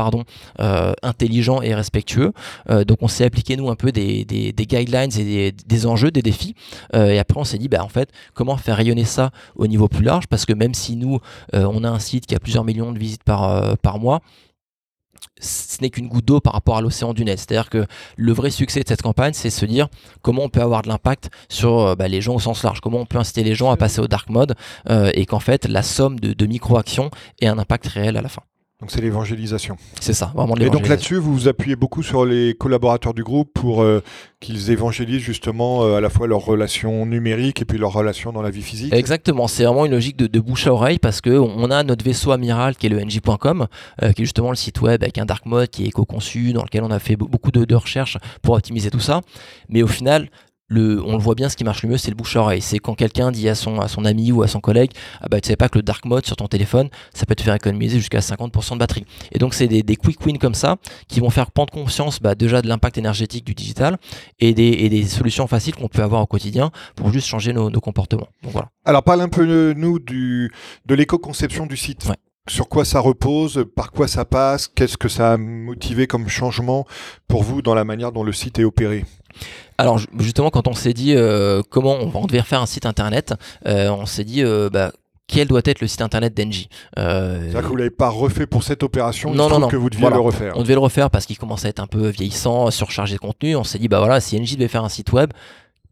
euh, 0.60 0.92
intelligent 1.02 1.62
et 1.62 1.74
respectueux. 1.74 2.32
Euh, 2.68 2.84
donc 2.84 2.98
on 3.02 3.08
s'est 3.08 3.24
appliqué 3.24 3.56
nous 3.56 3.70
un 3.70 3.76
peu 3.76 3.92
des, 3.92 4.24
guidelines 4.56 5.10
et 5.18 5.52
des, 5.52 5.86
enjeux, 5.86 6.10
des 6.10 6.22
défis. 6.22 6.54
Euh, 6.94 7.10
et 7.10 7.18
après 7.18 7.38
on 7.38 7.44
s'est 7.44 7.58
dit 7.58 7.68
bah 7.68 7.84
en 7.84 7.88
fait 7.88 8.10
comment 8.34 8.56
faire 8.56 8.76
rayonner 8.76 9.04
ça 9.04 9.30
au 9.56 9.66
niveau 9.66 9.88
plus 9.88 10.04
large? 10.04 10.26
Parce 10.26 10.46
que 10.46 10.52
même 10.52 10.74
si 10.74 10.96
nous 10.96 11.20
on 11.52 11.84
a 11.84 11.88
un 11.88 11.98
site 11.98 12.26
qui 12.26 12.34
a 12.34 12.40
plusieurs 12.40 12.64
millions 12.64 12.92
de 12.92 12.98
visites 12.98 13.24
par 13.24 13.98
mois, 13.98 14.20
ce 15.40 15.80
n'est 15.80 15.90
qu'une 15.90 16.08
goutte 16.08 16.24
d'eau 16.24 16.40
par 16.40 16.52
rapport 16.52 16.76
à 16.76 16.80
l'océan 16.80 17.14
du 17.14 17.24
net. 17.24 17.38
C'est-à-dire 17.38 17.70
que 17.70 17.86
le 18.16 18.32
vrai 18.32 18.50
succès 18.50 18.82
de 18.82 18.88
cette 18.88 19.02
campagne, 19.02 19.32
c'est 19.34 19.50
se 19.50 19.64
dire 19.66 19.88
comment 20.22 20.44
on 20.44 20.48
peut 20.48 20.62
avoir 20.62 20.82
de 20.82 20.88
l'impact 20.88 21.30
sur 21.48 21.96
bah, 21.96 22.08
les 22.08 22.20
gens 22.20 22.34
au 22.34 22.40
sens 22.40 22.62
large, 22.62 22.80
comment 22.80 22.98
on 22.98 23.06
peut 23.06 23.18
inciter 23.18 23.42
les 23.42 23.54
gens 23.54 23.70
à 23.70 23.76
passer 23.76 24.00
au 24.00 24.08
dark 24.08 24.28
mode, 24.30 24.54
et 24.88 25.26
qu'en 25.26 25.40
fait 25.40 25.66
la 25.66 25.82
somme 25.82 26.20
de, 26.20 26.32
de 26.32 26.46
micro-actions 26.46 27.10
ait 27.40 27.46
un 27.46 27.58
impact 27.58 27.86
réel 27.86 28.16
à 28.16 28.22
la 28.22 28.28
fin. 28.28 28.42
Donc 28.80 28.90
c'est 28.90 29.02
l'évangélisation. 29.02 29.76
C'est 30.00 30.14
ça, 30.14 30.32
vraiment 30.34 30.56
Et 30.56 30.70
donc 30.70 30.88
là-dessus, 30.88 31.16
vous 31.16 31.34
vous 31.34 31.48
appuyez 31.48 31.76
beaucoup 31.76 32.02
sur 32.02 32.24
les 32.24 32.54
collaborateurs 32.54 33.12
du 33.12 33.22
groupe 33.22 33.50
pour 33.52 33.82
euh, 33.82 34.02
qu'ils 34.40 34.70
évangélisent 34.70 35.20
justement 35.20 35.84
euh, 35.84 35.96
à 35.96 36.00
la 36.00 36.08
fois 36.08 36.26
leurs 36.26 36.44
relations 36.44 37.04
numériques 37.04 37.60
et 37.60 37.66
puis 37.66 37.76
leurs 37.76 37.92
relations 37.92 38.32
dans 38.32 38.40
la 38.40 38.48
vie 38.48 38.62
physique. 38.62 38.94
Exactement, 38.94 39.48
c'est 39.48 39.64
vraiment 39.64 39.84
une 39.84 39.92
logique 39.92 40.16
de, 40.16 40.40
bouche 40.40 40.66
à 40.66 40.72
oreille 40.72 40.98
parce 40.98 41.20
que 41.20 41.30
on 41.30 41.70
a 41.70 41.82
notre 41.82 42.04
vaisseau 42.04 42.30
amiral 42.30 42.74
qui 42.74 42.86
est 42.86 42.88
le 42.88 43.00
ng.com, 43.00 43.66
euh, 44.02 44.12
qui 44.12 44.22
est 44.22 44.24
justement 44.24 44.50
le 44.50 44.56
site 44.56 44.80
web 44.80 45.02
avec 45.02 45.18
un 45.18 45.26
dark 45.26 45.44
mode 45.44 45.68
qui 45.68 45.84
est 45.84 45.88
éco-conçu, 45.88 46.54
dans 46.54 46.62
lequel 46.62 46.82
on 46.82 46.90
a 46.90 46.98
fait 46.98 47.16
beaucoup 47.16 47.50
de, 47.50 47.66
de 47.66 47.74
recherches 47.74 48.16
pour 48.40 48.54
optimiser 48.54 48.90
tout 48.90 49.00
ça. 49.00 49.20
Mais 49.68 49.82
au 49.82 49.88
final, 49.88 50.30
on 50.70 51.12
le 51.12 51.18
voit 51.18 51.34
bien, 51.34 51.48
ce 51.48 51.56
qui 51.56 51.64
marche 51.64 51.82
le 51.82 51.88
mieux, 51.88 51.96
c'est 51.98 52.10
le 52.10 52.16
bouche-oreille. 52.16 52.60
C'est 52.60 52.78
quand 52.78 52.94
quelqu'un 52.94 53.30
dit 53.30 53.48
à 53.48 53.54
son, 53.54 53.80
à 53.80 53.88
son 53.88 54.04
ami 54.04 54.32
ou 54.32 54.42
à 54.42 54.48
son 54.48 54.60
collègue 54.60 54.90
Ah 55.20 55.26
bah, 55.28 55.40
tu 55.40 55.48
sais 55.48 55.56
pas 55.56 55.68
que 55.68 55.78
le 55.78 55.82
dark 55.82 56.04
mode 56.04 56.24
sur 56.26 56.36
ton 56.36 56.46
téléphone, 56.46 56.88
ça 57.12 57.26
peut 57.26 57.34
te 57.34 57.42
faire 57.42 57.54
économiser 57.54 57.98
jusqu'à 57.98 58.20
50% 58.20 58.74
de 58.74 58.78
batterie. 58.78 59.04
Et 59.32 59.38
donc, 59.38 59.54
c'est 59.54 59.68
des, 59.68 59.96
quick 59.96 60.24
wins 60.24 60.38
comme 60.38 60.54
ça 60.54 60.76
qui 61.08 61.20
vont 61.20 61.30
faire 61.30 61.50
prendre 61.50 61.72
conscience 61.72 62.20
bah, 62.20 62.34
déjà 62.34 62.62
de 62.62 62.68
l'impact 62.68 62.98
énergétique 62.98 63.44
du 63.44 63.54
digital 63.54 63.98
et 64.38 64.54
des, 64.54 65.04
solutions 65.04 65.46
faciles 65.46 65.74
qu'on 65.74 65.88
peut 65.88 66.02
avoir 66.02 66.22
au 66.22 66.26
quotidien 66.26 66.70
pour 66.94 67.12
juste 67.12 67.26
changer 67.26 67.52
nos, 67.52 67.70
comportements. 67.80 68.28
Donc, 68.42 68.52
voilà. 68.52 68.68
Alors, 68.84 69.02
parle 69.02 69.22
un 69.22 69.28
peu, 69.28 69.72
nous, 69.72 69.98
du, 69.98 70.52
de 70.86 70.94
l'éco-conception 70.94 71.66
du 71.66 71.76
site. 71.76 72.06
sur 72.48 72.68
quoi 72.68 72.84
ça 72.84 73.00
repose, 73.00 73.64
par 73.74 73.90
quoi 73.90 74.06
ça 74.06 74.24
passe, 74.24 74.68
qu'est-ce 74.68 74.96
que 74.96 75.08
ça 75.08 75.32
a 75.32 75.36
motivé 75.36 76.06
comme 76.06 76.28
changement 76.28 76.86
pour 77.26 77.42
vous 77.42 77.62
dans 77.62 77.74
la 77.74 77.84
manière 77.84 78.12
dont 78.12 78.24
le 78.24 78.32
site 78.32 78.58
est 78.58 78.64
opéré? 78.64 79.04
Alors 79.80 79.98
justement, 80.18 80.50
quand 80.50 80.68
on 80.68 80.74
s'est 80.74 80.92
dit 80.92 81.14
euh, 81.14 81.62
comment 81.68 81.94
on, 81.94 82.26
devait 82.26 82.40
refaire 82.40 82.60
un 82.60 82.66
site 82.66 82.86
internet, 82.86 83.34
euh, 83.66 83.90
on 83.90 84.06
s'est 84.06 84.24
dit 84.24 84.42
euh, 84.42 84.68
bah, 84.70 84.92
quel 85.26 85.48
doit 85.48 85.62
être 85.64 85.80
le 85.80 85.86
site 85.86 86.02
internet 86.02 86.36
d'Engie. 86.36 86.68
C'est-à-dire 86.96 87.62
que 87.62 87.66
vous 87.66 87.74
ne 87.74 87.78
l'avez 87.78 87.90
pas 87.90 88.08
refait 88.08 88.46
pour 88.46 88.62
cette 88.62 88.82
opération, 88.82 89.32
non, 89.32 89.48
non, 89.48 89.58
non, 89.58 89.68
que 89.68 89.76
vous 89.76 89.90
deviez 89.90 90.08
le 90.08 90.18
refaire. 90.18 90.52
On 90.56 90.62
devait 90.62 90.74
le 90.74 90.80
refaire 90.80 91.10
parce 91.10 91.26
qu'il 91.26 91.38
commençait 91.38 91.68
à 91.68 91.70
être 91.70 91.80
un 91.80 91.86
peu 91.86 92.08
vieillissant, 92.08 92.70
surchargé 92.70 93.14
de 93.14 93.20
contenu. 93.20 93.56
On 93.56 93.64
s'est 93.64 93.78
dit, 93.78 93.88
bah 93.88 93.98
voilà, 93.98 94.20
si 94.20 94.38
Engie 94.38 94.56
devait 94.56 94.68
faire 94.68 94.84
un 94.84 94.88
site 94.88 95.12
web, 95.12 95.32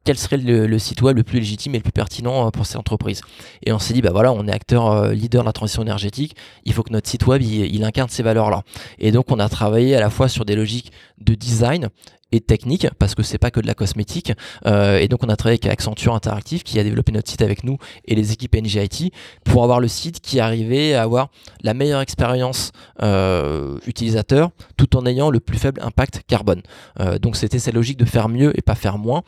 quel 0.09 0.17
serait 0.17 0.39
le, 0.39 0.79
site 0.79 1.03
web 1.03 1.19
le 1.19 1.23
plus 1.23 1.39
légitime 1.39 1.75
et 1.75 1.79
le 1.79 1.83
plus 1.83 1.93
pertinent 1.93 2.51
pour 2.51 2.65
cette 2.65 2.79
entreprise? 2.79 3.21
Et 3.67 3.73
on 3.73 3.79
s'est 3.79 3.93
dit, 3.93 4.01
bah 4.01 4.11
voilà, 4.11 4.33
on 4.33 4.47
est 4.47 4.53
acteur 4.53 4.91
euh, 4.91 5.13
leader 5.13 5.43
de 5.43 5.47
la 5.47 5.53
transition 5.53 5.83
énergétique, 5.83 6.35
il 6.65 6.73
faut 6.73 6.83
que 6.83 6.93
notre 6.93 7.09
site 7.09 7.27
web, 7.27 7.43
il, 7.43 7.85
incarne 7.85 8.09
ces 8.09 8.23
valeurs-là. 8.23 8.63
Et 8.99 9.13
donc, 9.13 9.31
on 9.31 9.39
a 9.39 9.49
travaillé 9.51 9.95
à 9.97 10.01
la 10.01 10.09
fois 10.09 10.29
sur 10.29 10.47
des 10.47 10.57
logiques 10.57 10.93
de 11.21 11.35
design 11.35 11.91
et 12.33 12.41
technique 12.41 12.87
parce 12.99 13.15
que 13.15 13.23
c'est 13.23 13.39
pas 13.39 13.51
que 13.51 13.61
de 13.61 13.67
la 13.67 13.75
cosmétique 13.75 14.33
euh, 14.67 14.99
et 14.99 15.09
donc 15.09 15.25
on 15.25 15.29
a 15.29 15.37
travaillé 15.37 15.59
avec 15.63 15.73
Accenture 15.73 16.15
Interactive 16.15 16.63
qui 16.63 16.79
a 16.79 16.85
développé 16.85 17.13
notre 17.13 17.31
site 17.31 17.43
avec 17.43 17.65
nous 17.65 17.79
et 18.05 18.15
les 18.15 18.33
équipes 18.33 18.55
NGIT 18.57 19.13
pour 19.45 19.65
avoir 19.65 19.81
le 19.81 19.89
site 19.89 20.21
qui 20.21 20.41
arrivait 20.41 20.95
à 20.95 21.03
avoir 21.03 21.29
la 21.63 21.75
meilleure 21.75 22.01
expérience 22.01 22.73
euh, 23.03 23.79
utilisateur 23.87 24.51
tout 24.77 24.97
en 24.97 25.07
ayant 25.07 25.31
le 25.31 25.41
plus 25.41 25.59
faible 25.59 25.81
impact 25.83 26.23
carbone. 26.27 26.63
Euh, 27.01 27.19
donc 27.19 27.37
c'était 27.37 27.59
cette 27.59 27.75
logique 27.75 27.99
de 27.99 28.05
faire 28.05 28.29
mieux 28.29 28.57
et 28.59 28.63
pas 28.63 28.75
faire 28.75 28.99
moins 28.99 29.23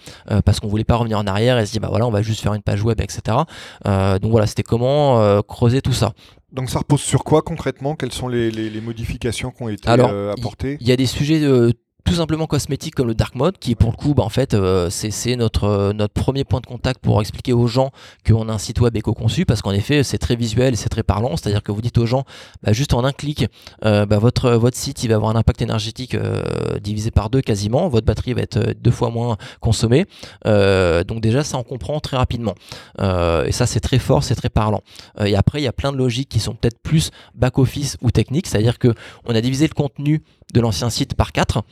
parce 0.44 0.60
qu'on 0.60 0.68
voulait 0.68 0.84
pas 0.84 0.96
revenir 0.96 1.18
en 1.18 1.26
arrière 1.26 1.58
et 1.58 1.66
se 1.66 1.72
dire 1.72 1.80
bah 1.80 1.88
voilà 1.88 2.06
on 2.06 2.10
va 2.10 2.22
juste 2.22 2.40
faire 2.40 2.54
une 2.54 2.62
page 2.62 2.82
web 2.82 3.00
etc 3.00 3.38
donc 3.84 4.30
voilà 4.30 4.46
c'était 4.46 4.62
comment 4.62 5.42
creuser 5.42 5.80
tout 5.80 5.92
ça. 5.92 6.12
Donc 6.52 6.68
ça 6.68 6.80
repose 6.80 7.00
sur 7.00 7.24
quoi 7.24 7.42
concrètement? 7.42 7.94
Quelles 7.94 8.12
sont 8.12 8.28
les, 8.28 8.80
modifications 8.80 9.50
qui 9.50 9.62
ont 9.62 9.68
été 9.68 9.88
apportées? 9.88 10.78
Il 10.80 10.88
y, 10.88 10.92
a 10.92 10.96
des 10.96 11.06
sujets 11.06 11.40
de 11.40 11.72
tout 12.04 12.14
simplement 12.14 12.46
cosmétique 12.46 12.94
comme 12.94 13.08
le 13.08 13.14
dark 13.14 13.34
mode 13.34 13.58
qui 13.58 13.74
pour 13.74 13.90
le 13.90 13.96
coup 13.96 14.14
bah, 14.14 14.22
en 14.22 14.28
fait 14.28 14.54
euh, 14.54 14.88
c'est 14.90 15.36
notre 15.36 15.64
euh, 15.64 15.92
notre 15.92 16.14
premier 16.14 16.44
point 16.44 16.60
de 16.60 16.66
contact 16.66 17.00
pour 17.00 17.20
expliquer 17.20 17.52
aux 17.52 17.66
gens 17.66 17.90
qu'on 18.26 18.48
a 18.48 18.52
un 18.52 18.58
site 18.58 18.80
web 18.80 18.96
éco-conçu 18.96 19.44
parce 19.44 19.62
qu'en 19.62 19.72
effet 19.72 20.02
c'est 20.02 20.18
très 20.18 20.36
visuel 20.36 20.76
c'est 20.76 20.88
très 20.88 21.02
parlant. 21.02 21.36
C'est 21.36 21.48
à 21.48 21.50
dire 21.50 21.62
que 21.62 21.72
vous 21.72 21.82
dites 21.82 21.98
aux 21.98 22.06
gens 22.06 22.24
bah, 22.62 22.72
juste 22.72 22.94
en 22.94 23.04
un 23.04 23.12
clic 23.12 23.46
euh, 23.84 24.06
bah, 24.06 24.18
votre 24.18 24.50
votre 24.52 24.76
site 24.76 25.02
il 25.04 25.08
va 25.08 25.16
avoir 25.16 25.30
un 25.30 25.36
impact 25.36 25.62
énergétique 25.62 26.16
divisé 26.82 27.10
par 27.10 27.30
deux 27.30 27.40
quasiment. 27.40 27.88
Votre 27.88 28.06
batterie 28.06 28.34
va 28.34 28.42
être 28.42 28.74
deux 28.80 28.90
fois 28.90 29.10
moins 29.10 29.36
consommée. 29.60 30.06
Donc 30.44 31.20
déjà 31.20 31.44
ça 31.44 31.58
on 31.58 31.62
comprend 31.62 32.00
très 32.00 32.16
rapidement. 32.16 32.54
Et 32.98 33.52
ça 33.52 33.66
c'est 33.66 33.80
très 33.80 33.98
fort 33.98 34.22
c'est 34.24 34.34
très 34.34 34.48
parlant. 34.48 34.82
Et 35.24 35.36
après 35.36 35.60
il 35.60 35.64
y 35.64 35.68
a 35.68 35.72
plein 35.72 35.92
de 35.92 35.96
logiques 35.96 36.28
qui 36.28 36.40
sont 36.40 36.54
peut-être 36.54 36.78
plus 36.82 37.10
back 37.34 37.58
office 37.58 37.96
ou 38.00 38.10
techniques. 38.10 38.46
C'est 38.46 38.58
à 38.58 38.62
dire 38.62 38.78
que 38.78 38.94
on 39.26 39.34
a 39.34 39.40
divisé 39.40 39.66
le 39.66 39.74
contenu 39.74 40.22
de 40.52 40.60
l'ancien 40.60 40.90
site 40.90 41.14
par 41.14 41.32
quatre 41.32 41.62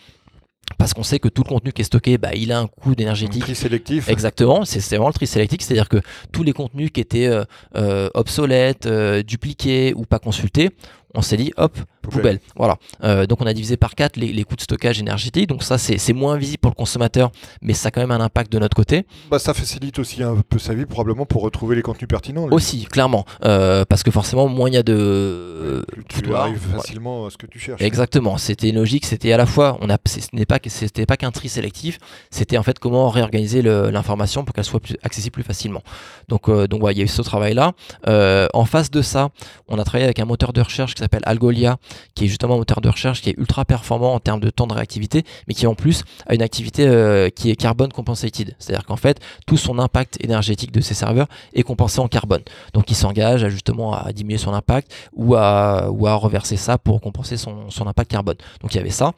parce 0.76 0.94
qu'on 0.94 1.02
sait 1.02 1.18
que 1.18 1.28
tout 1.28 1.42
le 1.44 1.48
contenu 1.48 1.72
qui 1.72 1.83
est 1.83 1.85
stocké, 1.85 2.18
bah, 2.18 2.35
il 2.35 2.52
a 2.52 2.61
un 2.61 2.66
coût 2.66 2.94
d'énergétique. 2.94 3.42
Tri 3.42 3.54
sélectif. 3.54 4.09
Exactement, 4.09 4.64
c'est 4.64 4.87
vraiment 4.90 5.09
le 5.09 5.14
tri 5.14 5.26
sélectif, 5.26 5.61
c'est-à-dire 5.61 5.88
que 5.88 5.98
tous 6.33 6.42
les 6.42 6.52
contenus 6.52 6.90
qui 6.92 7.00
étaient 7.00 7.26
euh, 7.26 7.44
euh, 7.76 8.11
obsolètes, 8.14 8.87
euh, 8.87 9.22
dupliqués 9.22 9.94
ou 9.96 10.04
pas 10.04 10.18
consultés, 10.18 10.70
on 11.14 11.23
s'est 11.23 11.37
dit 11.37 11.53
hop, 11.57 11.79
poubelle. 12.03 12.40
Voilà. 12.57 12.77
Euh, 13.03 13.27
donc 13.27 13.40
on 13.40 13.47
a 13.47 13.53
divisé 13.53 13.77
par 13.77 13.94
4 13.94 14.16
les, 14.16 14.44
coûts 14.44 14.57
de 14.57 14.61
stockage 14.61 15.01
énergétique. 15.01 15.49
Donc 15.49 15.62
ça 15.62 15.79
c'est 15.79 16.12
moins 16.12 16.37
visible 16.37 16.61
pour 16.61 16.71
le 16.71 16.77
consommateur, 16.77 17.31
mais 17.62 17.75
ça 17.75 17.88
a 17.88 17.90
quand 17.90 18.01
même 18.01 18.11
un 18.11 18.21
impact 18.21 18.53
de 18.53 18.59
notre 18.59 18.77
côté. 18.77 19.07
Bah, 19.31 19.38
ça 19.38 19.55
facilite 19.55 19.99
aussi 19.99 20.23
un 20.23 20.37
peu 20.49 20.59
sa 20.59 20.75
vie 20.75 20.87
probablement 20.87 21.27
pour 21.27 21.42
retrouver 21.42 21.77
les 21.77 21.83
contenus 21.83 22.09
pertinents. 22.09 22.49
Aussi, 22.51 22.85
clairement. 22.85 23.25
Euh, 23.44 23.85
parce 23.85 24.03
que 24.03 24.11
forcément, 24.11 24.49
moins 24.49 24.68
il 24.68 24.75
y 24.75 24.79
a 24.79 24.83
de... 24.83 25.85
tu 26.09 26.35
arrives 26.35 26.59
facilement 26.77 27.27
à 27.27 27.31
ce 27.31 27.37
que 27.37 27.47
tu 27.47 27.59
cherches. 27.59 27.81
Exactement. 27.81 28.37
C'était 28.38 28.73
logique. 28.73 29.07
C'était 29.07 29.33
à 29.33 29.37
la 29.37 29.47
fois, 29.47 29.79
on 29.81 29.90
a, 29.90 29.97
ce 30.07 30.18
n'est 30.33 30.47
pas, 30.47 30.59
c'était 30.66 31.07
pas 31.07 31.16
qu'un 31.16 31.31
tri 31.31 31.49
sélectif, 31.49 31.99
c'était 32.31 32.59
en 32.59 32.62
fait 32.62 32.79
comment 32.79 33.09
réorganiser 33.09 33.62
l'information 33.62 34.44
pour 34.44 34.55
qu'elle 34.55 34.64
soit 34.64 34.81
plus 34.81 34.97
accessible 35.03 35.33
plus 35.33 35.42
facilement. 35.42 35.83
Donc, 36.29 36.49
euh, 36.49 36.66
donc 36.66 36.83
il 36.90 36.99
y 36.99 37.01
a 37.01 37.05
eu 37.05 37.09
ce 37.09 37.23
travail-là. 37.23 37.73
en 38.07 38.64
face 38.64 38.90
de 38.90 39.03
ça, 39.03 39.31
on 39.68 39.79
a 39.79 39.85
travaillé 39.85 40.05
avec 40.05 40.18
un 40.18 40.25
moteur 40.25 40.53
de 40.53 40.61
recherche 40.61 40.94
qui 40.98 41.04
s'appelle 41.04 41.22
Algolia, 41.24 41.78
qui 42.14 42.24
est 42.24 42.28
justement 42.28 42.54
un 42.54 42.58
moteur 42.58 42.80
de 42.80 42.88
recherche 42.88 43.22
qui 43.22 43.30
est 43.30 43.38
ultra 43.38 43.64
performant 43.64 44.14
en 44.14 44.20
termes 44.20 44.40
de 44.40 44.50
temps 44.50 44.66
de 44.66 44.74
réactivité, 44.74 45.24
mais 45.46 45.54
qui 45.54 45.66
en 45.66 45.74
plus 45.74 46.02
a 46.26 46.34
une 46.34 46.42
activité 46.42 46.87
euh, 46.87 47.30
qui 47.30 47.50
est 47.50 47.56
carbone 47.56 47.92
compensated. 47.92 48.54
C'est-à-dire 48.58 48.84
qu'en 48.84 48.96
fait, 48.96 49.20
tout 49.46 49.56
son 49.56 49.78
impact 49.78 50.18
énergétique 50.22 50.72
de 50.72 50.80
ses 50.80 50.94
serveurs 50.94 51.28
est 51.54 51.62
compensé 51.62 52.00
en 52.00 52.08
carbone. 52.08 52.42
Donc 52.72 52.90
il 52.90 52.96
s'engage 52.96 53.48
justement 53.48 53.94
à 53.94 54.12
diminuer 54.12 54.38
son 54.38 54.52
impact 54.52 54.92
ou 55.14 55.34
à, 55.34 55.87
reverser 56.18 56.56
ça 56.56 56.78
pour 56.78 57.00
compenser 57.00 57.37
son 57.37 57.87
impact 57.87 58.11
carbone. 58.11 58.37
Donc 58.61 58.74
il 58.74 58.78
y 58.78 58.80
avait 58.80 58.90
ça. 58.90 59.12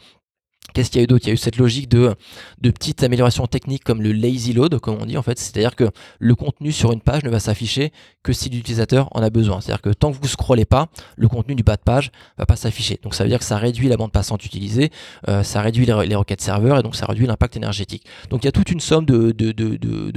Qu'est-ce 0.74 0.90
qu'il 0.90 1.00
y 1.00 1.02
a 1.02 1.04
eu 1.04 1.06
d'autre? 1.06 1.24
Il 1.26 1.28
y 1.28 1.30
a 1.30 1.34
eu 1.34 1.38
cette 1.38 1.56
logique 1.56 1.88
de, 1.88 2.14
petites 2.62 3.02
améliorations 3.02 3.46
techniques 3.46 3.84
comme 3.84 4.02
le 4.02 4.12
lazy 4.12 4.52
load, 4.52 4.78
comme 4.78 4.98
on 5.00 5.06
dit 5.06 5.16
en 5.16 5.22
fait, 5.22 5.38
c'est-à-dire 5.38 5.76
que 5.76 5.90
le 6.18 6.34
contenu 6.34 6.72
sur 6.72 6.92
une 6.92 7.00
page 7.00 7.24
ne 7.24 7.30
va 7.30 7.40
s'afficher 7.40 7.92
que 8.22 8.32
si 8.32 8.48
l'utilisateur 8.48 9.08
en 9.12 9.22
a 9.22 9.30
besoin. 9.30 9.60
C'est-à-dire 9.60 9.82
que 9.82 9.90
tant 9.90 10.12
que 10.12 10.18
vous 10.20 10.28
scrollez 10.28 10.64
pas, 10.64 10.88
le 11.16 11.28
contenu 11.28 11.54
du 11.54 11.62
bas 11.62 11.76
de 11.76 11.82
page 11.82 12.10
va 12.38 12.46
pas 12.46 12.56
s'afficher. 12.56 12.98
Donc 13.02 13.14
ça 13.14 13.24
veut 13.24 13.30
dire 13.30 13.38
que 13.38 13.44
ça 13.44 13.56
réduit 13.56 13.88
la 13.88 13.96
bande 13.96 14.12
passante 14.12 14.44
utilisée, 14.44 14.90
euh, 15.28 15.42
ça 15.42 15.60
réduit 15.60 15.86
les, 15.86 16.14
requêtes 16.14 16.40
serveurs 16.40 16.78
et 16.78 16.82
donc 16.82 16.96
ça 16.96 17.06
réduit 17.06 17.26
l'impact 17.26 17.56
énergétique. 17.56 18.04
Donc 18.28 18.42
il 18.44 18.46
y 18.46 18.48
a 18.48 18.52
toute 18.52 18.70
une 18.70 18.80
somme 18.80 19.04
de 19.04 19.32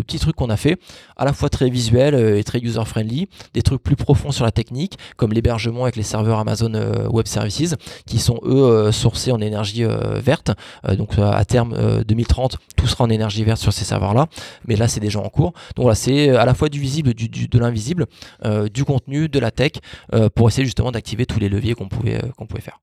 petits 0.04 0.20
trucs 0.20 0.36
qu'on 0.36 0.50
a 0.50 0.58
fait, 0.58 0.80
à 1.18 1.26
la 1.26 1.34
fois 1.34 1.50
très 1.50 1.70
visuels 1.70 2.16
euh, 2.16 2.38
et 2.38 2.44
très 2.44 2.60
user-friendly, 2.60 3.28
des 3.54 3.62
trucs 3.62 3.82
plus 3.82 3.96
profonds 3.96 4.32
sur 4.32 4.46
la 4.46 4.52
technique, 4.52 4.98
comme 5.18 5.34
l'hébergement 5.34 5.84
avec 5.84 5.96
les 5.96 6.04
serveurs 6.04 6.40
Amazon 6.40 6.74
euh, 6.74 7.08
Web 7.08 7.28
Services, 7.28 7.76
qui 8.06 8.20
sont 8.20 8.40
eux 8.44 8.92
sourcés 8.92 9.32
en 9.32 9.40
énergie 9.40 9.86
verte 10.16 10.43
euh, 10.50 10.96
donc 10.96 11.18
euh, 11.18 11.32
à 11.32 11.46
terme 11.46 12.04
2030, 12.04 12.54
euh, 12.54 12.58
tout 12.76 12.88
sera 12.88 13.04
en 13.04 13.10
énergie 13.10 13.44
verte 13.44 13.60
sur 13.60 13.74
ces 13.74 13.86
serveurs-là. 13.86 14.28
Mais 14.68 14.76
là, 14.76 14.88
c'est 14.88 15.00
déjà 15.00 15.20
en 15.20 15.30
cours. 15.30 15.54
Donc 15.76 15.84
voilà, 15.84 15.96
c'est 15.96 16.30
à 16.30 16.46
la 16.46 16.54
fois 16.54 16.70
du 16.70 16.80
visible, 16.80 17.14
du, 17.14 17.28
de 17.28 17.60
l'invisible, 17.60 18.06
du 18.72 18.84
contenu, 18.84 19.30
de 19.30 19.40
la 19.40 19.52
tech, 19.52 19.74
pour 20.36 20.48
essayer 20.48 20.66
justement 20.66 20.92
d'activer 20.92 21.26
tous 21.26 21.40
les 21.40 21.50
leviers 21.50 21.74
qu'on 21.74 21.88
pouvait, 21.88 22.20
qu'on 22.38 22.46
pouvait 22.46 22.62
faire. 22.62 22.80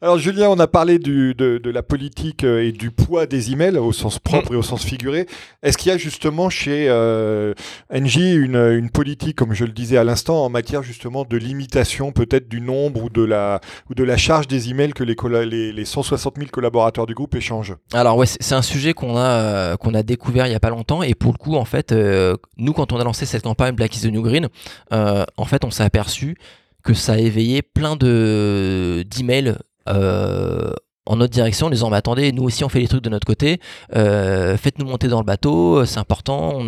Alors 0.00 0.18
Julien, 0.18 0.48
on 0.48 0.58
a 0.58 0.66
parlé 0.66 0.98
de, 0.98 1.60
la 1.64 1.82
politique 1.82 2.44
et 2.44 2.72
du 2.72 2.90
poids 2.90 3.26
des 3.26 3.52
emails 3.52 3.78
au 3.78 3.92
sens 3.92 4.18
propre 4.18 4.52
et 4.52 4.56
au 4.56 4.62
sens 4.62 4.84
figuré. 4.84 5.26
Est-ce 5.62 5.78
qu'il 5.78 5.90
y 5.90 5.94
a 5.94 5.98
justement 5.98 6.50
chez 6.50 6.86
euh, 6.88 7.54
NJ 7.92 8.16
une, 8.16 8.90
politique, 8.90 9.36
comme 9.36 9.54
je 9.54 9.64
le 9.64 9.72
disais 9.72 9.96
à 9.96 10.04
l'instant, 10.04 10.44
en 10.44 10.50
matière 10.50 10.82
justement 10.82 11.24
de 11.24 11.36
limitation 11.36 12.12
peut-être 12.12 12.48
du 12.48 12.60
nombre 12.60 13.04
ou 13.04 13.10
de 13.10 13.22
la, 13.22 13.60
ou 13.90 13.94
de 13.94 14.04
la 14.04 14.16
charge 14.16 14.48
des 14.48 14.70
emails 14.70 14.92
que 14.92 15.04
les 15.04 15.84
160 15.84 16.36
000 16.36 16.48
collaborateurs 16.50 16.91
du 17.06 17.14
groupe 17.14 17.34
échange 17.34 17.74
Alors 17.92 18.16
ouais, 18.16 18.26
c'est 18.26 18.54
un 18.54 18.62
sujet 18.62 18.92
qu'on 18.92 19.16
a 19.16 19.20
euh, 19.20 19.76
qu'on 19.76 19.94
a 19.94 20.02
découvert 20.02 20.46
il 20.46 20.52
y 20.52 20.54
a 20.54 20.60
pas 20.60 20.70
longtemps 20.70 21.02
et 21.02 21.14
pour 21.14 21.32
le 21.32 21.38
coup 21.38 21.56
en 21.56 21.64
fait, 21.64 21.92
euh, 21.92 22.36
nous 22.56 22.72
quand 22.72 22.92
on 22.92 23.00
a 23.00 23.04
lancé 23.04 23.26
cette 23.26 23.42
campagne 23.42 23.74
Black 23.74 23.96
is 23.96 24.02
the 24.02 24.12
New 24.12 24.22
Green, 24.22 24.48
euh, 24.92 25.24
en 25.36 25.44
fait 25.44 25.64
on 25.64 25.70
s'est 25.70 25.82
aperçu 25.82 26.36
que 26.84 26.94
ça 26.94 27.14
a 27.14 27.18
éveillé 27.18 27.62
plein 27.62 27.96
de 27.96 29.04
d'emails 29.08 29.56
en 29.86 31.16
notre 31.16 31.32
direction 31.32 31.66
en 31.66 31.70
disant 31.70 31.90
mais 31.90 31.96
attendez 31.96 32.30
nous 32.32 32.44
aussi 32.44 32.64
on 32.64 32.68
fait 32.68 32.80
les 32.80 32.88
trucs 32.88 33.02
de 33.02 33.10
notre 33.10 33.26
côté 33.26 33.60
faites-nous 33.92 34.86
monter 34.86 35.08
dans 35.08 35.18
le 35.18 35.24
bateau 35.24 35.84
c'est 35.84 35.98
important 35.98 36.58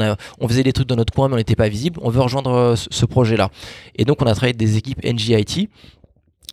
on, 0.41 0.49
faisait 0.49 0.63
les 0.63 0.73
trucs 0.73 0.89
dans 0.89 0.97
notre 0.97 1.13
coin 1.13 1.29
mais 1.29 1.35
on 1.35 1.39
n'était 1.39 1.57
pas 1.57 1.69
visible 1.69 2.01
on 2.03 2.11
veut 2.11 2.21
rejoindre 2.21 2.75
ce, 2.77 3.07
projet 3.07 3.37
là 3.37 3.51
et 3.97 4.05
donc 4.05 4.23
on 4.23 4.27
a 4.27 4.33
travaillé 4.33 4.51
avec 4.51 4.57
des 4.57 4.77
équipes 4.77 5.05
NGIT 5.05 5.69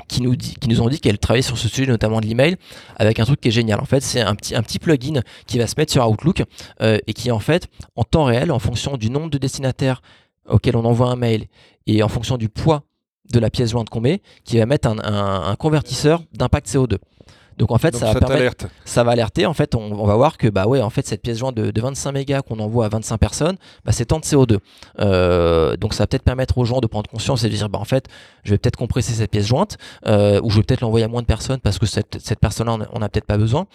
qui 0.08 0.22
nous, 0.22 0.82
ont 0.82 0.90
dit 0.90 1.00
qu'elle 1.00 1.20
travaillait 1.20 1.42
sur 1.42 1.58
ce 1.58 1.68
sujet, 1.68 1.86
notamment 1.86 2.22
de 2.22 2.26
l'email, 2.26 2.58
avec 2.98 3.20
un 3.20 3.26
truc 3.26 3.42
qui 3.42 3.50
est 3.50 3.52
génial. 3.52 3.80
En 3.80 3.86
fait, 3.86 4.02
c'est 4.02 4.22
un 4.22 4.36
petit, 4.36 4.80
plugin 4.80 5.22
qui 5.48 5.58
va 5.58 5.68
se 5.68 5.76
mettre 5.78 5.92
sur 5.92 6.08
Outlook 6.10 6.44
euh, 6.82 6.98
et 7.08 7.14
qui, 7.14 7.32
en 7.32 7.40
fait, 7.40 7.68
en 7.96 8.04
temps 8.04 8.26
réel, 8.26 8.52
en 8.52 8.60
fonction 8.60 8.98
du 8.98 9.10
nombre 9.10 9.30
de 9.30 9.38
destinataires 9.38 10.02
auxquels 10.48 10.76
on 10.76 10.86
envoie 10.86 11.10
un 11.10 11.16
mail 11.16 11.48
et 11.88 12.04
en 12.04 12.08
fonction 12.08 12.38
du 12.38 12.50
poids 12.50 12.84
de 13.32 13.40
la 13.40 13.50
pièce 13.50 13.72
jointe 13.72 13.90
qu'on 13.90 14.02
met, 14.02 14.22
qui 14.44 14.58
va 14.58 14.66
mettre 14.66 14.90
un 14.90 15.56
convertisseur 15.56 16.22
d'impact 16.34 16.68
CO2. 16.68 16.98
Donc 17.62 17.70
en 17.70 17.78
fait, 17.78 17.96
ça, 17.96 18.08
va 18.08 18.14
ça, 18.86 19.04
va 19.04 19.12
alerter. 19.12 19.46
En 19.46 19.54
fait, 19.54 19.76
on, 19.76 20.04
va 20.04 20.16
voir 20.16 20.40
que 20.40 20.48
bah 20.48 20.66
ouais, 20.66 20.82
en 20.82 20.90
fait, 20.90 21.06
cette 21.06 21.22
pièce 21.22 21.38
jointe 21.38 21.54
de, 21.54 21.80
25 21.80 22.12
mégas 22.12 22.42
qu'on 22.42 22.58
envoie 22.58 22.88
à 22.88 22.90
25 22.90 23.20
personnes, 23.20 23.56
bah, 23.86 23.92
c'est 23.92 24.06
tant 24.06 24.18
de 24.18 24.24
CO2. 24.24 24.58
Euh, 25.00 25.78
donc 25.78 25.94
ça 25.94 26.02
va 26.02 26.08
peut-être 26.08 26.24
permettre 26.24 26.58
aux 26.58 26.66
gens 26.66 26.80
de 26.80 26.88
prendre 26.88 27.08
conscience 27.08 27.44
et 27.44 27.50
de 27.50 27.56
dire 27.56 27.70
bah 27.70 27.78
en 27.78 27.86
fait, 27.86 28.08
je 28.44 28.50
vais 28.50 28.58
peut-être 28.58 28.78
compresser 28.78 29.14
cette 29.14 29.30
pièce 29.30 29.46
jointe 29.46 29.78
euh, 30.08 30.42
ou 30.42 30.50
je 30.50 30.56
vais 30.56 30.64
peut-être 30.64 30.82
l'envoyer 30.82 31.06
à 31.06 31.08
moins 31.08 31.22
de 31.22 31.28
personnes 31.28 31.60
parce 31.60 31.78
que 31.78 31.86
cette, 31.86 32.18
cette 32.20 32.40
personne-là, 32.40 32.80
on 32.94 32.98
n'a 32.98 33.10
peut-être 33.10 33.28
pas 33.28 33.38
besoin. 33.38 33.68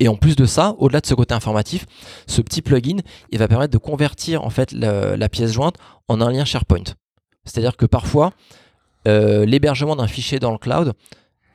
Et 0.00 0.08
en 0.08 0.16
plus 0.16 0.34
de 0.34 0.46
ça, 0.46 0.74
au-delà 0.78 1.02
de 1.02 1.06
ce 1.06 1.12
côté 1.12 1.34
informatif, 1.34 1.84
ce 2.26 2.40
petit 2.40 2.62
plugin, 2.62 3.00
il 3.28 3.38
va 3.38 3.48
permettre 3.48 3.74
de 3.74 3.78
convertir 3.78 4.42
en 4.44 4.50
fait 4.50 4.72
la, 4.72 5.28
pièce 5.28 5.52
jointe 5.52 5.76
en 6.08 6.22
un 6.22 6.32
lien 6.32 6.46
SharePoint. 6.46 6.84
C'est-à-dire 7.44 7.76
que 7.76 7.84
parfois, 7.84 8.32
euh, 9.06 9.44
l'hébergement 9.44 9.94
d'un 9.94 10.08
fichier 10.08 10.38
dans 10.38 10.52
le 10.52 10.58
cloud, 10.58 10.94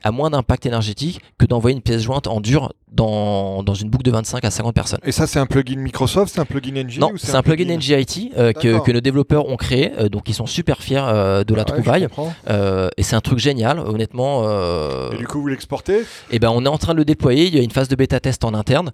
a 0.02 0.10
moins 0.10 0.30
d'impact 0.30 0.66
énergétique 0.66 1.20
que 1.38 1.46
d'envoyer 1.46 1.76
une 1.76 1.82
pièce 1.82 2.02
jointe 2.02 2.26
en 2.26 2.40
dur 2.40 2.72
dans, 2.92 3.62
dans, 3.62 3.74
une 3.74 3.88
boucle 3.88 4.04
de 4.04 4.10
25 4.10 4.44
à 4.44 4.50
50 4.50 4.74
personnes. 4.74 4.98
Et 5.04 5.12
ça, 5.12 5.26
c'est 5.26 5.38
un 5.38 5.46
plugin 5.46 5.78
Microsoft, 5.78 6.34
c'est 6.34 6.40
un 6.40 6.44
plugin 6.44 6.72
NG 6.82 6.98
Non, 6.98 7.12
c'est 7.16 7.34
un, 7.34 7.42
plugin, 7.42 7.76
NGIT 7.76 8.32
euh, 8.36 8.52
que, 8.52 8.82
que, 8.84 8.92
nos 8.92 9.00
développeurs 9.00 9.48
ont 9.48 9.56
créé, 9.56 9.92
euh, 9.98 10.08
donc 10.08 10.28
ils 10.28 10.34
sont 10.34 10.46
super 10.46 10.82
fiers 10.82 11.00
euh, 11.02 11.44
de 11.44 11.54
la 11.54 11.64
trouvaille. 11.64 12.08
et 12.48 13.02
c'est 13.02 13.16
un 13.16 13.20
truc 13.20 13.38
génial, 13.38 13.78
honnêtement. 13.78 14.44
et 15.12 15.16
du 15.16 15.26
coup, 15.26 15.40
vous 15.40 15.48
l'exportez 15.48 16.02
Eh 16.30 16.38
ben, 16.38 16.50
on 16.50 16.64
est 16.64 16.68
en 16.68 16.78
train 16.78 16.92
de 16.92 16.98
le 16.98 17.04
déployer. 17.04 17.46
Il 17.46 17.54
y 17.54 17.60
a 17.60 17.62
une 17.62 17.70
phase 17.70 17.88
de 17.88 17.96
bêta 17.96 18.18
test 18.20 18.44
en 18.44 18.54
interne, 18.54 18.90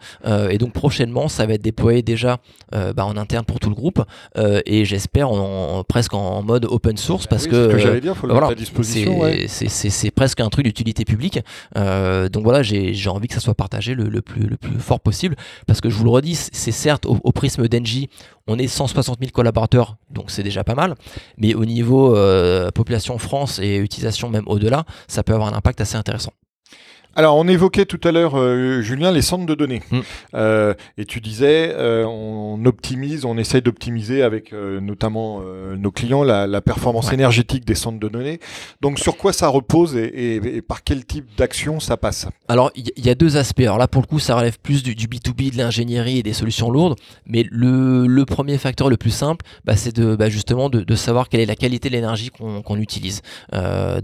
et 0.50 0.58
donc 0.58 0.72
prochainement, 0.72 1.28
ça 1.28 1.46
va 1.46 1.54
être 1.54 1.62
déployé 1.62 2.02
déjà 2.02 2.38
bah, 2.72 3.06
en 3.06 3.16
interne 3.16 3.44
pour 3.44 3.60
tout 3.60 3.70
le 3.70 3.76
groupe, 3.76 4.02
et 4.36 4.84
j'espère 4.84 5.30
en, 5.30 5.84
presque 5.84 6.14
en 6.14 6.42
mode 6.42 6.66
open 6.66 6.96
source 6.96 7.26
parce 7.26 7.46
que. 7.46 7.66
C'est 7.66 7.72
que 7.72 7.78
j'allais 7.78 8.00
dire, 8.00 8.16
faut 8.16 8.26
le 8.26 8.34
mettre 8.34 8.48
à 8.48 8.54
disposition. 8.54 9.22
C'est 9.46 10.10
presque 10.10 10.40
un 10.40 10.48
truc 10.48 10.66
d'utilité 10.66 11.04
publique. 11.04 11.40
donc 11.74 12.42
voilà, 12.42 12.62
j'ai 12.62 13.08
envie 13.08 13.28
que 13.28 13.34
ça 13.34 13.40
soit 13.40 13.54
partagé 13.54 13.85
le, 13.94 14.22
plus, 14.22 14.56
fort 14.78 15.00
possible. 15.00 15.36
Parce 15.66 15.80
que 15.80 15.90
je 15.90 15.96
vous 15.96 16.04
le 16.04 16.10
redis, 16.10 16.34
c'est 16.34 16.72
certes 16.72 17.06
au, 17.06 17.32
prisme 17.32 17.68
d'Engie, 17.68 18.08
on 18.46 18.58
est 18.58 18.68
160 18.68 19.18
000 19.20 19.30
collaborateurs, 19.32 19.96
donc 20.10 20.30
c'est 20.30 20.42
déjà 20.42 20.64
pas 20.64 20.74
mal. 20.74 20.94
Mais 21.36 21.54
au 21.54 21.64
niveau 21.64 22.16
euh, 22.16 22.70
population 22.70 23.18
France 23.18 23.58
et 23.58 23.76
utilisation 23.76 24.28
même 24.28 24.44
au-delà, 24.46 24.84
ça 25.08 25.22
peut 25.22 25.34
avoir 25.34 25.52
un 25.52 25.56
impact 25.56 25.80
assez 25.80 25.96
intéressant. 25.96 26.32
Alors, 27.18 27.36
on 27.36 27.48
évoquait 27.48 27.86
tout 27.86 28.00
à 28.06 28.12
l'heure, 28.12 28.34
euh, 28.38 28.82
Julien, 28.82 29.10
les 29.10 29.22
centres 29.22 29.46
de 29.46 29.54
données. 29.54 29.82
Mm. 29.90 30.00
Euh, 30.34 30.74
et 30.98 31.06
tu 31.06 31.20
disais, 31.22 31.72
euh, 31.74 32.04
on 32.04 32.62
optimise, 32.66 33.24
on 33.24 33.38
essaye 33.38 33.62
d'optimiser 33.62 34.22
avec 34.22 34.52
notamment 34.52 35.40
nos 35.76 35.90
clients 35.90 36.22
la, 36.22 36.46
la 36.46 36.60
performance 36.60 37.08
Ouais. 37.08 37.14
énergétique 37.14 37.64
des 37.64 37.74
centres 37.74 37.98
de 37.98 38.08
données. 38.08 38.38
Donc, 38.82 38.98
sur 38.98 39.16
quoi 39.16 39.32
ça 39.32 39.48
repose 39.48 39.96
et, 39.96 40.04
et- 40.04 40.56
et 40.56 40.62
par 40.62 40.82
quel 40.84 41.04
type 41.06 41.26
d'action 41.38 41.80
ça 41.80 41.96
passe? 41.96 42.26
Alors, 42.48 42.70
il 42.76 42.90
y, 43.04 43.08
a 43.10 43.14
deux 43.14 43.36
aspects. 43.36 43.60
Alors 43.60 43.78
là, 43.78 43.88
pour 43.88 44.02
le 44.02 44.06
coup, 44.06 44.18
ça 44.18 44.36
relève 44.36 44.58
plus 44.60 44.82
du, 44.82 44.94
du 44.94 45.06
B2B, 45.08 45.52
de 45.52 45.56
l'ingénierie 45.58 46.18
et 46.18 46.22
des 46.22 46.32
solutions 46.34 46.70
lourdes. 46.70 46.98
Mais 47.26 47.46
le, 47.50 48.06
le 48.06 48.24
premier 48.26 48.58
facteur 48.58 48.90
le 48.90 48.96
plus 48.98 49.10
simple, 49.10 49.44
bah, 49.64 49.74
c'est 49.76 49.94
de, 49.96 50.16
bah, 50.16 50.28
justement 50.28 50.68
de, 50.68 50.80
de 50.82 50.94
savoir 50.94 51.28
quelle 51.30 51.40
est 51.40 51.46
la 51.46 51.56
qualité 51.56 51.88
de 51.88 51.94
l'énergie 51.94 52.30
qu'on 52.30 52.78
utilise. 52.78 53.22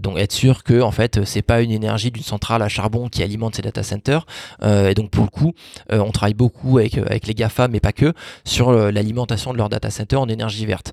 Donc, 0.01 0.17
être 0.17 0.31
sûr 0.31 0.63
que, 0.63 0.81
en 0.81 0.91
fait, 0.91 1.23
c'est 1.25 1.41
pas 1.43 1.61
une 1.61 1.71
énergie 1.71 2.09
d'une 2.11 2.23
centrale 2.23 2.61
à 2.63 2.69
charbon 2.69 3.02
qui 3.09 3.23
alimentent 3.23 3.55
ces 3.55 3.61
data 3.61 3.83
centers. 3.83 4.25
Euh, 4.63 4.89
et 4.89 4.93
donc 4.93 5.09
pour 5.09 5.23
le 5.23 5.29
coup, 5.29 5.53
euh, 5.91 5.99
on 5.99 6.11
travaille 6.11 6.33
beaucoup 6.33 6.77
avec, 6.77 6.97
euh, 6.97 7.05
avec 7.05 7.27
les 7.27 7.33
GAFA, 7.33 7.67
mais 7.67 7.79
pas 7.79 7.91
que, 7.91 8.13
sur 8.45 8.71
l'alimentation 8.71 9.53
de 9.53 9.57
leurs 9.57 9.69
data 9.69 9.89
centers 9.89 10.19
en 10.19 10.27
énergie 10.27 10.65
verte. 10.65 10.91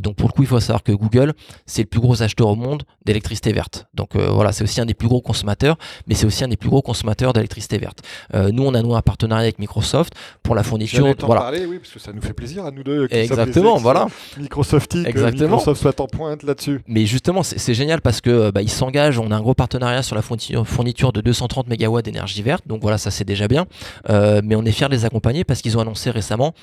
donc 0.00 0.16
pour 0.16 0.28
le 0.28 0.32
coup, 0.32 0.42
il 0.42 0.48
faut 0.48 0.60
savoir 0.60 0.82
que 0.82 0.92
Google, 0.92 1.34
c'est 1.66 1.82
le 1.82 1.86
plus 1.86 2.00
gros 2.00 2.22
acheteur 2.22 2.48
au 2.48 2.56
monde 2.56 2.82
d'électricité 3.04 3.52
verte. 3.52 3.86
Donc 3.94 4.16
voilà, 4.16 4.52
c'est 4.52 4.64
aussi 4.64 4.80
un 4.80 4.86
des 4.86 4.94
plus 4.94 5.08
gros 5.08 5.20
consommateurs, 5.20 5.76
mais 6.06 6.14
c'est 6.14 6.26
aussi 6.26 6.44
un 6.44 6.48
des 6.48 6.56
plus 6.56 6.70
gros 6.70 6.82
consommateurs 6.82 7.32
d'électricité 7.32 7.78
verte. 7.78 8.00
nous, 8.34 8.64
on 8.64 8.74
a 8.74 8.82
nous 8.82 8.94
un 8.94 9.02
partenariat 9.02 9.44
avec 9.44 9.58
Microsoft 9.58 10.14
pour 10.42 10.54
la 10.54 10.62
fourniture. 10.62 11.14
Voilà. 11.20 11.42
Parler, 11.42 11.66
oui, 11.66 11.78
parce 11.78 11.92
que 11.92 11.98
ça 11.98 12.12
nous 12.12 12.22
fait 12.22 12.32
plaisir 12.32 12.64
à 12.64 12.70
nous 12.70 12.82
deux. 12.82 13.08
Exactement, 13.10 13.76
voilà. 13.76 14.06
Microsoft, 14.38 14.94
Exactement. 14.94 15.56
Microsoft 15.56 15.82
soit 15.82 16.00
en 16.00 16.06
pointe 16.06 16.42
là-dessus. 16.42 16.80
Mais 16.86 17.06
justement, 17.06 17.42
c'est 17.42 17.74
génial 17.74 18.00
parce 18.00 18.20
que 18.20 18.50
bah, 18.50 18.62
ils 18.62 18.70
s'engagent. 18.70 19.18
On 19.18 19.30
a 19.30 19.36
un 19.36 19.40
gros 19.40 19.54
partenariat 19.54 20.02
sur 20.02 20.16
la 20.16 20.22
fourniture 20.22 21.12
de 21.12 21.20
200 21.20 21.41
130 21.42 21.68
MW 21.68 22.02
d'énergie 22.02 22.42
verte. 22.42 22.66
Donc 22.66 22.82
voilà, 22.82 22.98
ça 22.98 23.10
c'est 23.10 23.24
déjà 23.24 23.48
bien. 23.48 23.66
Euh, 24.10 24.40
mais 24.44 24.54
on 24.54 24.64
est 24.64 24.72
fiers 24.72 24.88
de 24.88 24.92
les 24.94 25.04
accompagner 25.04 25.44
parce 25.44 25.60
qu'ils 25.62 25.76
ont 25.76 25.80
annoncé 25.80 26.10
récemment 26.10 26.54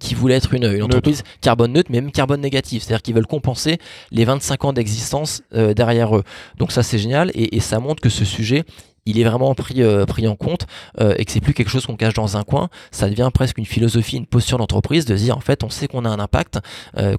qu'ils 0.00 0.16
voulaient 0.16 0.36
être 0.36 0.54
une, 0.54 0.64
une 0.64 0.82
entreprise 0.82 1.22
carbone 1.40 1.72
neutre, 1.72 1.90
mais 1.90 2.00
même 2.00 2.12
carbone 2.12 2.40
négatif. 2.40 2.82
C'est-à-dire 2.82 3.02
qu'ils 3.02 3.14
veulent 3.14 3.26
compenser 3.26 3.78
les 4.10 4.24
25 4.24 4.64
ans 4.64 4.72
d'existence 4.72 5.42
euh, 5.54 5.74
derrière 5.74 6.16
eux. 6.16 6.24
Donc 6.58 6.72
ça 6.72 6.82
c'est 6.82 6.98
génial 6.98 7.30
et, 7.34 7.56
et 7.56 7.60
ça 7.60 7.78
montre 7.78 8.00
que 8.00 8.08
ce 8.08 8.24
sujet 8.24 8.64
il 9.04 9.18
est 9.18 9.24
vraiment 9.24 9.52
pris, 9.56 9.82
euh, 9.82 10.06
pris 10.06 10.28
en 10.28 10.36
compte 10.36 10.66
euh, 11.00 11.14
et 11.18 11.24
que 11.24 11.32
c'est 11.32 11.40
plus 11.40 11.54
quelque 11.54 11.70
chose 11.70 11.86
qu'on 11.86 11.96
cache 11.96 12.14
dans 12.14 12.36
un 12.36 12.44
coin. 12.44 12.68
Ça 12.92 13.10
devient 13.10 13.30
presque 13.34 13.58
une 13.58 13.66
philosophie, 13.66 14.16
une 14.16 14.26
posture 14.26 14.58
d'entreprise 14.58 15.06
de 15.06 15.16
dire 15.16 15.36
en 15.36 15.40
fait 15.40 15.64
on 15.64 15.70
sait 15.70 15.88
qu'on 15.88 16.04
a 16.04 16.08
un 16.08 16.20
impact, 16.20 16.60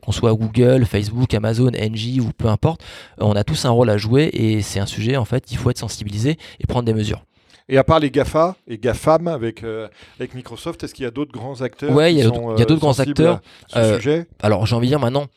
qu'on 0.01 0.11
soit 0.13 0.33
Google, 0.33 0.85
Facebook, 0.85 1.33
Amazon, 1.33 1.71
NG 1.71 2.21
ou 2.21 2.31
peu 2.37 2.47
importe, 2.47 2.81
on 3.17 3.33
a 3.33 3.43
tous 3.43 3.65
un 3.65 3.69
rôle 3.71 3.89
à 3.89 3.97
jouer 3.97 4.29
et 4.33 4.61
c'est 4.61 4.79
un 4.79 4.85
sujet 4.85 5.17
en 5.17 5.25
fait 5.25 5.51
il 5.51 5.57
faut 5.57 5.69
être 5.69 5.77
sensibilisé 5.77 6.37
et 6.59 6.67
prendre 6.67 6.85
des 6.85 6.93
mesures. 6.93 7.23
Et 7.69 7.77
à 7.77 7.83
part 7.83 7.99
les 7.99 8.11
GAFA 8.11 8.55
et 8.67 8.77
GAFAM 8.77 9.27
avec, 9.27 9.63
euh, 9.63 9.87
avec 10.19 10.35
Microsoft, 10.35 10.83
est-ce 10.83 10.93
qu'il 10.93 11.03
y 11.03 11.07
a 11.07 11.11
d'autres 11.11 11.31
grands 11.31 11.61
acteurs 11.61 11.89
qui 11.95 12.11
il 12.11 12.17
y 12.17 12.21
a 12.21 12.25
d'autres- 12.25 12.51
euh, 12.61 12.65
d'autres 12.65 12.81
grands 12.81 12.99
acteurs. 12.99 13.41
à 13.71 13.83
ce 13.83 13.91
Euh, 13.93 13.95
sujet? 13.97 14.27
Alors 14.41 14.65
j'ai 14.65 14.75
envie 14.75 14.87
de 14.87 14.91
dire 14.91 14.99
maintenant 14.99 15.27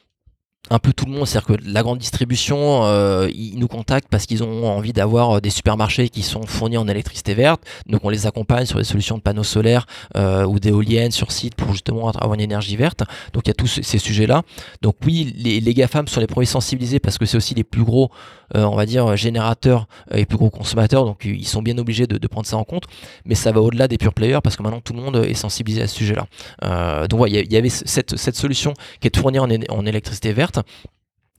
un 0.70 0.79
peu 0.79 0.92
tout 0.92 1.07
le 1.07 1.12
monde, 1.12 1.26
c'est-à-dire 1.26 1.57
que 1.57 1.62
la 1.64 1.83
grande 1.83 1.98
distribution, 1.98 2.85
euh, 2.85 3.29
ils 3.33 3.59
nous 3.59 3.68
contactent 3.68 4.09
parce 4.09 4.26
qu'ils 4.26 4.42
ont 4.42 4.66
envie 4.66 4.92
d'avoir 4.92 5.37
euh, 5.37 5.40
des 5.40 5.50
supermarchés 5.50 6.09
qui 6.09 6.22
sont 6.22 6.42
fournis 6.42 6.76
en 6.76 6.88
électricité 6.88 7.35
verte. 7.35 7.62
Donc 7.87 8.05
on 8.05 8.09
les 8.09 8.26
accompagne 8.26 8.66
sur 8.66 8.79
des 8.79 8.85
solutions 8.85 9.16
de 9.16 9.22
panneaux 9.22 9.44
solaires 9.44 9.87
euh, 10.16 10.44
ou 10.44 10.59
d'éoliennes 10.59 11.12
sur 11.12 11.31
site 11.31 11.55
pour 11.55 11.70
justement 11.72 12.11
avoir 12.11 12.35
une 12.35 12.40
énergie 12.40 12.76
verte. 12.76 13.05
Donc 13.33 13.46
il 13.46 13.50
y 13.50 13.52
a 13.52 13.55
tous 13.55 13.66
ce- 13.68 13.83
ces 13.83 13.98
sujets-là. 13.98 14.42
Donc 14.83 14.96
oui, 15.05 15.33
les, 15.37 15.61
les 15.61 15.74
GAFAM 15.74 16.09
sont 16.09 16.20
les 16.20 16.26
premiers 16.26 16.46
sensibilisés 16.46 16.98
parce 16.98 17.18
que 17.18 17.26
c'est 17.26 17.37
aussi 17.37 17.55
les 17.55 17.64
plus 17.64 17.85
gros, 17.85 18.11
on 18.55 18.76
va 18.76 18.87
dire, 18.87 19.16
générateurs 19.16 19.87
et 20.12 20.24
plus 20.26 20.38
gros 20.38 20.50
consommateurs. 20.50 21.05
Donc 21.05 21.24
ils 21.24 21.46
sont 21.46 21.62
bien 21.62 21.79
obligés 21.79 22.07
de, 22.07 22.26
prendre 22.26 22.46
ça 22.46 22.57
en 22.57 22.64
compte. 22.64 22.85
Mais 23.24 23.35
ça 23.35 23.52
va 23.52 23.61
au-delà 23.61 23.88
des 23.88 23.98
pure 23.98 24.14
players 24.14 24.40
parce 24.42 24.57
que 24.57 24.62
maintenant 24.62 24.81
tout 24.81 24.92
le 24.92 25.00
monde 25.00 25.16
est 25.16 25.35
sensibilisé 25.35 25.83
à 25.83 25.87
ce 25.87 25.96
sujet-là. 25.96 27.07
Donc 27.09 27.26
il 27.29 27.52
y 27.52 27.57
avait 27.57 27.68
cette, 27.68 28.16
solution 28.37 28.74
qui 29.00 29.09
est 29.09 29.14
de 29.14 29.20
fournir 29.20 29.44
en 29.44 29.87
électricité 29.87 30.33
verte. 30.33 30.55
просто 30.56 30.64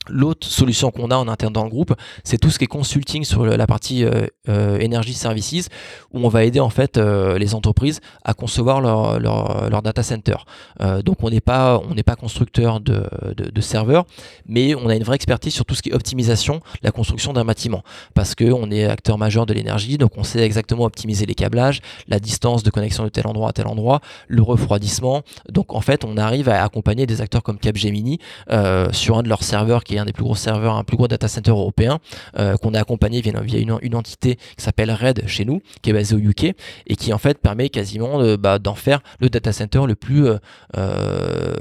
L'autre 0.08 0.46
solution 0.46 0.90
qu'on 0.90 1.10
a 1.10 1.16
en 1.16 1.28
interne 1.28 1.52
dans 1.52 1.64
le 1.64 1.70
groupe, 1.70 1.94
c'est 2.24 2.38
tout 2.38 2.50
ce 2.50 2.58
qui 2.58 2.64
est 2.64 2.68
consulting 2.68 3.24
sur 3.24 3.44
la 3.44 3.66
partie 3.66 4.04
euh, 4.04 4.26
euh, 4.48 4.82
Energy 4.82 5.12
Services, 5.12 5.68
où 6.12 6.24
on 6.24 6.28
va 6.28 6.44
aider 6.44 6.60
en 6.60 6.70
fait 6.70 6.96
euh, 6.96 7.38
les 7.38 7.54
entreprises 7.54 8.00
à 8.24 8.32
concevoir 8.32 8.80
leur, 8.80 9.20
leur, 9.20 9.82
data 9.82 10.02
center. 10.02 10.36
Euh, 10.80 11.02
donc 11.02 11.18
on 11.22 11.30
n'est 11.30 11.40
pas 11.40 11.80
pas 12.06 12.16
constructeur 12.16 12.80
de, 12.80 13.02
de, 13.36 13.50
de 13.50 13.60
serveurs, 13.60 14.06
mais 14.46 14.74
on 14.74 14.88
a 14.88 14.94
une 14.94 15.02
vraie 15.02 15.16
expertise 15.16 15.52
sur 15.52 15.66
tout 15.66 15.74
ce 15.74 15.82
qui 15.82 15.90
est 15.90 15.94
optimisation, 15.94 16.60
la 16.82 16.90
construction 16.90 17.34
d'un 17.34 17.44
bâtiment, 17.44 17.82
parce 18.14 18.34
que 18.34 18.50
on 18.50 18.70
est 18.70 18.84
acteur 18.84 19.18
majeur 19.18 19.44
de 19.44 19.52
l'énergie, 19.52 19.98
donc 19.98 20.12
on 20.16 20.24
sait 20.24 20.40
exactement 20.40 20.84
optimiser 20.84 21.26
les 21.26 21.34
câblages, 21.34 21.80
la 22.08 22.18
distance 22.18 22.62
de 22.62 22.70
connexion 22.70 23.04
de 23.04 23.10
tel 23.10 23.26
endroit 23.26 23.50
à 23.50 23.52
tel 23.52 23.66
endroit, 23.66 24.00
le 24.26 24.42
refroidissement. 24.42 25.22
Donc 25.50 25.74
en 25.74 25.82
fait, 25.82 26.04
on 26.04 26.16
arrive 26.16 26.48
à 26.48 26.64
accompagner 26.64 27.04
des 27.04 27.20
acteurs 27.20 27.42
comme 27.42 27.58
Capgemini 27.58 28.18
euh, 28.50 28.90
sur 28.92 29.18
un 29.18 29.22
de 29.22 29.28
leurs 29.28 29.42
serveurs 29.42 29.84
qui 29.88 29.96
est 29.96 29.98
un 29.98 30.04
des 30.04 30.12
plus 30.12 30.22
gros 30.22 30.34
serveurs, 30.36 30.76
un 30.76 30.84
plus 30.84 30.96
gros 30.96 31.08
data 31.08 31.26
center 31.26 31.50
européen, 31.50 31.98
euh, 32.38 32.56
qu'on 32.56 32.74
a 32.74 32.80
accompagné 32.80 33.20
via, 33.20 33.32
via 33.40 33.58
une, 33.58 33.78
une 33.82 33.94
entité 33.94 34.36
qui 34.36 34.62
s'appelle 34.62 34.90
Red 34.92 35.26
chez 35.26 35.44
nous, 35.44 35.60
qui 35.82 35.90
est 35.90 35.92
basée 35.94 36.14
au 36.14 36.18
UK 36.18 36.54
et 36.86 36.96
qui 36.96 37.12
en 37.12 37.18
fait 37.18 37.38
permet 37.38 37.70
quasiment 37.70 38.36
bah, 38.36 38.58
d'en 38.58 38.74
faire 38.74 39.00
le 39.18 39.30
data 39.30 39.52
center 39.52 39.80
le 39.86 39.94
plus 39.94 40.26
euh, 40.26 40.36
euh, 40.76 41.54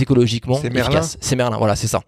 écologiquement 0.00 0.60
efficace. 0.62 1.16
C'est 1.20 1.36
Merlin, 1.36 1.56
voilà, 1.56 1.76
c'est 1.76 1.86
ça. 1.86 2.02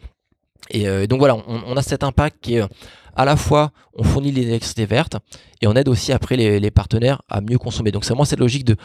Et 0.70 0.88
euh, 0.88 1.06
donc 1.06 1.20
voilà, 1.20 1.36
on, 1.36 1.62
on 1.66 1.76
a 1.76 1.82
cet 1.82 2.02
impact 2.02 2.38
qui 2.40 2.56
est 2.56 2.62
euh, 2.62 2.66
à 3.14 3.24
la 3.24 3.36
fois 3.36 3.70
on 3.94 4.04
fournit 4.04 4.32
l'électricité 4.32 4.84
verte 4.84 5.16
et 5.62 5.66
on 5.66 5.74
aide 5.74 5.88
aussi 5.88 6.12
après 6.12 6.36
les, 6.36 6.60
les 6.60 6.70
partenaires 6.70 7.22
à 7.28 7.40
mieux 7.40 7.58
consommer. 7.58 7.92
Donc 7.92 8.04
c'est 8.04 8.10
vraiment 8.10 8.24
cette 8.24 8.40
logique 8.40 8.64
de 8.64 8.76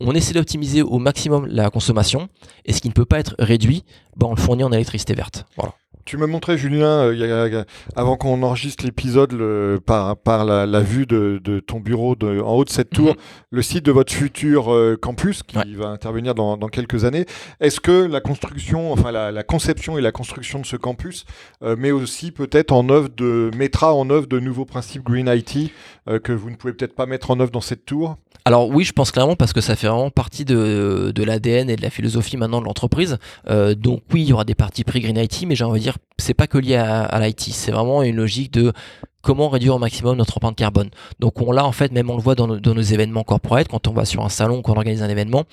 on 0.00 0.12
essaie 0.12 0.34
d'optimiser 0.34 0.82
au 0.82 0.98
maximum 0.98 1.46
la 1.46 1.70
consommation 1.70 2.28
et 2.64 2.72
ce 2.72 2.80
qui 2.80 2.88
ne 2.88 2.92
peut 2.92 3.04
pas 3.04 3.20
être 3.20 3.34
réduit, 3.38 3.84
bah, 4.16 4.26
on 4.28 4.34
le 4.34 4.40
fournit 4.40 4.64
en 4.64 4.72
électricité 4.72 5.14
verte. 5.14 5.46
Voilà. 5.56 5.72
Tu 6.04 6.18
me 6.18 6.26
montrais, 6.26 6.58
Julien, 6.58 6.86
euh, 7.10 7.62
a- 7.96 7.98
avant 8.00 8.16
qu'on 8.18 8.42
enregistre 8.42 8.84
l'épisode, 8.84 9.32
le- 9.32 9.80
par, 9.84 10.16
par 10.18 10.44
la, 10.44 10.66
la 10.66 10.80
vue 10.80 11.06
de, 11.06 11.40
de 11.42 11.60
ton 11.60 11.80
bureau 11.80 12.14
de- 12.14 12.40
en 12.40 12.52
haut 12.56 12.64
de 12.64 12.70
cette 12.70 12.90
tour, 12.90 13.08
Mhm. 13.10 13.14
le 13.50 13.62
site 13.62 13.84
de 13.86 13.92
votre 13.92 14.12
futur 14.12 14.70
euh, 14.72 14.98
campus 15.00 15.42
qui 15.42 15.56
Ouais. 15.56 15.64
va 15.74 15.86
intervenir 15.88 16.34
dans, 16.34 16.58
dans 16.58 16.68
quelques 16.68 17.04
années. 17.06 17.24
Est-ce 17.60 17.80
que 17.80 18.06
la 18.06 18.20
construction, 18.20 18.92
enfin 18.92 19.12
la, 19.12 19.32
la 19.32 19.42
conception 19.44 19.96
et 19.96 20.02
la 20.02 20.12
construction 20.12 20.60
de 20.60 20.66
ce 20.66 20.76
campus 20.76 21.24
euh, 21.62 21.74
aussi 21.94 22.32
peut-être 22.32 22.72
en 22.72 22.88
œuvre 22.90 23.08
de 23.16 23.50
mettra 23.56 23.94
en 23.94 24.10
œuvre 24.10 24.26
de 24.26 24.40
nouveaux 24.40 24.64
principes 24.66 25.04
Green 25.04 25.28
IT 25.28 25.70
euh, 26.08 26.18
que 26.18 26.32
vous 26.32 26.50
ne 26.50 26.56
pouvez 26.56 26.72
peut-être 26.74 26.94
pas 26.94 27.06
mettre 27.06 27.30
en 27.30 27.40
œuvre 27.40 27.50
dans 27.50 27.60
cette 27.62 27.86
tour? 27.86 28.16
Alors 28.44 28.68
oui, 28.68 28.84
je 28.84 28.92
pense 28.92 29.10
clairement 29.10 29.36
parce 29.36 29.54
que 29.54 29.62
ça 29.62 29.74
fait 29.74 29.86
vraiment 29.86 30.10
partie 30.10 30.44
de, 30.44 31.12
de 31.14 31.22
l'ADN 31.24 31.70
et 31.70 31.76
de 31.76 31.82
la 31.82 31.88
philosophie 31.88 32.36
maintenant 32.36 32.60
de 32.60 32.66
l'entreprise. 32.66 33.16
Donc 33.48 34.02
oui, 34.12 34.22
il 34.22 34.28
y 34.28 34.32
aura 34.34 34.44
des 34.44 34.54
parties 34.54 34.84
pris 34.84 35.00
Green 35.00 35.16
IT, 35.16 35.44
mais 35.46 35.54
j'ai 35.54 35.64
envie 35.64 35.78
de 35.80 35.84
dire, 35.84 35.93
c'est 36.18 36.34
pas 36.34 36.46
que 36.46 36.58
lié 36.58 36.76
à, 36.76 37.18
l'IT. 37.20 37.40
C'est 37.40 37.72
vraiment 37.72 38.02
une 38.02 38.16
logique 38.16 38.52
de 38.52 38.72
comment 39.22 39.48
réduire 39.48 39.76
au 39.76 39.78
maximum 39.78 40.16
notre 40.16 40.36
empreinte 40.36 40.56
carbone. 40.56 40.90
Donc 41.18 41.40
on 41.40 41.52
l'a 41.52 41.64
en 41.64 41.72
fait, 41.72 41.92
même 41.92 42.10
on 42.10 42.16
le 42.16 42.22
voit 42.22 42.34
dans 42.34 42.46
nos, 42.46 42.60
dans 42.60 42.74
nos 42.74 42.82
événements 42.82 43.24
corporate, 43.24 43.68
quand 43.68 43.88
on 43.88 43.92
va 43.92 44.04
sur 44.04 44.24
un 44.24 44.28
salon, 44.28 44.62
quand 44.62 44.72
on 44.72 44.76
organise 44.76 45.02
un 45.02 45.08
événement, 45.08 45.44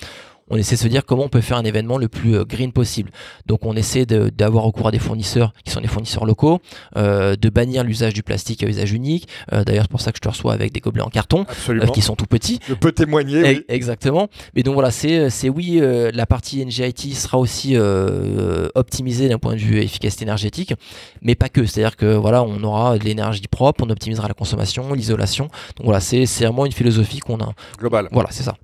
on 0.51 0.57
essaie 0.57 0.75
de 0.75 0.81
se 0.81 0.87
dire 0.87 1.05
comment 1.05 1.23
on 1.23 1.29
peut 1.29 1.41
faire 1.41 1.57
un 1.57 1.63
événement 1.63 1.97
le 1.97 2.07
plus 2.07 2.35
euh, 2.35 2.43
green 2.45 2.71
possible. 2.71 3.09
Donc 3.47 3.65
on 3.65 3.75
essaie 3.75 4.05
d'avoir 4.05 4.65
recours 4.65 4.87
à 4.89 4.91
des 4.91 4.99
fournisseurs 4.99 5.53
qui 5.65 5.71
sont 5.71 5.81
des 5.81 5.87
fournisseurs 5.87 6.25
locaux, 6.25 6.59
euh, 6.97 7.35
de 7.35 7.49
bannir 7.49 7.83
l'usage 7.83 8.13
du 8.13 8.21
plastique 8.21 8.61
à 8.63 8.67
usage 8.67 8.91
unique. 8.91 9.27
Euh, 9.53 9.63
D'ailleurs 9.63 9.85
c'est 9.85 9.91
pour 9.91 10.01
ça 10.01 10.11
que 10.11 10.17
je 10.17 10.21
te 10.21 10.29
reçois 10.29 10.53
avec 10.53 10.71
des 10.73 10.79
gobelets 10.81 11.01
en 11.03 11.09
carton, 11.09 11.45
euh, 11.69 11.85
qui 11.93 12.01
sont 12.01 12.15
tout 12.15 12.25
petits. 12.27 12.59
Je 12.67 12.73
peux 12.75 12.91
témoigner. 12.91 13.41
oui. 13.41 13.55
E- 13.57 13.65
Exactement. 13.69 14.27
Mais 14.55 14.63
donc 14.63 14.73
voilà, 14.75 14.91
c'est 14.91 15.29
oui, 15.49 15.79
euh, 15.81 16.11
la 16.13 16.25
partie 16.25 16.63
NGIT 16.65 17.15
sera 17.15 17.37
aussi 17.39 17.75
euh, 17.77 18.67
optimisée 18.75 19.29
d'un 19.29 19.39
point 19.39 19.53
de 19.55 19.59
vue 19.59 19.79
efficacité 19.79 20.23
énergétique, 20.23 20.73
mais 21.21 21.35
pas 21.35 21.49
que. 21.49 21.65
C'est-à-dire 21.65 21.95
que 21.95 22.13
voilà, 22.15 22.43
on 22.43 22.61
aura 22.63 22.97
de 22.97 23.03
l'énergie 23.03 23.41
propre, 23.49 23.83
on 23.85 23.89
optimisera 23.89 24.27
la 24.27 24.33
consommation, 24.33 24.93
l'isolation. 24.93 25.45
Donc 25.77 25.85
voilà, 25.85 25.99
c'est 26.01 26.25
c'est 26.25 26.45
vraiment 26.45 26.65
une 26.65 26.71
philosophie 26.71 27.19
qu'on 27.19 27.39
a. 27.39 27.53
Global. 27.79 28.07
Voilà, 28.11 28.29
c'est 28.31 28.43
ça. 28.43 28.55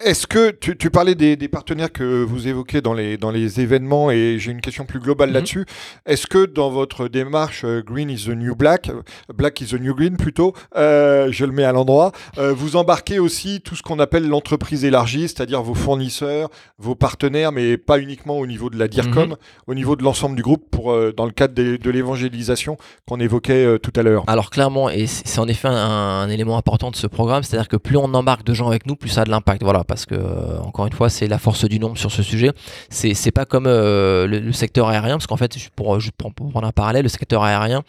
Est-ce 0.00 0.26
que 0.26 0.50
tu, 0.50 0.76
tu 0.76 0.90
parlais 0.90 1.14
des, 1.14 1.36
des 1.36 1.48
partenaires 1.48 1.92
que 1.92 2.22
vous 2.22 2.48
évoquez 2.48 2.80
dans 2.80 2.92
les, 2.94 3.16
dans 3.16 3.30
les 3.30 3.60
événements 3.60 4.10
et 4.10 4.36
j'ai 4.38 4.50
une 4.52 4.60
question 4.60 4.84
plus 4.84 5.00
globale 5.00 5.28
Mhm. 5.30 5.34
là-dessus. 5.34 5.66
Est-ce 6.06 6.26
que 6.26 6.44
dans 6.46 6.70
votre 6.70 7.08
démarche 7.08 7.62
euh, 7.64 7.82
Green 7.84 8.10
is 8.10 8.24
the 8.26 8.30
new 8.36 8.54
black, 8.54 8.90
black 9.34 9.60
is 9.60 9.66
the 9.68 9.80
new 9.80 9.94
green 9.94 10.16
plutôt, 10.16 10.52
euh, 10.76 11.28
je 11.32 11.44
le 11.44 11.52
mets 11.52 11.64
à 11.64 11.72
l'endroit, 11.72 12.12
euh, 12.38 12.52
vous 12.52 12.76
embarquez 12.76 13.18
aussi 13.18 13.60
tout 13.60 13.74
ce 13.76 13.82
qu'on 13.82 13.98
appelle 13.98 14.28
l'entreprise 14.28 14.84
élargie, 14.84 15.22
c'est-à-dire 15.28 15.62
vos 15.62 15.74
fournisseurs, 15.74 16.48
vos 16.78 16.94
partenaires, 16.94 17.52
mais 17.52 17.76
pas 17.78 17.98
uniquement 17.98 18.38
au 18.38 18.46
niveau 18.46 18.70
de 18.70 18.78
la 18.78 18.88
DIRCOM, 18.88 19.30
Mhm. 19.30 19.36
au 19.66 19.74
niveau 19.74 19.96
de 19.96 20.02
l'ensemble 20.02 20.36
du 20.36 20.42
groupe 20.42 20.68
pour, 20.70 20.92
euh, 20.92 21.12
dans 21.16 21.24
le 21.26 21.32
cadre 21.32 21.54
des- 21.54 21.78
de 21.78 21.90
l'évangélisation 21.90 22.76
qu'on 23.08 23.18
évoquait 23.20 23.78
tout 23.78 23.92
à 23.96 24.02
l'heure? 24.02 24.24
Alors 24.26 24.50
clairement, 24.50 24.88
et 24.90 25.06
c'est 25.06 25.24
c'est 25.26 25.40
en 25.40 25.48
effet 25.48 25.66
un, 25.68 25.74
un 25.74 26.28
élément 26.28 26.56
important 26.58 26.90
de 26.92 26.96
ce 26.96 27.06
programme, 27.08 27.42
c'est-à-dire 27.42 27.66
que 27.68 27.76
plus 27.76 27.96
on 27.96 28.12
embarque 28.14 28.44
de 28.44 28.54
gens 28.54 28.68
avec 28.68 28.86
nous, 28.86 28.94
plus 28.94 29.08
ça 29.08 29.22
a 29.22 29.24
de 29.24 29.30
l'impact. 29.30 29.62
Voilà, 29.64 29.82
parce 29.82 30.04
que 30.04 30.14
euh, 30.14 30.60
encore 30.60 30.86
une 30.86 30.92
fois, 30.92 31.08
c'est 31.08 31.26
la 31.26 31.38
force 31.38 31.64
du 31.64 31.80
nombre 31.80 31.96
sur 31.96 32.12
ce 32.12 32.22
sujet. 32.22 32.52
C'est 32.90 33.30
pas 33.30 33.46
comme 33.46 33.66
euh, 33.66 34.26
le, 34.26 34.52
secteur 34.52 34.88
aérien, 34.88 35.16
parce 35.16 35.26
qu'en 35.26 35.38
fait, 35.38 35.56
pour, 35.74 35.98
pour 36.18 36.50
prendre 36.50 36.66
un 36.66 36.72
parallèle, 36.72 37.02
le 37.02 37.08
secteur 37.08 37.42
aérien 37.42 37.82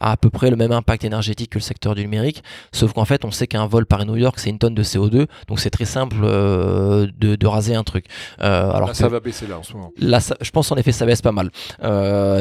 a 0.00 0.12
à 0.12 0.16
peu 0.16 0.30
près 0.30 0.50
le 0.50 0.56
même 0.56 0.72
impact 0.72 1.04
énergétique 1.04 1.50
que 1.50 1.58
le 1.58 1.62
secteur 1.62 1.94
du 1.94 2.02
numérique, 2.02 2.42
sauf 2.72 2.92
qu'en 2.92 3.04
fait, 3.04 3.24
on 3.24 3.30
sait 3.30 3.46
qu'un 3.46 3.66
vol 3.66 3.86
Paris-New 3.86 4.16
York, 4.16 4.38
c'est 4.38 4.50
une 4.50 4.58
tonne 4.58 4.74
de 4.74 4.82
CO2, 4.82 5.26
donc 5.48 5.60
c'est 5.60 5.70
très 5.70 5.84
simple 5.84 6.16
de, 6.20 7.10
de, 7.18 7.46
raser 7.46 7.74
un 7.74 7.84
truc. 7.84 8.06
alors 8.38 8.88
là, 8.88 8.94
ça 8.94 9.08
va 9.08 9.20
baisser 9.20 9.46
là 9.46 9.58
en 9.58 9.62
ce 9.62 9.72
moment. 9.72 9.92
Là, 9.98 10.18
je 10.40 10.50
pense 10.50 10.70
en 10.72 10.76
effet, 10.76 10.92
ça 10.92 11.06
baisse 11.06 11.22
pas 11.22 11.32
mal. 11.32 11.50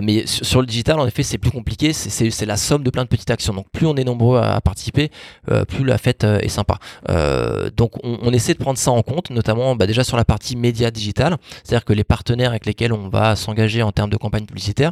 mais 0.04 0.26
sur, 0.26 0.62
le 0.62 0.68
digital, 0.68 1.00
en 1.00 1.08
effet, 1.08 1.24
c'est 1.24 1.38
plus 1.38 1.52
compliqué, 1.52 1.94
c'est 1.94 2.46
la 2.46 2.58
somme 2.58 2.84
de 2.84 2.90
plein 2.90 3.04
de 3.04 3.10
petites 3.10 3.32
actions. 3.32 3.54
Donc 3.54 3.70
plus 3.72 3.86
on 3.86 3.96
est 3.96 4.04
nombreux 4.04 4.40
à, 4.40 4.60
participer, 4.62 5.12
plus 5.68 5.84
la 5.84 5.98
fête 5.98 6.24
est 6.24 6.50
sympa. 6.50 6.80
donc 7.76 7.94
on, 8.04 8.30
essaie 8.32 8.54
de 8.54 8.60
prendre 8.60 8.78
ça 8.78 8.92
en 8.92 9.02
compte, 9.02 9.30
notamment 9.32 9.76
bah, 9.76 9.88
déjà 9.88 10.04
sur 10.04 10.18
la 10.18 10.26
partie 10.26 10.56
média 10.56 10.92
digital, 10.92 11.38
c'est-à-dire 11.64 11.86
que 11.86 11.94
les 11.94 12.04
partenaires 12.04 12.52
avec 12.52 12.66
lesquels 12.66 12.94
on 12.94 13.10
va 13.10 13.36
s'engager 13.36 13.82
en 13.82 13.92
termes 13.92 14.10
de 14.10 14.18
campagne 14.18 14.46
publicitaire, 14.46 14.92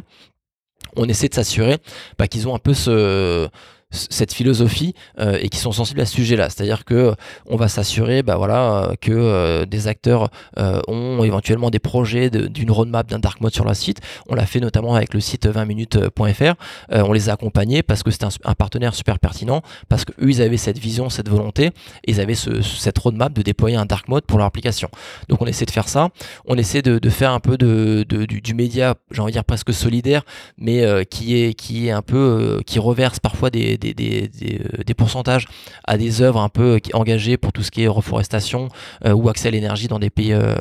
on 0.96 1.08
essaie 1.08 1.28
de 1.28 1.34
s'assurer 1.34 1.78
bah, 2.18 2.28
qu'ils 2.28 2.48
ont 2.48 2.54
un 2.54 2.58
peu 2.58 2.74
ce, 2.74 3.48
cette 3.90 4.34
philosophie 4.34 4.94
euh, 5.18 5.38
et 5.40 5.48
qui 5.48 5.58
sont 5.58 5.72
sensibles 5.72 6.00
à 6.00 6.06
ce 6.06 6.14
sujet-là. 6.14 6.50
C'est-à-dire 6.50 6.84
que 6.84 7.14
on 7.46 7.56
va 7.56 7.68
s'assurer, 7.68 8.22
bah 8.22 8.36
voilà, 8.36 8.92
que 9.00 9.12
euh, 9.12 9.64
des 9.64 9.88
acteurs 9.88 10.28
euh, 10.58 10.80
ont 10.88 11.24
éventuellement 11.24 11.70
des 11.70 11.78
projets 11.78 12.28
d'une 12.28 12.70
roadmap 12.70 13.08
d'un 13.08 13.18
dark 13.18 13.40
mode 13.40 13.54
sur 13.54 13.64
leur 13.64 13.74
site. 13.74 14.00
On 14.28 14.34
l'a 14.34 14.44
fait 14.44 14.60
notamment 14.60 14.94
avec 14.94 15.14
le 15.14 15.20
site 15.20 15.46
20minutes.fr. 15.46 16.54
on 16.90 17.12
les 17.12 17.28
a 17.30 17.32
accompagnés 17.32 17.82
parce 17.82 18.02
que 18.02 18.10
c'était 18.10 18.26
un, 18.44 18.54
partenaire 18.54 18.94
super 18.94 19.18
pertinent, 19.18 19.62
parce 19.88 20.04
que 20.04 20.12
eux 20.20 20.30
ils 20.30 20.42
avaient 20.42 20.56
cette 20.56 20.78
vision, 20.78 21.08
cette 21.08 21.28
volonté, 21.28 21.66
et 21.66 21.72
ils 22.10 22.20
avaient 22.20 22.34
ce, 22.34 22.60
cette 22.60 22.98
roadmap 22.98 23.32
de 23.32 23.42
déployer 23.42 23.76
un 23.76 23.86
dark 23.86 24.08
mode 24.08 24.24
pour 24.24 24.38
leur 24.38 24.46
application. 24.46 24.90
Donc 25.28 25.40
on 25.40 25.46
essaie 25.46 25.64
de 25.64 25.70
faire 25.70 25.88
ça. 25.88 26.08
On 26.46 26.56
essaie 26.58 26.82
de, 26.82 26.98
de 26.98 27.10
faire 27.10 27.32
un 27.32 27.40
peu 27.40 27.56
de, 27.56 28.04
de 28.08 28.26
du, 28.26 28.40
du, 28.40 28.54
média, 28.54 28.96
j'ai 29.10 29.22
envie 29.22 29.32
de 29.32 29.36
dire 29.36 29.44
presque 29.44 29.72
solidaire, 29.72 30.22
mais 30.58 31.06
qui 31.06 31.40
est 31.40 31.54
qui 31.54 31.88
est 31.88 31.90
un 31.90 32.02
peu 32.02 32.60
qui 32.66 32.78
reverse 32.78 33.20
parfois 33.20 33.50
des 33.50 33.77
des, 33.78 34.30
euh, 34.42 34.82
des, 34.84 34.94
pourcentages 34.94 35.46
à 35.84 35.96
des 35.96 36.22
œuvres 36.22 36.40
un 36.40 36.48
peu 36.48 36.80
engagées 36.92 37.36
pour 37.36 37.52
tout 37.52 37.62
ce 37.62 37.70
qui 37.70 37.82
est 37.82 37.88
reforestation 37.88 38.68
euh, 39.04 39.12
ou 39.12 39.28
accès 39.28 39.48
à 39.48 39.50
l'énergie 39.50 39.88
dans 39.88 39.98
des 39.98 40.10
pays 40.10 40.32
euh, 40.32 40.54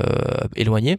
éloignés. 0.55 0.97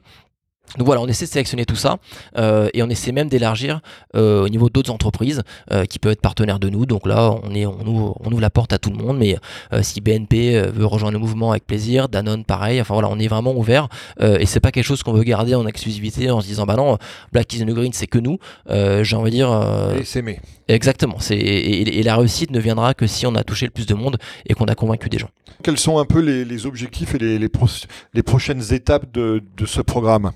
Donc 0.77 0.85
voilà, 0.85 1.01
on 1.01 1.07
essaie 1.07 1.25
de 1.25 1.31
sélectionner 1.31 1.65
tout 1.65 1.77
ça 1.77 1.97
et 2.37 2.83
on 2.83 2.91
essaie 2.91 3.11
même 3.11 3.31
d'élargir 3.31 3.81
au 4.13 4.51
niveau 4.51 4.69
d'autres 4.69 4.91
entreprises 4.91 5.43
qui 5.89 5.99
peuvent 5.99 6.13
être 6.13 6.21
partenaires 6.21 6.59
de 6.59 6.69
nous. 6.69 6.85
Donc 6.85 7.07
là, 7.07 7.35
on, 7.43 7.55
est, 7.55 7.65
ouvre 7.65 8.39
la 8.39 8.51
porte 8.51 8.75
à 8.75 8.79
tout 8.79 8.91
le 8.91 8.97
monde, 8.97 9.17
mais 9.17 9.37
si 9.81 10.03
BNP 10.03 10.61
veut 10.71 10.85
rejoindre 10.85 11.15
le 11.15 11.21
mouvement 11.21 11.53
avec 11.53 11.67
plaisir, 11.67 12.11
Danone 12.11 12.45
pareil, 12.45 12.83
enfin 12.83 12.93
voilà, 12.93 13.09
on 13.09 13.19
est 13.19 13.29
vraiment 13.29 13.57
ouvert 13.57 13.89
et 14.21 14.45
c'est 14.45 14.61
pas 14.61 14.71
quelque 14.71 14.85
chose 14.85 15.03
qu'on 15.03 15.15
veut 15.15 15.23
garder 15.23 15.55
en 15.55 15.67
exclusivité 15.67 16.31
en 16.31 16.43
se 16.43 16.47
disant 16.47 16.67
bah 16.67 16.77
non, 16.77 16.99
Black 17.33 17.51
is 17.55 17.65
the 17.65 17.71
Green 17.71 17.95
c'est 17.95 18.07
que 18.07 18.19
nous. 18.19 18.39
J'ai 18.69 19.17
envie 19.17 19.31
de 19.31 19.37
dire. 19.37 19.95
et 19.99 20.05
s'aimer. 20.05 20.39
Exactement. 20.69 21.17
Et, 21.31 22.03
la 22.03 22.17
réussite 22.17 22.51
ne 22.51 22.61
viendra 22.61 22.95
que 22.95 23.07
si 23.07 23.27
on 23.27 23.35
a 23.35 23.43
touché 23.43 23.67
le 23.67 23.73
plus 23.73 23.87
de 23.87 23.95
monde 23.95 24.19
et 24.47 24.55
qu'on 24.55 24.67
a 24.67 24.75
convaincu 24.75 25.09
des 25.09 25.19
gens. 25.19 25.31
Quels 25.63 25.79
sont 25.79 25.99
un 25.99 26.05
peu 26.05 26.21
les, 26.21 26.67
objectifs 26.67 27.15
et 27.15 27.39
les, 27.39 28.23
prochaines 28.23 28.73
étapes 28.73 29.11
de 29.13 29.67
ce 29.67 29.81
programme? 29.81 30.33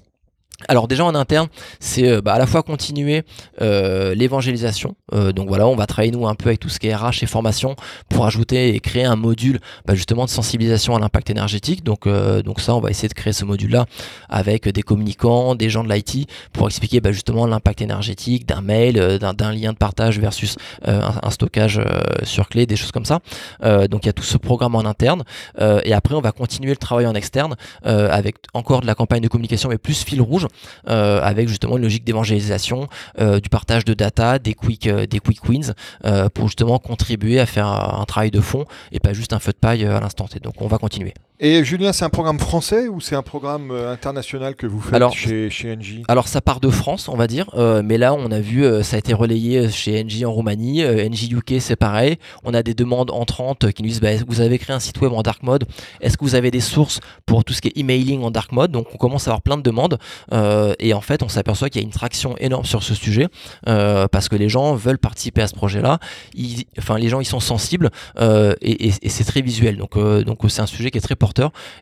Alors 0.69 0.89
déjà 0.89 1.05
en 1.05 1.15
interne, 1.15 1.49
c'est 1.81 2.09
euh, 2.09 2.21
bah, 2.21 2.35
à 2.35 2.39
la 2.39 2.47
fois 2.47 2.63
continuer 2.63 3.23
euh, 3.61 4.15
l'évangélisation. 4.15 4.95
Euh, 5.13 5.33
donc 5.33 5.49
voilà, 5.49 5.67
on 5.67 5.77
va 5.77 5.87
travailler 5.87 6.13
nous 6.13 6.27
un 6.27 6.35
peu 6.35 6.49
avec 6.49 6.61
tout 6.61 6.69
ce 6.69 6.79
qui 6.79 6.89
est 6.89 6.95
RH 6.95 7.23
et 7.23 7.27
formation 7.27 7.77
pour 8.09 8.27
ajouter 8.27 8.75
et 8.75 8.81
créer 8.81 9.05
un 9.05 9.17
module 9.17 9.61
bah, 9.87 9.95
justement 9.95 10.25
de 10.25 10.31
sensibilisation 10.31 10.97
à 10.97 11.01
l'impact 11.01 11.31
énergétique. 11.31 11.85
Donc, 11.85 12.09
donc 12.45 12.61
ça, 12.61 12.75
on 12.75 12.81
va 12.81 12.91
essayer 12.91 13.09
de 13.09 13.15
créer 13.15 13.33
ce 13.33 13.45
module-là 13.45 13.87
avec 14.29 14.69
des 14.69 14.83
communicants, 14.83 15.55
des 15.55 15.71
gens 15.71 15.85
de 15.85 15.93
l'IT 15.93 16.29
pour 16.53 16.67
expliquer 16.67 17.01
bah, 17.01 17.13
justement 17.13 17.47
l'impact 17.47 17.83
énergétique 17.83 18.47
d'un 18.47 18.61
mail, 18.61 19.19
d'un 19.19 19.53
lien 19.53 19.73
de 19.73 19.79
partage 19.79 20.19
versus 20.19 20.57
un, 20.85 21.31
stockage 21.31 21.81
sur 22.25 22.49
clé, 22.49 22.67
des 22.67 22.77
choses 22.77 22.93
comme 22.93 23.05
ça. 23.05 23.21
donc 23.63 24.05
il 24.05 24.07
y 24.07 24.11
a 24.11 24.13
tout 24.13 24.23
ce 24.23 24.37
programme 24.37 24.75
en 24.75 24.85
interne. 24.85 25.25
et 25.59 25.93
après, 25.93 26.15
on 26.15 26.21
va 26.21 26.33
continuer 26.33 26.71
le 26.71 26.77
travail 26.77 27.07
en 27.07 27.15
externe 27.15 27.57
avec 27.85 28.37
encore 28.55 28.81
de 28.81 28.87
la 28.87 28.95
campagne 28.95 29.23
de 29.23 29.29
communication 29.29 29.69
mais 29.69 29.79
plus 29.79 30.05
fil 30.05 30.21
rouge 30.21 30.47
avec 30.87 31.49
justement 31.49 31.77
une 31.77 31.83
logique 31.83 32.05
d'évangélisation, 32.05 32.89
euh, 33.21 33.41
du 33.41 33.49
partage 33.49 33.85
de 33.85 33.95
data, 33.95 34.39
des 34.39 34.55
quick, 34.55 34.87
euh, 34.87 35.07
des 35.07 35.21
quick 35.21 35.49
wins, 35.49 35.75
pour 36.35 36.47
justement 36.47 36.79
contribuer 36.79 37.41
à 37.41 37.47
faire 37.47 37.67
un, 37.67 38.05
travail 38.05 38.31
de 38.31 38.41
fond 38.41 38.65
et 38.91 39.01
pas 39.01 39.13
juste 39.13 39.33
un 39.33 39.39
feu 39.39 39.53
de 39.53 39.57
paille 39.57 39.85
à 39.85 40.01
l'instant 40.01 40.27
T. 40.27 40.41
Donc 40.41 40.61
on 40.61 40.67
va 40.67 40.79
continuer. 40.79 41.15
Et 41.45 41.65
Julien, 41.65 41.93
c'est 41.93 42.05
un 42.05 42.09
programme 42.09 42.39
français 42.39 42.87
ou 42.87 43.01
c'est 43.01 43.17
un 43.17 43.23
programme 43.23 43.73
international 43.73 44.55
que 44.55 44.67
vous 44.67 44.81
faites 44.81 45.03
chez, 45.13 45.51
chez 45.51 45.77
NJ 45.77 46.03
Alors 46.07 46.29
ça 46.29 46.41
part 46.41 46.61
de 46.61 46.71
France, 46.71 47.09
on 47.09 47.17
va 47.17 47.27
dire, 47.27 47.51
mais 47.85 47.99
là 47.99 48.15
on 48.15 48.31
a 48.31 48.39
vu, 48.39 48.65
ça 48.85 48.95
a 48.95 48.99
été 49.01 49.13
relayé 49.13 49.69
chez 49.69 50.05
NJ 50.05 50.23
en 50.25 50.31
Roumanie, 50.31 50.85
NJ 50.85 51.33
UK 51.33 51.55
c'est 51.59 51.75
pareil, 51.75 52.17
on 52.45 52.55
a 52.55 52.63
des 52.63 52.75
demandes 52.75 53.11
entrantes 53.11 53.73
qui 53.73 53.83
nous 53.83 53.89
disent 53.89 54.01
bah, 54.01 54.11
vous 54.29 54.41
avez 54.41 54.59
créé 54.59 54.77
un 54.77 54.79
site 54.79 55.01
web 55.01 55.13
en 55.13 55.23
dark 55.23 55.43
mode, 55.43 55.65
est-ce 56.01 56.17
que 56.17 56.25
vous 56.25 56.37
avez 56.37 56.53
des 56.53 56.61
sources 56.61 57.01
pour 57.27 57.45
tout 57.45 57.53
ce 57.53 57.61
qui 57.61 57.69
est 57.69 57.77
emailing 57.79 58.23
en 58.23 58.31
dark 58.31 58.53
mode? 58.53 58.71
Donc 58.71 58.87
on 58.95 58.97
commence 58.97 59.27
à 59.27 59.31
avoir 59.31 59.43
plein 59.43 59.57
de 59.57 59.63
demandes. 59.63 59.99
Euh, 60.33 60.75
et 60.79 60.95
en 60.95 61.01
fait, 61.01 61.23
on 61.23 61.29
s'aperçoit 61.29 61.71
qu'il 61.71 61.81
y 61.81 61.85
a 61.85 61.87
une 61.87 61.93
traction 61.93 62.37
énorme 62.39 62.65
sur 62.65 62.83
ce 62.83 62.95
sujet 62.95 63.29
euh, 63.69 64.07
parce 64.09 64.29
que 64.29 64.37
les 64.37 64.49
gens 64.49 64.75
veulent 64.75 64.99
participer 64.99 65.43
à 65.43 65.47
ce 65.47 65.55
projet-là. 65.55 65.99
Enfin, 66.79 66.99
les 66.99 67.09
gens 67.09 67.21
ils 67.21 67.27
sont 67.27 67.41
sensibles 67.41 67.91
euh, 68.19 68.55
et, 68.61 68.93
c'est 69.09 69.25
très 69.25 69.43
visuel. 69.43 69.77
Donc, 69.77 69.99
donc 69.99 70.39
c'est 70.49 70.63
un 70.63 70.67
sujet 70.67 70.91
qui 70.91 70.99
est 70.99 71.03
très 71.03 71.17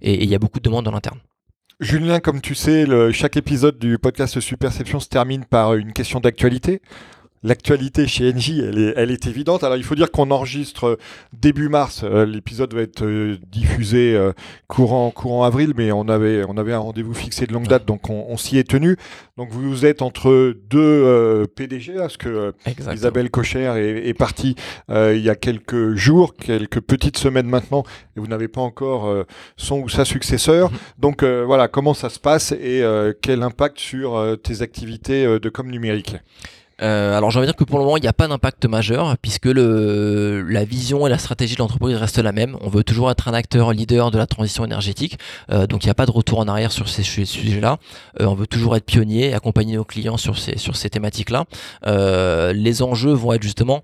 et 0.03 0.23
il 0.23 0.29
y 0.29 0.35
a 0.35 0.39
beaucoup 0.39 0.59
de 0.59 0.65
demandes 0.65 0.85
dans 0.85 0.93
l'interne. 0.93 1.19
Julien, 1.81 2.21
comme 2.21 2.43
tu 2.43 2.55
sais, 2.55 2.85
chaque 3.13 3.39
épisode 3.39 3.79
du 3.79 3.99
podcast 3.99 4.39
Superception 4.39 5.01
se 5.01 5.09
termine 5.09 5.47
par 5.47 5.75
une 5.75 5.95
question 5.95 6.21
d'actualité. 6.21 6.83
L'actualité 7.43 8.07
chez 8.07 8.35
NJ, 8.35 8.59
elle 8.59 8.79
est, 8.79 8.93
elle 8.97 9.11
est, 9.11 9.27
évidente. 9.27 9.65
Alors, 9.65 9.79
il 9.79 9.83
faut 9.83 9.95
dire 9.95 10.11
qu'on 10.11 10.31
enregistre 10.31 10.85
euh, 10.85 10.97
début 11.33 11.71
mars. 11.71 12.03
Euh, 12.05 12.27
l'épisode 12.27 12.75
va 12.75 12.83
être 12.83 13.03
euh, 13.03 13.39
diffusé 13.51 14.19
courant, 14.69 15.11
courant 15.11 15.45
avril, 15.45 15.73
mais 15.75 15.91
on 15.91 16.07
avait, 16.09 16.45
on 16.47 16.59
avait 16.59 16.75
un 16.75 16.79
rendez-vous 16.79 17.15
fixé 17.15 17.47
de 17.47 17.55
longue 17.55 17.67
date, 17.67 17.87
donc 17.87 18.11
on, 18.11 18.37
s'y 18.37 18.59
est 18.59 18.69
tenu. 18.69 18.99
Donc, 19.39 19.49
vous 19.53 19.87
êtes 19.87 20.03
entre 20.03 20.55
deux 20.69 21.47
PDG, 21.57 21.95
parce 21.95 22.19
que 22.19 22.53
Isabelle 22.93 23.31
Cocher 23.31 23.73
est, 23.77 24.09
est 24.09 24.15
partie 24.15 24.55
il 24.91 25.21
y 25.21 25.31
a 25.31 25.35
quelques 25.35 25.95
jours, 25.95 26.35
quelques 26.35 26.81
petites 26.81 27.17
semaines 27.17 27.49
maintenant, 27.49 27.85
et 28.17 28.21
vous 28.21 28.27
n'avez 28.27 28.49
pas 28.49 28.61
encore 28.61 29.25
son 29.57 29.81
ou 29.81 29.89
sa 29.89 30.05
successeur. 30.05 30.71
Mm-hmm. 30.71 31.01
Donc, 31.01 31.25
voilà, 31.25 31.69
comment 31.69 31.95
ça 31.95 32.11
se 32.11 32.19
passe 32.19 32.53
et 32.53 32.85
quel 33.23 33.43
impact 33.43 33.79
sur 33.79 34.37
tes 34.43 34.61
activités 34.61 35.25
de 35.25 35.49
com 35.49 35.71
numérique? 35.71 36.17
Euh, 36.83 37.17
alors 37.17 37.31
j'ai 37.31 37.39
envie 37.39 37.47
de 37.47 37.53
dire 37.53 37.57
que 37.57 37.65
pour 37.65 37.79
le 37.79 37.85
moment 37.85 37.97
il 37.97 38.03
n'y 38.03 38.09
a 38.09 38.13
pas 38.13 38.29
d'impact 38.29 38.65
majeur 38.67 39.17
puisque 39.19 39.47
la 39.47 40.65
vision 40.65 41.07
et 41.07 41.11
la 41.11 41.19
stratégie 41.19 41.55
de 41.55 41.61
l'entreprise 41.61 41.97
restent 41.97 42.19
la 42.19 42.33
même. 42.33 42.57
On 42.61 42.69
veut 42.69 42.85
toujours 42.85 43.11
être 43.11 43.29
un 43.29 43.35
acteur 43.35 43.73
leader 43.73 44.11
de 44.11 44.19
la 44.19 44.27
transition 44.27 44.65
énergétique, 44.65 45.19
euh, 45.51 45.67
donc 45.67 45.85
il 45.85 45.87
n'y 45.87 45.91
a 45.91 45.95
pas 45.95 46.07
de 46.07 46.11
retour 46.11 46.39
en 46.39 46.49
arrière 46.49 46.73
sur 46.73 46.89
ces 46.89 47.03
sujets-là. 47.03 47.79
Euh, 48.21 48.27
on 48.27 48.35
veut 48.35 48.47
toujours 48.47 48.77
être 48.77 48.85
pionnier, 48.85 49.35
accompagner 49.35 49.77
nos 49.77 49.85
clients 49.85 50.17
sur 50.17 50.39
ces, 50.39 50.59
sur 50.59 50.77
ces 50.77 50.91
thématiques-là. 50.91 51.45
les 52.53 52.83
enjeux 52.83 53.13
vont 53.13 53.33
être 53.33 53.43
justement 53.43 53.83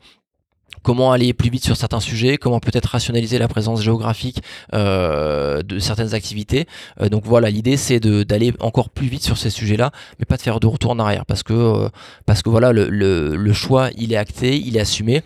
comment 0.87 1.11
aller 1.11 1.33
plus 1.33 1.51
vite 1.51 1.65
sur 1.65 1.77
certains 1.77 1.99
sujets, 1.99 2.37
comment 2.37 2.61
peut-être 2.61 2.87
rationaliser 2.87 3.39
la 3.39 3.49
présence 3.49 3.83
géographique 3.83 4.41
euh, 4.73 5.61
de 5.63 5.81
certaines 5.81 6.15
activités. 6.15 6.67
Euh, 7.01 7.09
donc 7.09 7.25
voilà, 7.25 7.51
l'idée 7.51 7.77
c'est 7.77 7.99
d'aller 7.99 8.53
encore 8.61 8.91
plus 8.91 9.09
vite 9.09 9.25
sur 9.25 9.37
ces 9.37 9.51
sujets-là, 9.51 9.91
mais 10.21 10.25
pas 10.27 10.37
de 10.37 10.43
faire 10.43 10.61
de 10.61 10.67
retour 10.69 10.93
en 10.93 11.01
arrière, 11.01 11.27
parce 11.27 11.43
que 11.43 11.53
euh, 11.53 11.89
parce 12.25 12.43
que 12.43 12.51
voilà, 12.51 12.73
le, 12.73 12.89
le, 12.89 13.53
choix 13.53 13.91
il 13.97 14.13
est 14.13 14.17
acté, 14.17 14.57
il 14.59 14.77
est 14.77 14.81
assumé, 14.81 15.23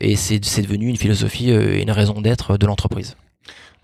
et 0.00 0.16
c'est 0.16 0.38
devenu 0.38 0.88
une 0.88 0.96
philosophie 0.96 1.50
et 1.50 1.82
une 1.82 1.90
raison 1.90 2.22
d'être 2.22 2.56
de 2.56 2.66
l'entreprise. 2.66 3.16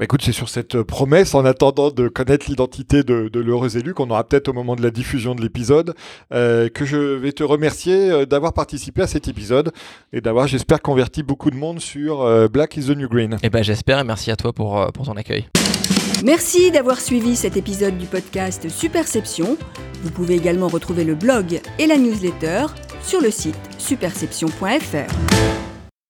Bah, 0.02 0.06
écoute, 0.06 0.22
c'est 0.24 0.32
sur 0.32 0.48
cette 0.48 0.74
euh, 0.74 0.82
promesse, 0.82 1.32
en 1.32 1.44
attendant 1.44 1.92
de 1.92 2.08
connaître 2.08 2.46
l'identité 2.48 3.04
de, 3.04 3.30
l'heureux 3.38 3.76
élu, 3.76 3.94
qu'on 3.94 4.10
aura 4.10 4.24
peut-être 4.24 4.48
au 4.48 4.52
moment 4.52 4.74
de 4.74 4.82
la 4.82 4.90
diffusion 4.90 5.36
de 5.36 5.40
l'épisode, 5.40 5.94
euh, 6.34 6.68
que 6.68 6.84
je 6.84 6.96
vais 6.96 7.30
te 7.30 7.44
remercier 7.44 8.10
euh, 8.10 8.26
d'avoir 8.26 8.52
participé 8.52 9.02
à 9.02 9.06
cet 9.06 9.28
épisode 9.28 9.70
et 10.12 10.20
d'avoir, 10.20 10.48
j'espère, 10.48 10.82
converti 10.82 11.22
beaucoup 11.22 11.52
de 11.52 11.56
monde 11.56 11.78
sur 11.78 12.28
Black 12.48 12.76
is 12.76 12.86
the 12.86 12.96
New 12.96 13.08
Green. 13.08 13.38
Eh 13.44 13.48
ben, 13.48 13.62
j'espère 13.62 14.00
et 14.00 14.04
merci 14.04 14.32
à 14.32 14.36
toi 14.36 14.52
pour, 14.52 14.90
pour 14.92 15.06
ton 15.06 15.12
accueil. 15.12 15.46
Merci 16.24 16.72
d'avoir 16.72 16.98
suivi 16.98 17.36
cet 17.36 17.56
épisode 17.56 17.96
du 17.96 18.06
podcast 18.06 18.68
Superception. 18.68 19.56
Vous 20.02 20.10
pouvez 20.10 20.34
également 20.34 20.66
retrouver 20.66 21.04
le 21.04 21.14
blog 21.14 21.60
et 21.78 21.86
la 21.86 21.96
newsletter 21.96 22.66
sur 23.04 23.20
le 23.20 23.30
site 23.30 23.54
superception.fr. 23.78 25.51